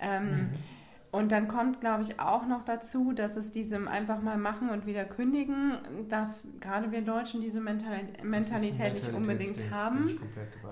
Ähm, 0.00 0.24
Mhm. 0.28 0.50
Und 1.16 1.32
dann 1.32 1.48
kommt, 1.48 1.80
glaube 1.80 2.02
ich, 2.02 2.20
auch 2.20 2.46
noch 2.46 2.62
dazu, 2.62 3.12
dass 3.12 3.38
es 3.38 3.50
diesem 3.50 3.88
einfach 3.88 4.20
mal 4.20 4.36
machen 4.36 4.68
und 4.68 4.84
wieder 4.84 5.06
kündigen, 5.06 5.78
dass 6.10 6.46
gerade 6.60 6.92
wir 6.92 7.00
Deutschen 7.00 7.40
diese 7.40 7.58
Mentali 7.58 8.02
Das 8.02 8.10
ist 8.12 8.20
ein 8.20 8.28
Mentalität 8.28 8.92
nicht 8.92 9.08
unbedingt 9.14 9.56
Mentalitätsding, 9.56 9.70
haben. 9.70 10.20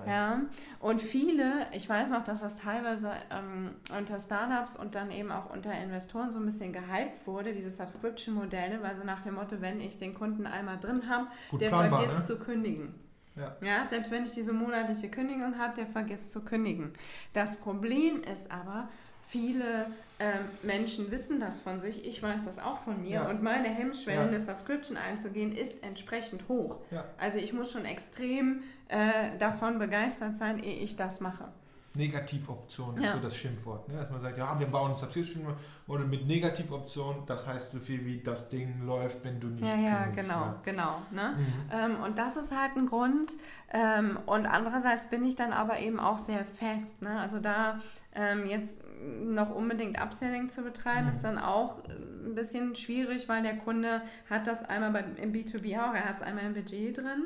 Ja, 0.05 0.41
und 0.79 1.01
viele, 1.01 1.65
ich 1.71 1.89
weiß 1.89 2.11
noch, 2.11 2.23
dass 2.23 2.41
das 2.41 2.57
teilweise 2.57 3.11
ähm, 3.31 3.71
unter 3.97 4.19
Startups 4.19 4.77
und 4.77 4.93
dann 4.93 5.09
eben 5.09 5.31
auch 5.31 5.51
unter 5.51 5.73
Investoren 5.73 6.29
so 6.29 6.37
ein 6.37 6.45
bisschen 6.45 6.71
gehypt 6.71 7.25
wurde, 7.25 7.51
diese 7.51 7.71
Subscription-Modelle, 7.71 8.83
weil 8.83 8.95
so 8.95 9.03
nach 9.03 9.21
dem 9.21 9.33
Motto, 9.33 9.61
wenn 9.61 9.81
ich 9.81 9.97
den 9.97 10.13
Kunden 10.13 10.45
einmal 10.45 10.77
drin 10.77 11.09
habe, 11.09 11.25
der 11.59 11.69
planbar, 11.69 12.01
vergisst 12.01 12.29
ne? 12.29 12.35
zu 12.35 12.43
kündigen. 12.43 12.93
Ja. 13.35 13.57
Ja, 13.61 13.87
selbst 13.87 14.11
wenn 14.11 14.25
ich 14.25 14.31
diese 14.31 14.53
monatliche 14.53 15.09
Kündigung 15.09 15.57
habe, 15.57 15.75
der 15.75 15.87
vergisst 15.87 16.31
zu 16.31 16.45
kündigen. 16.45 16.93
Das 17.33 17.57
Problem 17.57 18.21
ist 18.21 18.51
aber, 18.51 18.89
viele 19.35 19.87
ähm, 20.17 20.45
Menschen 20.63 21.11
wissen 21.11 21.41
das 21.41 21.59
von 21.59 21.81
sich, 21.81 22.05
ich 22.05 22.23
weiß 22.23 22.45
das 22.45 22.57
auch 22.57 22.77
von 22.79 23.01
mir 23.01 23.09
Ja. 23.09 23.29
und 23.29 23.43
meine 23.43 23.67
Hemmschwelle, 23.67 24.21
Ja. 24.21 24.27
eine 24.27 24.39
Subscription 24.39 24.95
einzugehen, 24.97 25.51
ist 25.51 25.75
entsprechend 25.83 26.47
hoch. 26.47 26.77
Ja. 26.89 27.03
Also 27.17 27.37
ich 27.37 27.51
muss 27.51 27.69
schon 27.71 27.83
extrem 27.83 28.63
äh, 28.87 29.37
davon 29.37 29.77
begeistert 29.77 30.37
sein, 30.37 30.59
ehe 30.59 30.77
ich 30.79 30.95
das 30.95 31.19
mache. 31.19 31.49
Negativoption 31.95 32.97
ist 32.97 33.11
so 33.13 33.19
das 33.19 33.35
Schimpfwort. 33.37 33.87
Ne? 33.87 33.95
Dass 33.95 34.09
man 34.09 34.21
sagt, 34.21 34.37
ja, 34.37 34.59
wir 34.59 34.67
bauen 34.67 34.91
ein 34.91 34.95
Subscription-Model 34.97 36.05
mit 36.05 36.27
Negativoption. 36.27 37.23
Das 37.25 37.47
heißt 37.47 37.71
so 37.71 37.79
viel 37.79 38.05
wie, 38.05 38.19
das 38.21 38.49
Ding 38.49 38.85
läuft, 38.85 39.23
wenn 39.23 39.39
du 39.39 39.47
nicht 39.47 39.63
Ja, 39.65 39.75
ja, 39.75 40.03
kündigst, 40.03 40.27
genau, 40.27 40.45
ne? 40.45 40.55
genau. 40.65 41.01
Ne? 41.11 41.35
Mhm. 41.37 41.71
Ähm, 41.71 42.03
und 42.03 42.17
das 42.17 42.35
ist 42.35 42.51
halt 42.51 42.75
ein 42.75 42.87
Grund. 42.87 43.31
Ähm, 43.71 44.19
und 44.25 44.45
andererseits 44.45 45.09
bin 45.09 45.23
ich 45.23 45.37
dann 45.37 45.53
aber 45.53 45.79
eben 45.79 45.99
auch 45.99 46.17
sehr 46.19 46.43
fest. 46.45 47.01
Ne? 47.01 47.17
Also 47.17 47.39
da 47.39 47.79
ähm, 48.13 48.45
jetzt 48.45 48.81
noch 49.23 49.53
unbedingt 49.53 50.01
Upselling 50.01 50.49
zu 50.49 50.61
betreiben, 50.61 51.07
Mhm. 51.07 51.11
ist 51.13 51.23
dann 51.23 51.37
auch 51.37 51.79
äh, 51.87 51.93
ein 52.27 52.35
bisschen 52.35 52.75
schwierig, 52.75 53.27
weil 53.29 53.43
der 53.43 53.57
Kunde 53.57 54.01
hat 54.29 54.47
das 54.47 54.63
einmal 54.63 54.91
beim, 54.91 55.15
im 55.17 55.31
B2B 55.33 55.77
auch, 55.79 55.93
er 55.93 56.05
hat 56.05 56.17
es 56.17 56.21
einmal 56.21 56.45
im 56.45 56.53
Budget 56.53 56.97
drin. 56.97 57.25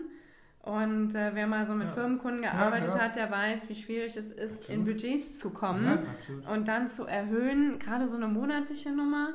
Und 0.62 1.16
äh, 1.16 1.32
wer 1.34 1.48
mal 1.48 1.66
so 1.66 1.74
mit 1.74 1.88
Ja. 1.88 1.94
Firmenkunden 1.94 2.42
gearbeitet 2.42 2.90
ja. 2.94 3.00
hat, 3.00 3.16
der 3.16 3.32
weiß, 3.32 3.70
wie 3.70 3.76
schwierig 3.76 4.16
es 4.18 4.30
ist, 4.30 4.68
in 4.70 4.82
Absolut. 4.82 4.86
Budgets 4.86 5.40
zu 5.40 5.52
kommen. 5.52 5.86
Ja. 6.46 6.52
Und 6.54 6.68
dann 6.68 6.88
zu 6.90 7.06
erhöhen, 7.06 7.80
gerade 7.80 8.08
so 8.08 8.18
eine 8.18 8.28
monatliche 8.28 8.92
Nummer, 8.92 9.30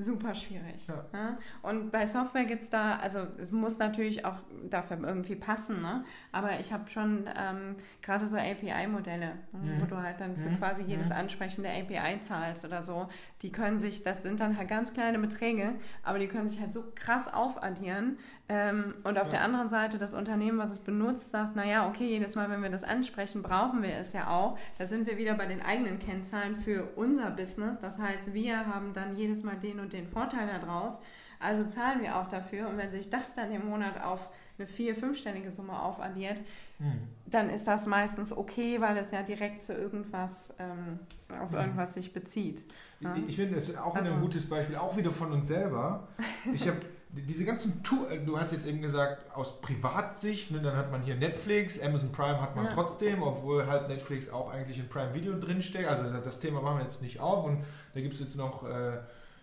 super 0.00 0.34
schwierig. 0.34 0.86
Ja. 0.88 1.04
Ja? 1.12 1.38
Und 1.62 1.90
bei 1.92 2.06
Software 2.06 2.44
gibt 2.44 2.62
es 2.62 2.70
da, 2.70 2.96
also 2.96 3.20
es 3.38 3.50
muss 3.50 3.78
natürlich 3.78 4.24
auch 4.24 4.36
dafür 4.68 4.98
irgendwie 5.02 5.36
passen, 5.36 5.80
ne? 5.82 6.04
aber 6.32 6.58
ich 6.58 6.72
habe 6.72 6.88
schon 6.90 7.24
ähm, 7.36 7.76
gerade 8.02 8.26
so 8.26 8.36
API-Modelle, 8.36 9.26
ne, 9.26 9.34
Mhm. 9.52 9.80
wo 9.80 9.84
du 9.86 9.96
halt 10.02 10.20
dann 10.20 10.36
für 10.36 10.48
Mhm. 10.50 10.58
quasi 10.58 10.82
jedes 10.82 11.08
Mhm. 11.10 11.16
ansprechende 11.16 11.68
API 11.70 12.20
zahlst 12.20 12.64
oder 12.64 12.82
so, 12.82 13.08
die 13.42 13.52
können 13.52 13.78
sich, 13.78 14.02
das 14.02 14.22
sind 14.22 14.40
dann 14.40 14.56
halt 14.56 14.68
ganz 14.68 14.92
kleine 14.92 15.18
Beträge, 15.18 15.74
aber 16.02 16.18
die 16.18 16.28
können 16.28 16.48
sich 16.48 16.60
halt 16.60 16.72
so 16.72 16.84
krass 16.94 17.32
aufaddieren. 17.32 18.18
Ähm, 18.52 18.94
und 19.04 19.16
auf 19.16 19.26
Ja. 19.26 19.30
der 19.30 19.42
anderen 19.42 19.68
Seite 19.68 19.96
das 19.96 20.12
Unternehmen, 20.12 20.58
was 20.58 20.72
es 20.72 20.78
benutzt, 20.80 21.30
sagt, 21.30 21.54
naja, 21.54 21.88
okay, 21.88 22.08
jedes 22.08 22.34
Mal, 22.34 22.50
wenn 22.50 22.62
wir 22.64 22.68
das 22.70 22.82
ansprechen, 22.82 23.42
brauchen 23.42 23.80
wir 23.82 23.94
es 23.94 24.12
ja 24.12 24.28
auch. 24.28 24.58
Da 24.76 24.86
sind 24.86 25.06
wir 25.06 25.16
wieder 25.18 25.34
bei 25.34 25.46
den 25.46 25.62
eigenen 25.62 26.00
Kennzahlen 26.00 26.56
für 26.56 26.82
unser 26.96 27.30
Business. 27.30 27.78
Das 27.78 28.00
heißt, 28.00 28.34
wir 28.34 28.66
haben 28.66 28.92
dann 28.92 29.14
jedes 29.16 29.44
Mal 29.44 29.54
den 29.54 29.78
und 29.78 29.92
den 29.92 30.08
Vorteil 30.08 30.48
daraus. 30.60 30.98
Also 31.38 31.64
zahlen 31.64 32.02
wir 32.02 32.16
auch 32.16 32.26
dafür. 32.28 32.68
Und 32.68 32.76
wenn 32.76 32.90
sich 32.90 33.08
das 33.08 33.34
dann 33.34 33.52
im 33.52 33.66
Monat 33.68 34.02
auf 34.02 34.28
eine 34.58 34.66
vier-, 34.66 34.96
fünfstellige 34.96 35.52
Summe 35.52 35.80
aufaddiert, 35.80 36.42
Mhm. 36.80 37.08
dann 37.26 37.50
ist 37.50 37.68
das 37.68 37.86
meistens 37.86 38.32
okay, 38.36 38.80
weil 38.80 38.96
es 38.96 39.10
ja 39.10 39.22
direkt 39.22 39.60
zu 39.62 39.74
irgendwas, 39.74 40.54
ähm, 40.58 40.98
auf 41.40 41.50
Mhm. 41.50 41.56
irgendwas 41.58 41.92
sich 41.94 42.12
bezieht. 42.12 42.64
Ja. 43.00 43.14
Ich, 43.14 43.28
ich 43.28 43.36
finde, 43.36 43.56
es 43.56 43.68
ist 43.68 43.78
auch 43.78 43.94
wieder 43.94 44.12
ein 44.14 44.20
gutes 44.20 44.48
Beispiel, 44.48 44.76
auch 44.76 44.96
wieder 44.96 45.10
von 45.10 45.30
uns 45.30 45.46
selber. 45.46 46.08
Ich 46.52 46.66
habe 46.66 46.78
diese 47.12 47.44
ganzen 47.44 47.82
Tour, 47.82 48.06
du 48.24 48.38
hast 48.38 48.52
jetzt 48.52 48.66
eben 48.66 48.80
gesagt, 48.80 49.34
aus 49.34 49.60
Privatsicht, 49.60 50.50
ne, 50.52 50.60
dann 50.62 50.76
hat 50.76 50.92
man 50.92 51.02
hier 51.02 51.16
Netflix, 51.16 51.80
Amazon 51.80 52.12
Prime 52.12 52.40
hat 52.40 52.54
man 52.54 52.66
Ja. 52.66 52.70
trotzdem, 52.72 53.22
obwohl 53.22 53.66
halt 53.66 53.88
Netflix 53.88 54.30
auch 54.30 54.50
eigentlich 54.50 54.78
in 54.78 54.88
Prime 54.88 55.12
Video 55.12 55.36
drinsteckt. 55.38 55.88
Also 55.88 56.04
das- 56.20 56.38
Thema 56.38 56.62
machen 56.62 56.78
wir 56.78 56.84
jetzt 56.84 57.02
nicht 57.02 57.18
auf 57.20 57.44
und 57.44 57.64
da 57.94 58.00
gibt 58.00 58.14
es 58.14 58.20
jetzt 58.20 58.36
noch, 58.36 58.62
äh, 58.68 58.98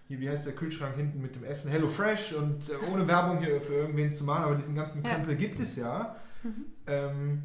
hier, 0.07 0.19
wie 0.21 0.29
heißt 0.29 0.45
der 0.45 0.53
Kühlschrank 0.53 0.95
hinten 0.95 1.21
mit 1.21 1.35
dem 1.35 1.43
Essen, 1.43 1.69
Hello 1.69 1.87
Fresh 1.89 2.31
und 2.33 2.69
äh, 2.69 2.73
ohne 2.91 3.05
Werbung 3.07 3.39
hier 3.39 3.59
für 3.61 3.73
irgendwen 3.73 4.13
zu 4.13 4.23
machen, 4.23 4.45
aber 4.45 4.55
diesen 4.55 4.73
ganzen 4.73 5.03
Ja. 5.03 5.11
Krempel 5.11 5.35
gibt 5.35 5.59
es 5.59 5.75
ja. 5.75 6.15
Mhm. 6.43 6.65
Ähm, 6.87 7.43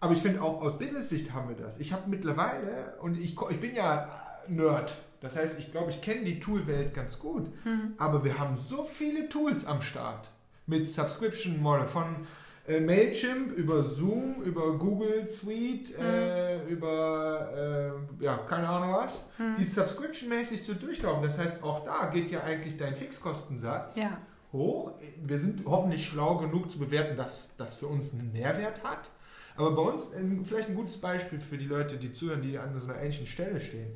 aber 0.00 0.12
ich 0.12 0.20
finde 0.20 0.42
auch 0.42 0.60
aus 0.60 0.76
Business-Sicht 0.76 1.32
haben 1.32 1.48
wir 1.48 1.56
das. 1.56 1.78
Ich 1.78 1.92
habe 1.92 2.10
mittlerweile, 2.10 2.96
und 3.00 3.16
ich, 3.16 3.36
ich 3.50 3.60
bin 3.60 3.74
ja 3.76 4.10
Nerd, 4.48 4.94
das 5.24 5.36
heißt, 5.36 5.58
ich 5.58 5.72
glaube, 5.72 5.90
ich 5.90 6.00
kenne 6.00 6.22
die 6.24 6.38
Toolwelt 6.38 6.94
ganz 6.94 7.18
gut, 7.18 7.48
Mhm. 7.64 7.94
aber 7.98 8.22
wir 8.24 8.38
haben 8.38 8.56
so 8.56 8.84
viele 8.84 9.28
Tools 9.28 9.64
am 9.64 9.80
Start 9.82 10.30
mit 10.66 10.86
Subscription 10.86 11.60
Model 11.60 11.86
von 11.86 12.26
äh, 12.66 12.80
Mailchimp 12.80 13.52
über 13.52 13.82
Zoom, 13.82 14.40
über 14.42 14.78
Google 14.78 15.28
Suite, 15.28 15.92
äh, 15.98 16.64
über, 16.66 17.92
äh, 18.20 18.24
ja, 18.24 18.38
keine 18.38 18.66
Ahnung 18.66 18.94
was, 18.94 19.26
Mhm. 19.36 19.56
die 19.58 19.64
subscription-mäßig 19.66 20.62
so 20.62 20.72
durchlaufen. 20.72 21.22
Das 21.24 21.36
heißt, 21.38 21.62
auch 21.62 21.84
da 21.84 22.06
geht 22.06 22.30
ja 22.30 22.42
eigentlich 22.42 22.78
dein 22.78 22.94
Fixkostensatz 22.94 23.96
Ja. 23.96 24.16
hoch. 24.52 24.92
Wir 25.22 25.38
sind 25.38 25.62
hoffentlich 25.66 26.06
schlau 26.06 26.38
genug 26.38 26.70
zu 26.70 26.78
bewerten, 26.78 27.16
dass 27.18 27.50
das 27.58 27.74
für 27.76 27.86
uns 27.88 28.14
einen 28.14 28.32
Mehrwert 28.32 28.82
hat. 28.82 29.10
Aber 29.56 29.72
bei 29.72 29.82
uns 29.82 30.14
ein, 30.14 30.44
vielleicht 30.46 30.70
ein 30.70 30.74
gutes 30.74 30.96
Beispiel 30.96 31.40
für 31.40 31.58
die 31.58 31.66
Leute, 31.66 31.96
die 31.98 32.12
zuhören, 32.14 32.40
die 32.40 32.56
an 32.58 32.80
so 32.80 32.88
einer 32.88 32.98
ähnlichen 32.98 33.26
Stelle 33.26 33.60
stehen. 33.60 33.94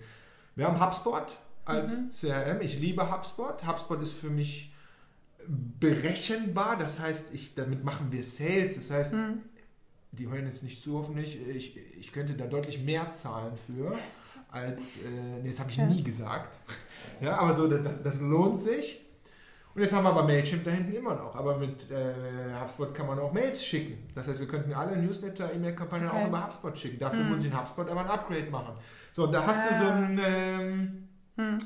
Wir 0.58 0.66
haben 0.66 0.84
HubSpot 0.84 1.38
als 1.64 2.00
Mhm. 2.00 2.10
CRM. 2.10 2.60
Ich 2.62 2.80
liebe 2.80 3.08
HubSpot. 3.12 3.64
HubSpot 3.64 4.02
ist 4.02 4.12
für 4.14 4.28
mich 4.28 4.74
berechenbar. 5.46 6.76
Das 6.76 6.98
heißt, 6.98 7.32
ich, 7.32 7.54
damit 7.54 7.84
machen 7.84 8.10
wir 8.10 8.24
Sales. 8.24 8.74
Das 8.74 8.90
heißt, 8.90 9.12
Mhm. 9.14 9.42
die 10.10 10.26
heulen 10.26 10.46
jetzt 10.46 10.64
nicht 10.64 10.82
zu 10.82 10.98
hoffentlich, 10.98 11.38
ich, 11.48 11.76
ich 11.96 12.12
könnte 12.12 12.34
da 12.34 12.46
deutlich 12.46 12.82
mehr 12.82 13.12
zahlen 13.12 13.52
für, 13.56 13.96
als, 14.50 14.96
äh, 14.96 15.42
nee, 15.42 15.50
das 15.50 15.60
habe 15.60 15.70
ich 15.70 15.76
Ja. 15.76 15.86
nie 15.86 16.02
gesagt. 16.02 16.58
Ja, 17.20 17.36
aber 17.38 17.52
so, 17.52 17.68
das, 17.68 18.02
das, 18.02 18.20
lohnt 18.20 18.60
sich. 18.60 19.04
Und 19.74 19.82
jetzt 19.82 19.92
haben 19.92 20.02
wir 20.04 20.10
aber 20.10 20.24
Mailchimp 20.24 20.64
da 20.64 20.70
hinten 20.72 20.92
immer 20.92 21.14
noch. 21.14 21.36
Aber 21.36 21.56
mit 21.56 21.88
äh, 21.90 22.12
HubSpot 22.60 22.92
kann 22.92 23.06
man 23.06 23.18
auch 23.20 23.32
Mails 23.32 23.64
schicken. 23.64 24.08
Das 24.16 24.26
heißt, 24.26 24.40
wir 24.40 24.48
könnten 24.48 24.72
alle 24.72 24.96
Newsletter, 24.96 25.52
E-Mail-Kampagnen 25.52 26.08
Okay. 26.08 26.22
auch 26.24 26.26
über 26.28 26.44
HubSpot 26.44 26.76
schicken. 26.76 26.98
Dafür 26.98 27.22
Mhm. 27.22 27.30
muss 27.30 27.40
ich 27.40 27.46
in 27.52 27.56
HubSpot 27.56 27.88
aber 27.88 28.00
ein 28.00 28.08
Upgrade 28.08 28.50
machen. 28.50 28.74
So, 29.18 29.26
da 29.26 29.44
hast 29.44 29.68
du 29.68 29.74
Ah. 29.74 29.78
so 29.78 29.84
ein... 29.88 30.20
Ähm, 30.24 31.08
Hm. 31.38 31.58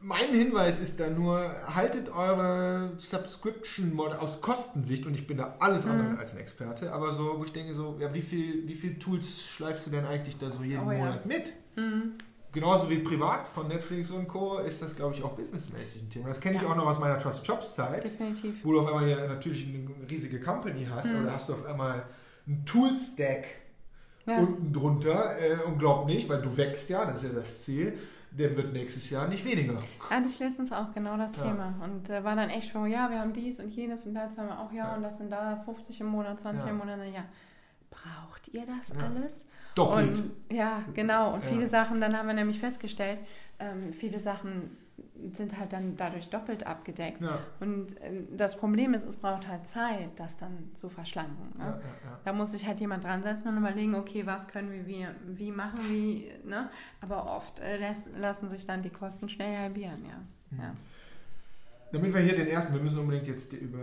mein 0.00 0.28
Hinweis 0.32 0.78
ist 0.78 1.00
da 1.00 1.10
nur, 1.10 1.50
haltet 1.74 2.08
eure 2.08 2.92
Subscription 2.98 3.92
Model 3.94 4.16
aus 4.18 4.40
Kostensicht 4.40 5.04
und 5.06 5.14
ich 5.14 5.26
bin 5.26 5.38
da 5.38 5.56
alles 5.58 5.86
andere 5.86 6.10
Mhm. 6.10 6.18
als 6.20 6.34
ein 6.34 6.38
Experte, 6.38 6.92
aber 6.92 7.10
so, 7.10 7.34
wo 7.40 7.42
ich 7.42 7.52
denke 7.52 7.74
so, 7.74 7.96
ja, 7.98 8.14
wie 8.14 8.22
viel, 8.22 8.68
wie 8.68 8.76
viel 8.76 8.96
Tools 9.00 9.42
schleifst 9.44 9.88
du 9.88 9.90
denn 9.90 10.04
eigentlich 10.06 10.38
da 10.38 10.50
so 10.50 10.62
jeden 10.62 10.86
Oh 10.86 10.92
ja. 10.92 10.98
Monat 10.98 11.26
mit? 11.26 11.52
Hm. 11.74 12.12
Genauso 12.52 12.88
wie 12.88 13.00
privat 13.00 13.48
von 13.48 13.66
Netflix 13.66 14.12
und 14.12 14.28
Co. 14.28 14.58
ist 14.58 14.80
das, 14.80 14.94
glaube 14.94 15.16
ich, 15.16 15.22
auch 15.24 15.32
businessmäßig 15.32 16.02
ein 16.02 16.10
Thema. 16.10 16.28
Das 16.28 16.40
kenne 16.40 16.58
ich 16.58 16.62
Ja. 16.62 16.68
auch 16.68 16.76
noch 16.76 16.86
aus 16.86 17.00
meiner 17.00 17.18
Trusted 17.18 17.44
Jobs 17.44 17.74
Zeit, 17.74 18.04
Definitiv. 18.04 18.54
wo 18.64 18.70
du 18.70 18.80
auf 18.82 18.86
einmal 18.86 19.04
hier 19.04 19.26
natürlich 19.26 19.66
eine 19.66 20.08
riesige 20.08 20.38
Company 20.40 20.86
hast, 20.88 21.12
Mhm. 21.12 21.22
oder 21.22 21.32
hast 21.32 21.48
du 21.48 21.54
auf 21.54 21.66
einmal 21.66 22.04
einen 22.46 22.64
Tool-Stack 22.64 23.46
Ja. 24.28 24.38
unten 24.38 24.72
drunter 24.72 25.38
äh, 25.40 25.62
und 25.64 25.78
glaub 25.78 26.06
nicht, 26.06 26.28
weil 26.28 26.42
du 26.42 26.56
wächst 26.56 26.88
ja, 26.90 27.04
das 27.04 27.22
ist 27.22 27.30
ja 27.32 27.38
das 27.38 27.64
Ziel, 27.64 27.98
der 28.30 28.56
wird 28.56 28.72
nächstes 28.72 29.08
Jahr 29.10 29.26
nicht 29.28 29.44
weniger. 29.44 29.78
Hatte 30.10 30.26
ich 30.26 30.38
letztens 30.38 30.70
auch 30.72 30.92
genau 30.92 31.16
das 31.16 31.36
Ja. 31.36 31.44
Thema. 31.44 31.74
Und 31.82 32.10
äh, 32.10 32.22
war 32.22 32.36
dann 32.36 32.50
echt 32.50 32.72
so, 32.72 32.84
ja, 32.86 33.10
wir 33.10 33.20
haben 33.20 33.32
dies 33.32 33.58
und 33.60 33.70
jenes 33.70 34.06
und 34.06 34.14
das 34.14 34.36
haben 34.36 34.48
wir 34.48 34.58
auch, 34.60 34.70
ja, 34.72 34.88
Ja. 34.88 34.94
und 34.96 35.02
das 35.02 35.16
sind 35.18 35.30
da 35.32 35.56
50 35.64 36.00
im 36.02 36.08
Monat, 36.08 36.38
20 36.40 36.64
Ja. 36.66 36.70
im 36.70 36.78
Monat. 36.78 36.98
Ja, 37.12 37.24
braucht 37.90 38.48
ihr 38.48 38.64
das 38.66 38.92
alles? 38.98 39.46
Doppelt. 39.74 40.18
Und 40.18 40.30
ja, 40.54 40.82
genau. 40.94 41.34
Und 41.34 41.44
viele 41.44 41.66
Sachen, 41.66 42.00
dann 42.00 42.16
haben 42.16 42.26
wir 42.28 42.34
nämlich 42.34 42.58
festgestellt, 42.58 43.20
ähm, 43.58 43.92
viele 43.92 44.18
Sachen 44.18 44.76
sind 45.36 45.58
halt 45.58 45.72
dann 45.72 45.96
dadurch 45.96 46.28
doppelt 46.30 46.66
abgedeckt. 46.66 47.20
ja, 47.20 47.38
Und 47.60 47.96
ähm, 48.02 48.28
das 48.36 48.56
Problem 48.56 48.94
ist, 48.94 49.04
es 49.06 49.16
braucht 49.16 49.46
halt 49.48 49.66
Zeit, 49.66 50.10
das 50.16 50.36
dann 50.36 50.70
zu 50.74 50.88
verschlanken. 50.88 51.52
Ne? 51.58 51.64
ja, 51.64 51.70
ja. 51.76 52.20
Da 52.24 52.32
muss 52.32 52.52
sich 52.52 52.66
halt 52.66 52.80
jemand 52.80 53.04
dran 53.04 53.22
setzen 53.22 53.48
und 53.48 53.58
überlegen, 53.58 53.94
okay, 53.94 54.26
was 54.26 54.48
können 54.48 54.70
wir 54.72 54.86
wie, 54.86 55.06
wie 55.26 55.50
machen, 55.50 55.80
wie, 55.88 56.30
ne? 56.44 56.68
Aber 57.00 57.34
oft 57.36 57.60
äh, 57.60 57.78
lassen 58.16 58.48
sich 58.48 58.66
dann 58.66 58.82
die 58.82 58.90
Kosten 58.90 59.28
schnell 59.28 59.56
halbieren, 59.58 60.04
ja. 60.06 60.18
Mhm. 60.50 60.76
Damit 61.90 62.12
wir 62.12 62.20
hier 62.20 62.36
den 62.36 62.48
ersten, 62.48 62.74
wir 62.74 62.82
müssen 62.82 62.98
unbedingt 62.98 63.26
jetzt 63.28 63.50
über 63.54 63.78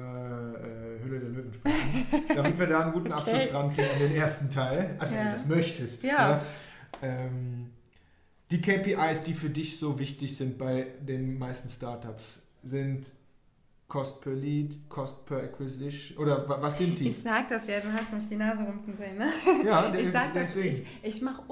äh, 0.61 1.03
Hülle 1.03 1.19
der 1.19 1.29
Löwen 1.29 1.51
sprechen, 1.53 2.05
damit 2.36 2.59
wir 2.59 2.67
da 2.67 2.81
einen 2.81 2.93
guten 2.93 3.11
Abschluss 3.11 3.36
Okay. 3.36 3.49
dran 3.49 3.69
kriegen 3.73 3.89
an 3.91 3.99
den 3.99 4.11
ersten 4.11 4.49
Teil, 4.49 4.95
also 4.99 5.15
wenn 5.15 5.25
du 5.25 5.31
das 5.33 5.45
möchtest. 5.47 6.03
Ja. 6.03 6.39
Ähm, 7.01 7.71
die 8.51 8.61
KPIs, 8.61 9.21
die 9.21 9.33
für 9.33 9.49
dich 9.49 9.77
so 9.79 9.97
wichtig 9.99 10.35
sind 10.37 10.57
bei 10.57 10.87
den 11.01 11.37
meisten 11.37 11.69
Startups, 11.69 12.39
sind 12.63 13.11
Cost 13.87 14.19
per 14.21 14.33
Lead, 14.33 14.77
Cost 14.89 15.25
per 15.25 15.37
Acquisition 15.43 16.17
oder 16.17 16.47
wa- 16.49 16.59
was 16.61 16.77
sind 16.79 16.97
die? 16.99 17.09
Ich 17.09 17.19
sag 17.21 17.47
das 17.49 17.67
ja, 17.67 17.79
du 17.79 17.91
hast 17.93 18.13
mich 18.13 18.27
die 18.27 18.35
Nase 18.35 18.63
rumpfen 18.63 18.95
sehen, 18.95 19.17
ne? 19.17 19.27
ja, 19.63 19.93
Ich 19.99 20.09
sag 20.11 20.33
das, 20.33 20.53
deswegen. 20.55 20.85
ich, 21.03 21.15
ich 21.15 21.21
mache 21.21 21.43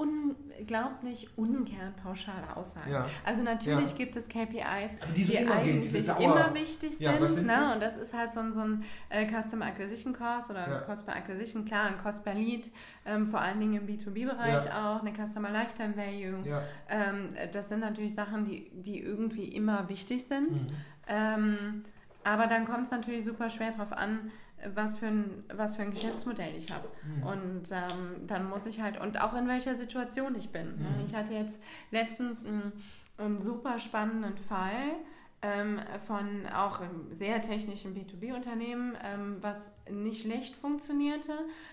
unglaublich 0.58 1.28
ungern 1.36 1.94
pauschale 2.02 2.56
Aussagen. 2.56 2.90
ja. 2.90 3.06
Also 3.24 3.42
natürlich 3.42 3.90
Ja. 3.90 3.96
gibt 3.96 4.16
es 4.16 4.28
KPIs, 4.28 4.98
die 5.16 5.24
die 5.24 5.34
immer 5.34 5.56
gehen, 5.62 5.80
eigentlich 5.82 6.06
Dauer. 6.06 6.20
immer 6.20 6.54
wichtig 6.54 6.98
Ja, 7.00 7.12
sind. 7.12 7.22
was 7.22 7.34
sind 7.34 7.46
ne? 7.46 7.72
Und 7.74 7.82
das 7.82 7.96
ist 7.96 8.14
halt 8.14 8.30
so 8.30 8.40
ein, 8.40 8.52
so 8.52 8.60
ein 8.60 8.84
äh, 9.08 9.26
Customer 9.26 9.66
Acquisition 9.66 10.12
Cost 10.14 10.50
oder 10.50 10.68
Ja. 10.68 10.78
Cost 10.80 11.06
per 11.06 11.16
Acquisition, 11.16 11.64
klar, 11.64 11.86
ein 11.86 11.98
Cost 11.98 12.24
per 12.24 12.34
Lead, 12.34 12.70
ähm, 13.06 13.26
vor 13.26 13.40
allen 13.40 13.60
Dingen 13.60 13.74
im 13.74 13.86
B2B-Bereich 13.86 14.72
auch, 14.72 15.02
eine 15.02 15.12
Customer 15.12 15.50
Lifetime 15.50 15.96
Value. 15.96 16.46
Ja. 16.48 16.62
Ähm, 16.88 17.28
das 17.52 17.68
sind 17.68 17.80
natürlich 17.80 18.14
Sachen, 18.14 18.44
die, 18.44 18.70
die 18.72 19.00
irgendwie 19.00 19.48
immer 19.48 19.88
wichtig 19.88 20.24
sind. 20.24 20.50
Mhm. 20.52 20.76
Ähm, 21.08 21.84
aber 22.22 22.46
dann 22.46 22.64
kommt 22.64 22.84
es 22.86 22.90
natürlich 22.90 23.24
super 23.24 23.50
schwer 23.50 23.72
darauf 23.72 23.92
an, 23.92 24.30
was 24.74 24.96
für 24.96 25.06
ein, 25.06 25.44
was 25.54 25.76
für 25.76 25.82
ein 25.82 25.90
Geschäftsmodell 25.92 26.54
ich 26.56 26.72
habe. 26.72 26.88
Mhm. 27.06 27.22
Und 27.26 27.70
ähm, 27.72 28.26
dann 28.26 28.48
muss 28.48 28.66
ich 28.66 28.80
halt, 28.80 28.98
und 29.00 29.20
auch 29.20 29.34
in 29.34 29.46
welcher 29.48 29.74
Situation 29.74 30.34
ich 30.36 30.50
bin. 30.50 30.76
Mhm. 30.78 31.04
Ich 31.04 31.14
hatte 31.14 31.34
jetzt 31.34 31.60
letztens 31.90 32.44
einen, 32.44 32.72
einen 33.18 33.38
super 33.40 33.78
spannenden 33.78 34.36
Fall 34.38 34.94
ähm, 35.42 35.78
von 36.06 36.46
auch 36.46 36.80
einem 36.80 37.14
sehr 37.14 37.42
technischen 37.42 37.94
B2B-Unternehmen, 37.94 38.96
ähm, 39.04 39.36
was 39.42 39.72
nicht 39.90 40.22
schlecht 40.22 40.56
funktionierte, 40.56 41.32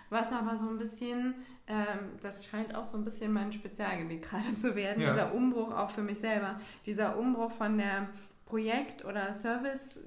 was 0.10 0.34
aber 0.34 0.58
so 0.58 0.68
ein 0.68 0.78
bisschen, 0.78 1.36
ähm, 1.68 2.18
das 2.22 2.46
scheint 2.46 2.76
auch 2.76 2.84
so 2.84 2.98
ein 2.98 3.06
bisschen 3.06 3.32
mein 3.32 3.54
Spezialgebiet 3.54 4.22
gerade 4.30 4.54
zu 4.56 4.76
werden, 4.76 5.02
Ja. 5.02 5.12
dieser 5.14 5.34
Umbruch 5.34 5.72
auch 5.72 5.90
für 5.92 6.02
mich 6.02 6.20
selber, 6.20 6.60
dieser 6.86 7.18
Umbruch 7.18 7.52
von 7.52 7.78
der 7.78 8.10
Projekt- 8.52 9.06
oder 9.06 9.34
Service, 9.34 9.98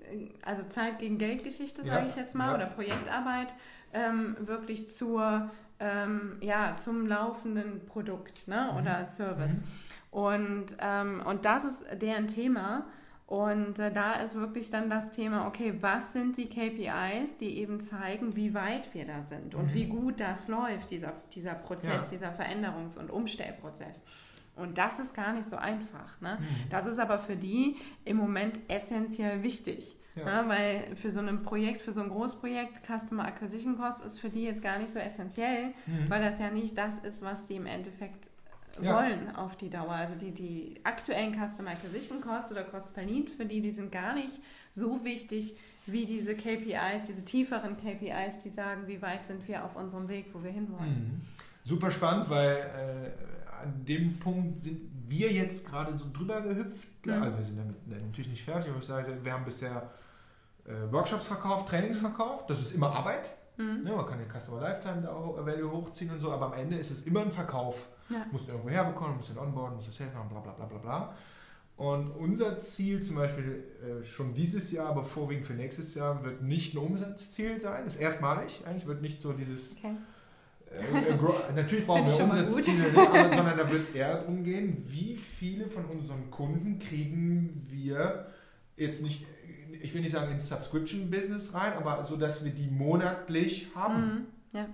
also 0.44 0.64
Zeit 0.64 0.98
gegen 0.98 1.16
Geldgeschichte, 1.16 1.82
Ja, 1.82 1.94
sage 1.94 2.06
ich 2.08 2.16
jetzt 2.16 2.34
mal, 2.34 2.48
ja. 2.50 2.54
oder 2.56 2.66
Projektarbeit, 2.66 3.54
ähm, 3.94 4.36
wirklich 4.40 4.86
zur, 4.88 5.50
ähm, 5.80 6.36
ja, 6.40 6.76
zum 6.76 7.06
laufenden 7.06 7.86
Produkt 7.86 8.46
ne? 8.46 8.68
Mhm. 8.70 8.78
oder 8.78 9.06
Service. 9.06 9.60
Und, 10.10 10.66
ähm, 10.78 11.22
und 11.24 11.44
das 11.46 11.64
ist 11.64 11.86
deren 12.02 12.26
Thema. 12.28 12.86
Und 13.26 13.78
äh, 13.78 13.90
da 13.90 14.12
ist 14.20 14.34
wirklich 14.34 14.68
dann 14.70 14.90
das 14.90 15.10
Thema, 15.10 15.46
okay, 15.48 15.74
was 15.80 16.12
sind 16.12 16.36
die 16.36 16.46
KPIs, 16.50 17.38
die 17.38 17.58
eben 17.58 17.80
zeigen, 17.80 18.36
wie 18.36 18.52
weit 18.52 18.92
wir 18.92 19.06
da 19.06 19.22
sind 19.22 19.54
und 19.54 19.68
Mhm. 19.70 19.74
wie 19.74 19.86
gut 19.86 20.20
das 20.20 20.48
läuft, 20.48 20.90
dieser, 20.90 21.14
dieser 21.34 21.54
Prozess, 21.54 22.02
Ja. 22.02 22.08
dieser 22.10 22.32
Veränderungs- 22.34 22.98
und 22.98 23.10
Umstellprozess. 23.10 24.02
Und 24.56 24.78
das 24.78 24.98
ist 25.00 25.14
gar 25.14 25.32
nicht 25.32 25.46
so 25.48 25.56
einfach. 25.56 26.20
Ne? 26.20 26.38
Mhm. 26.40 26.70
Das 26.70 26.86
ist 26.86 26.98
aber 26.98 27.18
für 27.18 27.36
die 27.36 27.76
im 28.04 28.16
Moment 28.16 28.60
essentiell 28.68 29.42
wichtig. 29.42 29.96
Ja. 30.14 30.42
Ne? 30.44 30.48
Weil 30.48 30.96
für 30.96 31.10
so 31.10 31.20
ein 31.20 31.42
Projekt, 31.42 31.80
für 31.82 31.90
so 31.92 32.00
ein 32.00 32.08
Großprojekt, 32.08 32.86
Customer 32.86 33.24
Acquisition 33.26 33.76
Cost 33.76 34.04
ist 34.04 34.20
für 34.20 34.28
die 34.30 34.44
jetzt 34.44 34.62
gar 34.62 34.78
nicht 34.78 34.92
so 34.92 35.00
essentiell, 35.00 35.74
Mhm. 35.86 36.08
weil 36.08 36.22
das 36.22 36.38
ja 36.38 36.50
nicht 36.50 36.78
das 36.78 36.98
ist, 36.98 37.22
was 37.22 37.46
die 37.46 37.56
im 37.56 37.66
Endeffekt 37.66 38.28
Ja. 38.80 38.94
wollen 38.94 39.34
auf 39.34 39.56
die 39.56 39.70
Dauer. 39.70 39.90
Also 39.92 40.14
die, 40.16 40.30
die 40.30 40.80
aktuellen 40.84 41.32
Customer 41.34 41.70
Acquisition 41.72 42.20
Cost 42.20 42.52
oder 42.52 42.62
Cost 42.62 42.94
per 42.94 43.04
Lead, 43.04 43.30
für 43.30 43.44
die, 43.46 43.60
die 43.60 43.70
sind 43.72 43.90
gar 43.90 44.14
nicht 44.14 44.40
so 44.70 45.04
wichtig 45.04 45.56
wie 45.86 46.06
diese 46.06 46.34
KPIs, 46.34 47.06
diese 47.08 47.24
tieferen 47.24 47.76
KPIs, 47.76 48.38
die 48.42 48.48
sagen, 48.48 48.86
wie 48.86 49.02
weit 49.02 49.26
sind 49.26 49.46
wir 49.48 49.64
auf 49.64 49.76
unserem 49.76 50.08
Weg, 50.08 50.26
wo 50.32 50.42
wir 50.42 50.50
hinwollen. 50.50 50.94
Mhm. 50.94 51.20
Super 51.64 51.90
spannend, 51.90 52.28
weil 52.30 52.56
äh, 52.56 53.43
an 53.62 53.84
dem 53.84 54.18
Punkt 54.18 54.60
sind 54.60 54.90
wir 55.08 55.32
jetzt 55.32 55.64
gerade 55.64 55.96
so 55.96 56.06
drüber 56.12 56.40
gehüpft. 56.40 56.88
Mhm. 57.06 57.12
Also 57.12 57.38
wir 57.38 57.44
sind 57.44 57.58
damit 57.58 57.86
natürlich 57.86 58.30
nicht 58.30 58.44
fertig, 58.44 58.70
aber 58.70 58.78
ich 58.78 58.86
sage, 58.86 59.18
wir 59.22 59.32
haben 59.32 59.44
bisher 59.44 59.90
äh, 60.66 60.92
Workshops 60.92 61.26
verkauft, 61.26 61.68
Trainings 61.68 61.98
verkauft. 61.98 62.48
Das 62.50 62.60
ist 62.60 62.72
immer 62.72 62.90
Arbeit. 62.90 63.30
Mhm. 63.56 63.86
Ja, 63.86 63.96
man 63.96 64.06
kann 64.06 64.18
den 64.18 64.28
Customer 64.28 64.60
Lifetime 64.60 65.02
Value 65.04 65.70
hochziehen 65.70 66.10
und 66.10 66.20
so, 66.20 66.32
aber 66.32 66.46
am 66.46 66.52
Ende 66.54 66.76
ist 66.76 66.90
es 66.90 67.02
immer 67.02 67.20
ein 67.20 67.30
Verkauf. 67.30 67.88
Ja. 68.08 68.24
Du 68.24 68.32
musst 68.32 68.44
ihn 68.44 68.50
irgendwo 68.50 68.70
herbekommen, 68.70 69.16
musst 69.16 69.30
ihn 69.30 69.38
onboarden, 69.38 69.76
musst 69.76 69.88
das 69.88 69.96
Sales 69.96 70.14
machen, 70.14 70.28
bla 70.28 70.40
bla 70.40 70.52
bla 70.52 70.66
bla 70.66 70.78
bla. 70.78 71.14
Und 71.76 72.10
unser 72.10 72.58
Ziel 72.58 73.02
zum 73.02 73.16
Beispiel 73.16 73.64
äh, 73.82 74.04
schon 74.04 74.32
dieses 74.32 74.70
Jahr, 74.70 74.88
aber 74.88 75.02
vorwiegend 75.02 75.46
für 75.46 75.54
nächstes 75.54 75.94
Jahr, 75.94 76.22
wird 76.22 76.42
nicht 76.42 76.74
ein 76.74 76.78
Umsatzziel 76.78 77.60
sein. 77.60 77.84
Das 77.84 77.96
ist 77.96 78.00
erstmalig. 78.00 78.62
Eigentlich 78.64 78.86
wird 78.86 79.02
nicht 79.02 79.20
so 79.20 79.32
dieses 79.32 79.76
Okay. 79.76 79.96
Äh, 80.74 81.10
äh, 81.10 81.52
natürlich 81.54 81.86
brauchen 81.86 82.06
wir 82.06 82.24
Umsatzziele, 82.24 82.88
nicht, 82.90 82.98
aber, 82.98 83.28
sondern 83.28 83.56
da 83.58 83.70
wird 83.70 83.82
es 83.82 83.94
eher 83.94 84.16
darum 84.16 84.44
gehen, 84.44 84.84
wie 84.88 85.16
viele 85.16 85.66
von 85.66 85.84
unseren 85.86 86.30
Kunden 86.30 86.78
kriegen 86.78 87.62
wir 87.70 88.26
jetzt 88.76 89.02
nicht, 89.02 89.24
ich 89.80 89.94
will 89.94 90.00
nicht 90.00 90.12
sagen 90.12 90.32
ins 90.32 90.48
Subscription-Business 90.48 91.54
rein, 91.54 91.74
aber 91.74 92.02
so, 92.04 92.16
dass 92.16 92.44
wir 92.44 92.52
die 92.52 92.68
monatlich 92.68 93.68
haben. 93.74 94.26
Mhm. 94.52 94.58
Ja. 94.58 94.66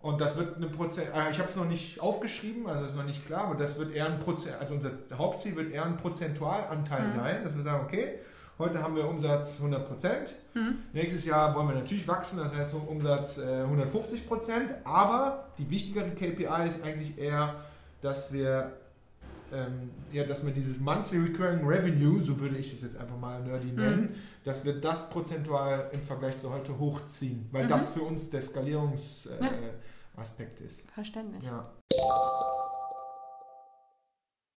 Und 0.00 0.20
das 0.20 0.36
wird 0.36 0.56
eine 0.56 0.66
Prozent, 0.68 1.08
äh, 1.14 1.30
ich 1.30 1.38
habe 1.38 1.48
es 1.48 1.56
noch 1.56 1.68
nicht 1.68 2.00
aufgeschrieben, 2.00 2.66
also 2.66 2.86
ist 2.86 2.96
noch 2.96 3.04
nicht 3.04 3.26
klar, 3.26 3.44
aber 3.44 3.54
das 3.54 3.78
wird 3.78 3.94
eher 3.94 4.06
ein 4.06 4.18
Prozent, 4.18 4.56
also 4.58 4.74
unser 4.74 4.92
Hauptziel 5.16 5.56
wird 5.56 5.72
eher 5.72 5.84
ein 5.84 5.98
Prozentualanteil 5.98 7.06
Mhm. 7.06 7.10
sein, 7.10 7.44
dass 7.44 7.54
wir 7.54 7.62
sagen, 7.62 7.84
okay, 7.84 8.14
heute 8.60 8.80
haben 8.82 8.94
wir 8.94 9.08
Umsatz 9.08 9.58
100 9.58 9.88
Prozent, 9.88 10.34
Mhm. 10.54 10.78
Nächstes 10.92 11.24
Jahr 11.26 11.54
wollen 11.54 11.68
wir 11.68 11.74
natürlich 11.76 12.06
wachsen, 12.08 12.38
das 12.40 12.52
heißt 12.52 12.74
um 12.74 12.86
Umsatz 12.88 13.38
äh, 13.38 13.62
150 13.62 14.26
Prozent. 14.26 14.74
Aber 14.84 15.46
die 15.58 15.70
wichtigere 15.70 16.10
KPI 16.10 16.66
ist 16.66 16.82
eigentlich 16.82 17.16
eher, 17.18 17.54
dass 18.00 18.32
wir, 18.32 18.72
ähm, 19.52 19.90
ja, 20.10 20.24
dass 20.24 20.44
wir 20.44 20.52
dieses 20.52 20.80
Monthly 20.80 21.18
Recurring 21.18 21.64
Revenue, 21.64 22.20
so 22.20 22.40
würde 22.40 22.56
ich 22.56 22.72
es 22.72 22.82
jetzt 22.82 22.96
einfach 22.96 23.16
mal 23.16 23.40
nerdy 23.44 23.70
nennen, 23.70 24.16
dass 24.44 24.64
wir 24.64 24.80
das 24.80 25.08
prozentual 25.08 25.88
im 25.92 26.02
Vergleich 26.02 26.36
zu 26.38 26.50
heute 26.52 26.76
hochziehen, 26.78 27.46
weil 27.52 27.64
Mhm. 27.66 27.68
das 27.68 27.90
für 27.90 28.02
uns 28.02 28.28
der 28.28 28.40
Skalierungsaspekt 28.40 29.38
äh, 30.60 30.62
Ja. 30.62 30.66
Ist. 30.66 30.90
Verständlich. 30.90 31.44
Ja. 31.44 31.70